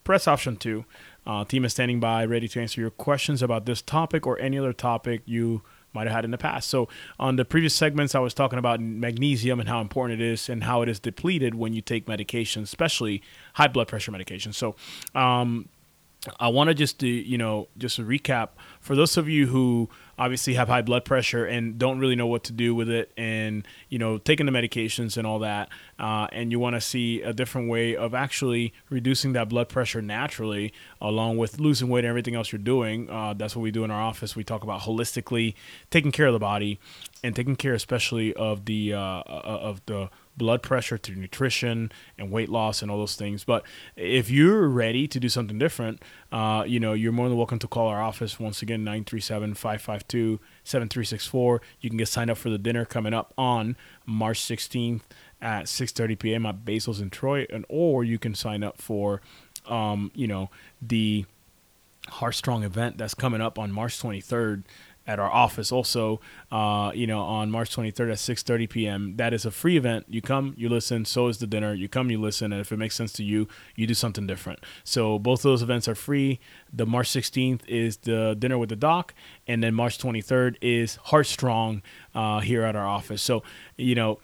press 0.10 0.28
option 0.28 0.58
two. 0.58 0.86
Uh, 1.28 1.46
team 1.46 1.64
is 1.64 1.72
standing 1.72 2.00
by, 2.00 2.26
ready 2.26 2.48
to 2.48 2.60
answer 2.60 2.82
your 2.82 2.90
questions 2.90 3.44
about 3.44 3.68
this 3.68 3.80
topic 3.80 4.26
or 4.26 4.40
any 4.40 4.58
other 4.58 4.74
topic 4.74 5.22
you 5.26 5.62
might 5.94 6.08
have 6.08 6.16
had 6.16 6.26
in 6.26 6.32
the 6.32 6.38
past. 6.38 6.68
So, 6.68 6.90
on 7.20 7.36
the 7.36 7.46
previous 7.46 7.76
segments, 7.76 8.16
I 8.16 8.20
was 8.20 8.34
talking 8.34 8.58
about 8.58 8.80
magnesium 8.82 9.60
and 9.60 9.70
how 9.70 9.82
important 9.82 10.20
it 10.20 10.26
is 10.26 10.50
and 10.50 10.64
how 10.64 10.82
it 10.82 10.90
is 10.90 11.00
depleted 11.00 11.54
when 11.54 11.74
you 11.74 11.84
take 11.84 12.08
medication, 12.08 12.64
especially 12.64 13.22
high 13.54 13.68
blood 13.68 13.88
pressure 13.88 14.12
medication. 14.12 14.52
So, 14.52 14.76
um, 15.14 15.70
I 16.40 16.48
want 16.48 16.70
to 16.70 16.74
just, 16.74 16.98
do, 16.98 17.08
you 17.08 17.38
know, 17.38 17.68
just 17.78 18.00
recap 18.00 18.50
for 18.80 18.96
those 18.96 19.16
of 19.16 19.30
you 19.30 19.46
who 19.46 19.92
obviously 20.20 20.54
have 20.54 20.68
high 20.68 20.84
blood 20.84 21.04
pressure 21.04 21.46
and 21.46 21.80
don't 21.80 21.98
really 21.98 22.16
know 22.16 22.28
what 22.28 22.44
to 22.44 22.54
do 22.54 22.76
with 22.76 22.90
it 22.90 23.12
and 23.18 23.68
you 23.88 23.98
know 23.98 24.20
taking 24.20 24.46
the 24.46 24.52
medications 24.52 25.18
and 25.18 25.26
all 25.26 25.40
that 25.40 25.70
uh, 25.98 26.28
and 26.32 26.52
you 26.52 26.60
want 26.60 26.76
to 26.76 26.82
see 26.82 27.22
a 27.24 27.34
different 27.34 27.70
way 27.70 27.96
of 27.96 28.14
actually 28.14 28.72
reducing 28.90 29.34
that 29.34 29.50
blood 29.50 29.68
pressure 29.70 30.02
naturally 30.02 30.72
along 31.02 31.38
with 31.38 31.60
losing 31.60 31.90
weight 31.90 32.04
and 32.04 32.10
everything 32.10 32.36
else 32.36 32.52
you're 32.52 32.60
doing 32.60 33.10
uh, 33.10 33.34
that's 33.34 33.56
what 33.56 33.64
we 33.64 33.72
do 33.72 33.84
in 33.84 33.92
our 33.92 34.02
office. 34.02 34.36
We 34.36 34.44
talk 34.44 34.64
about 34.64 34.82
holistically 34.82 35.56
taking 35.90 36.12
care 36.12 36.28
of 36.28 36.34
the 36.34 36.40
body 36.40 36.80
and 37.24 37.36
taking 37.36 37.56
care 37.56 37.74
especially 37.74 38.34
of 38.34 38.66
the 38.66 38.94
uh, 38.94 39.00
uh 39.00 39.22
of 39.62 39.82
the 39.86 40.10
blood 40.40 40.64
pressure 40.64 40.98
through 40.98 41.18
nutrition 41.18 41.92
and 42.18 42.32
weight 42.32 42.50
loss 42.50 42.82
and 42.82 42.90
all 42.90 42.98
those 42.98 43.16
things. 43.16 43.44
But 43.44 43.64
if 43.96 44.32
you're 44.32 44.68
ready 44.68 45.08
to 45.08 45.20
do 45.20 45.30
something 45.30 45.60
different, 45.60 46.02
uh, 46.32 46.64
you 46.66 46.80
know, 46.80 46.94
you're 46.94 47.12
more 47.12 47.30
than 47.30 47.38
welcome 47.38 47.60
to 47.60 47.68
call 47.68 47.86
our 47.88 48.02
office. 48.02 48.40
Once 48.40 48.64
again, 48.64 48.84
937 48.84 49.54
552 49.54 50.40
7364. 50.64 51.62
You 51.82 51.90
can 51.92 51.98
get 51.98 52.08
signed 52.08 52.32
up 52.32 52.38
for 52.38 52.50
the 52.50 52.58
dinner 52.58 52.86
coming 52.86 53.14
up 53.14 53.32
on 53.38 53.78
March 54.08 54.40
16th 54.40 55.02
at 55.40 55.66
6.30 55.66 56.18
p.m. 56.18 56.46
at 56.48 56.66
Basil's 56.66 57.00
in 57.00 57.12
Troy. 57.12 57.46
And, 57.52 57.66
or 57.70 58.04
you 58.04 58.18
can 58.18 58.34
sign 58.34 58.64
up 58.64 58.82
for, 58.82 59.22
um, 59.68 60.12
you 60.16 60.26
know, 60.26 60.50
the 60.82 61.26
Heart 62.08 62.36
Strong 62.36 62.64
event 62.64 62.98
that's 62.98 63.14
coming 63.14 63.42
up 63.42 63.60
on 63.60 63.72
March 63.72 64.02
23rd 64.02 64.64
at 65.10 65.20
our 65.20 65.30
office 65.30 65.72
also 65.72 66.22
uh, 66.52 66.92
you 66.94 67.08
know 67.08 67.20
on 67.20 67.52
march 67.52 67.76
23rd 67.76 68.12
at 68.12 68.18
6.30 68.18 68.70
p.m 68.70 69.16
that 69.18 69.34
is 69.34 69.46
a 69.46 69.52
free 69.52 69.78
event. 69.78 70.06
You 70.10 70.22
come 70.22 70.54
you 70.58 70.70
listen 70.70 71.06
so 71.06 71.28
is 71.28 71.38
the 71.40 71.48
dinner. 71.48 71.74
You 71.74 71.90
come 71.90 72.10
you 72.10 72.20
listen 72.20 72.52
and 72.54 72.62
if 72.62 72.72
it 72.72 72.78
makes 72.78 72.96
sense 72.96 73.12
to 73.14 73.24
you 73.24 73.48
you 73.76 73.88
do 73.88 73.94
something 73.94 74.28
different. 74.28 74.60
So 74.84 75.20
both 75.20 75.40
of 75.40 75.44
those 75.44 75.62
events 75.62 75.88
are 75.88 75.96
free. 75.96 76.40
The 76.72 76.86
march 76.86 77.10
16th 77.10 77.62
is 77.68 77.98
the 77.98 78.36
dinner 78.38 78.58
with 78.58 78.70
the 78.70 78.76
doc 78.76 79.14
and 79.48 79.64
then 79.64 79.74
march 79.74 79.98
23rd 79.98 80.56
is 80.62 80.96
heart 80.96 81.28
strong 81.28 81.82
uh, 82.16 82.40
here 82.40 82.64
at 82.64 82.76
our 82.76 82.88
office. 82.88 83.22
So 83.22 83.44
you 83.78 83.96
know 83.96 84.20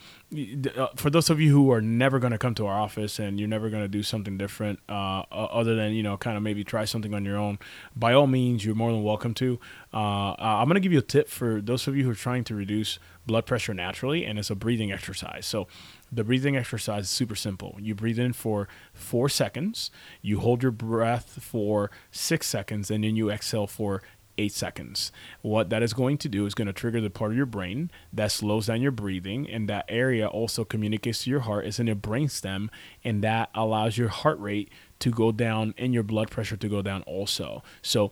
for 0.96 1.10
those 1.10 1.30
of 1.30 1.40
you 1.40 1.52
who 1.52 1.72
are 1.72 1.82
never 1.82 2.20
going 2.20 2.32
to 2.32 2.38
come 2.38 2.56
to 2.56 2.66
our 2.68 2.80
office 2.80 3.20
and 3.20 3.40
you're 3.40 3.50
never 3.50 3.70
going 3.70 3.84
to 3.84 3.88
do 3.88 4.04
something 4.04 4.38
different 4.38 4.80
uh, 4.90 5.24
other 5.32 5.76
than 5.76 5.94
you 5.94 6.04
know 6.04 6.18
kind 6.18 6.38
of 6.38 6.44
maybe 6.44 6.64
try 6.64 6.86
something 6.86 7.14
on 7.14 7.26
your 7.26 7.38
own 7.38 7.60
by 7.96 8.14
all 8.14 8.28
means 8.28 8.66
you're 8.66 8.76
more 8.76 8.92
than 8.92 9.04
welcome 9.04 9.34
to. 9.34 9.60
Uh, 9.94 10.32
uh 10.32 10.36
i'm 10.40 10.66
going 10.66 10.76
to 10.76 10.82
give 10.82 10.92
you 10.92 11.00
a 11.00 11.04
tip 11.04 11.30
for 11.30 11.62
those 11.62 11.88
of 11.88 11.96
you 11.96 12.04
who 12.04 12.12
are 12.12 12.16
trying 12.16 12.44
to 12.44 12.56
reduce 12.56 13.00
blood 13.26 13.46
pressure 13.46 13.74
naturally 13.74 14.26
and 14.26 14.38
it's 14.38 14.50
a 14.50 14.56
breathing 14.56 14.92
exercise. 14.92 15.46
So 15.46 15.68
the 16.12 16.24
breathing 16.24 16.56
exercise 16.56 17.06
is 17.06 17.10
super 17.10 17.36
simple. 17.36 17.76
You 17.80 17.96
breathe 17.96 18.20
in 18.20 18.34
for 18.34 18.68
four 18.94 19.30
seconds 19.30 19.90
you 20.22 20.40
hold 20.40 20.64
your 20.64 20.72
breath 20.72 21.40
for 21.42 21.92
six 22.12 22.48
seconds 22.48 22.92
and 22.92 23.04
then 23.04 23.16
you 23.16 23.30
exhale 23.30 23.68
for 23.68 24.02
eight 24.38 24.54
seconds. 24.54 25.12
What 25.42 25.70
that 25.70 25.84
is 25.84 25.94
going 25.94 26.18
to 26.20 26.30
do 26.30 26.46
is 26.46 26.54
going 26.54 26.68
to 26.68 26.74
trigger 26.74 27.02
the 27.02 27.10
part 27.10 27.32
of 27.32 27.38
your 27.38 27.46
brain 27.46 27.92
that 28.14 28.32
slows 28.32 28.68
down 28.68 28.82
your 28.82 28.92
breathing, 28.92 29.50
and 29.50 29.70
that 29.70 29.86
area 29.88 30.28
also 30.28 30.64
communicates 30.64 31.24
to 31.24 31.30
your 31.30 31.42
heart. 31.42 31.66
It's 31.66 31.80
in 31.80 31.88
your 31.88 31.96
brain 31.96 32.30
stem, 32.30 32.70
and 33.04 33.24
that 33.24 33.50
allows 33.54 33.98
your 33.98 34.10
heart 34.10 34.40
rate 34.40 34.70
to 35.00 35.12
go 35.12 35.32
down 35.32 35.74
and 35.78 35.94
your 35.94 36.04
blood 36.04 36.32
pressure 36.32 36.58
to 36.58 36.70
go 36.70 36.82
down 36.82 37.02
also. 37.04 37.64
So 37.82 38.12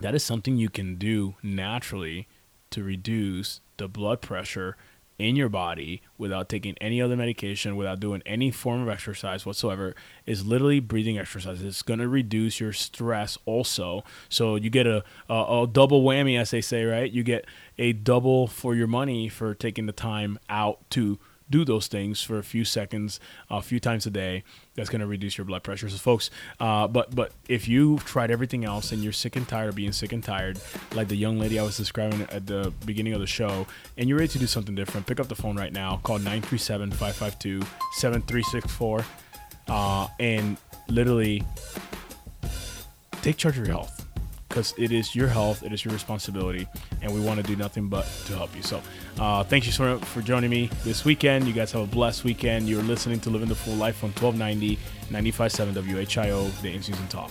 that 0.00 0.14
is 0.14 0.22
something 0.22 0.56
you 0.56 0.70
can 0.70 0.96
do 0.96 1.34
naturally 1.42 2.28
to 2.70 2.82
reduce 2.82 3.60
the 3.78 3.88
blood 3.88 4.20
pressure 4.20 4.76
in 5.18 5.34
your 5.34 5.48
body 5.48 6.00
without 6.16 6.48
taking 6.48 6.76
any 6.80 7.02
other 7.02 7.16
medication, 7.16 7.76
without 7.76 7.98
doing 8.00 8.22
any 8.24 8.50
form 8.50 8.82
of 8.82 8.88
exercise 8.88 9.44
whatsoever, 9.44 9.94
is 10.26 10.46
literally 10.46 10.80
breathing 10.80 11.18
exercise. 11.18 11.62
It's 11.62 11.82
going 11.82 12.00
to 12.00 12.08
reduce 12.08 12.60
your 12.60 12.72
stress 12.72 13.36
also. 13.44 14.04
So 14.28 14.56
you 14.56 14.70
get 14.70 14.86
a, 14.86 15.02
a, 15.28 15.62
a, 15.62 15.66
double 15.66 16.02
whammy, 16.02 16.38
as 16.38 16.50
they 16.50 16.60
say, 16.60 16.84
right? 16.84 17.10
You 17.10 17.22
get 17.22 17.46
a 17.78 17.92
double 17.92 18.46
for 18.46 18.74
your 18.74 18.86
money 18.86 19.28
for 19.28 19.54
taking 19.54 19.86
the 19.86 19.92
time 19.92 20.38
out 20.48 20.88
to 20.90 21.18
do 21.50 21.64
those 21.64 21.86
things 21.86 22.22
for 22.22 22.38
a 22.38 22.42
few 22.42 22.64
seconds, 22.64 23.20
a 23.50 23.62
few 23.62 23.80
times 23.80 24.06
a 24.06 24.10
day. 24.10 24.44
That's 24.74 24.90
going 24.90 25.00
to 25.00 25.06
reduce 25.06 25.36
your 25.36 25.44
blood 25.44 25.62
pressure. 25.62 25.88
So, 25.88 25.96
folks, 25.96 26.30
uh, 26.60 26.86
but 26.88 27.14
but 27.14 27.32
if 27.48 27.66
you've 27.68 28.04
tried 28.04 28.30
everything 28.30 28.64
else 28.64 28.92
and 28.92 29.02
you're 29.02 29.12
sick 29.12 29.36
and 29.36 29.46
tired 29.46 29.70
of 29.70 29.74
being 29.74 29.92
sick 29.92 30.12
and 30.12 30.22
tired, 30.22 30.60
like 30.94 31.08
the 31.08 31.16
young 31.16 31.38
lady 31.38 31.58
I 31.58 31.62
was 31.62 31.76
describing 31.76 32.22
at 32.30 32.46
the 32.46 32.72
beginning 32.86 33.14
of 33.14 33.20
the 33.20 33.26
show, 33.26 33.66
and 33.96 34.08
you're 34.08 34.18
ready 34.18 34.32
to 34.32 34.38
do 34.38 34.46
something 34.46 34.74
different, 34.74 35.06
pick 35.06 35.20
up 35.20 35.28
the 35.28 35.34
phone 35.34 35.56
right 35.56 35.72
now. 35.72 36.00
Call 36.02 36.18
937 36.18 36.90
552 36.92 37.62
7364 37.94 39.04
uh, 39.68 40.08
and 40.20 40.56
literally 40.88 41.44
take 43.22 43.36
charge 43.36 43.58
of 43.58 43.66
your 43.66 43.74
health 43.74 44.07
because 44.48 44.74
it 44.78 44.92
is 44.92 45.14
your 45.14 45.28
health, 45.28 45.62
it 45.62 45.72
is 45.72 45.84
your 45.84 45.92
responsibility, 45.92 46.66
and 47.02 47.12
we 47.12 47.20
want 47.20 47.38
to 47.38 47.42
do 47.42 47.56
nothing 47.56 47.88
but 47.88 48.04
to 48.26 48.34
help 48.34 48.54
you. 48.56 48.62
So, 48.62 48.80
uh, 49.18 49.44
thank 49.44 49.66
you 49.66 49.72
so 49.72 49.96
much 49.96 50.04
for 50.08 50.22
joining 50.22 50.50
me 50.50 50.70
this 50.84 51.04
weekend. 51.04 51.46
You 51.46 51.52
guys 51.52 51.72
have 51.72 51.82
a 51.82 51.86
blessed 51.86 52.24
weekend. 52.24 52.68
You're 52.68 52.82
listening 52.82 53.20
to 53.20 53.30
Living 53.30 53.48
the 53.48 53.54
Full 53.54 53.74
Life 53.74 54.02
on 54.02 54.10
1290, 54.10 54.78
95.7 55.10 55.74
WHIO, 55.74 56.62
the 56.62 56.74
In 56.74 56.82
Season 56.82 57.06
Talk. 57.08 57.30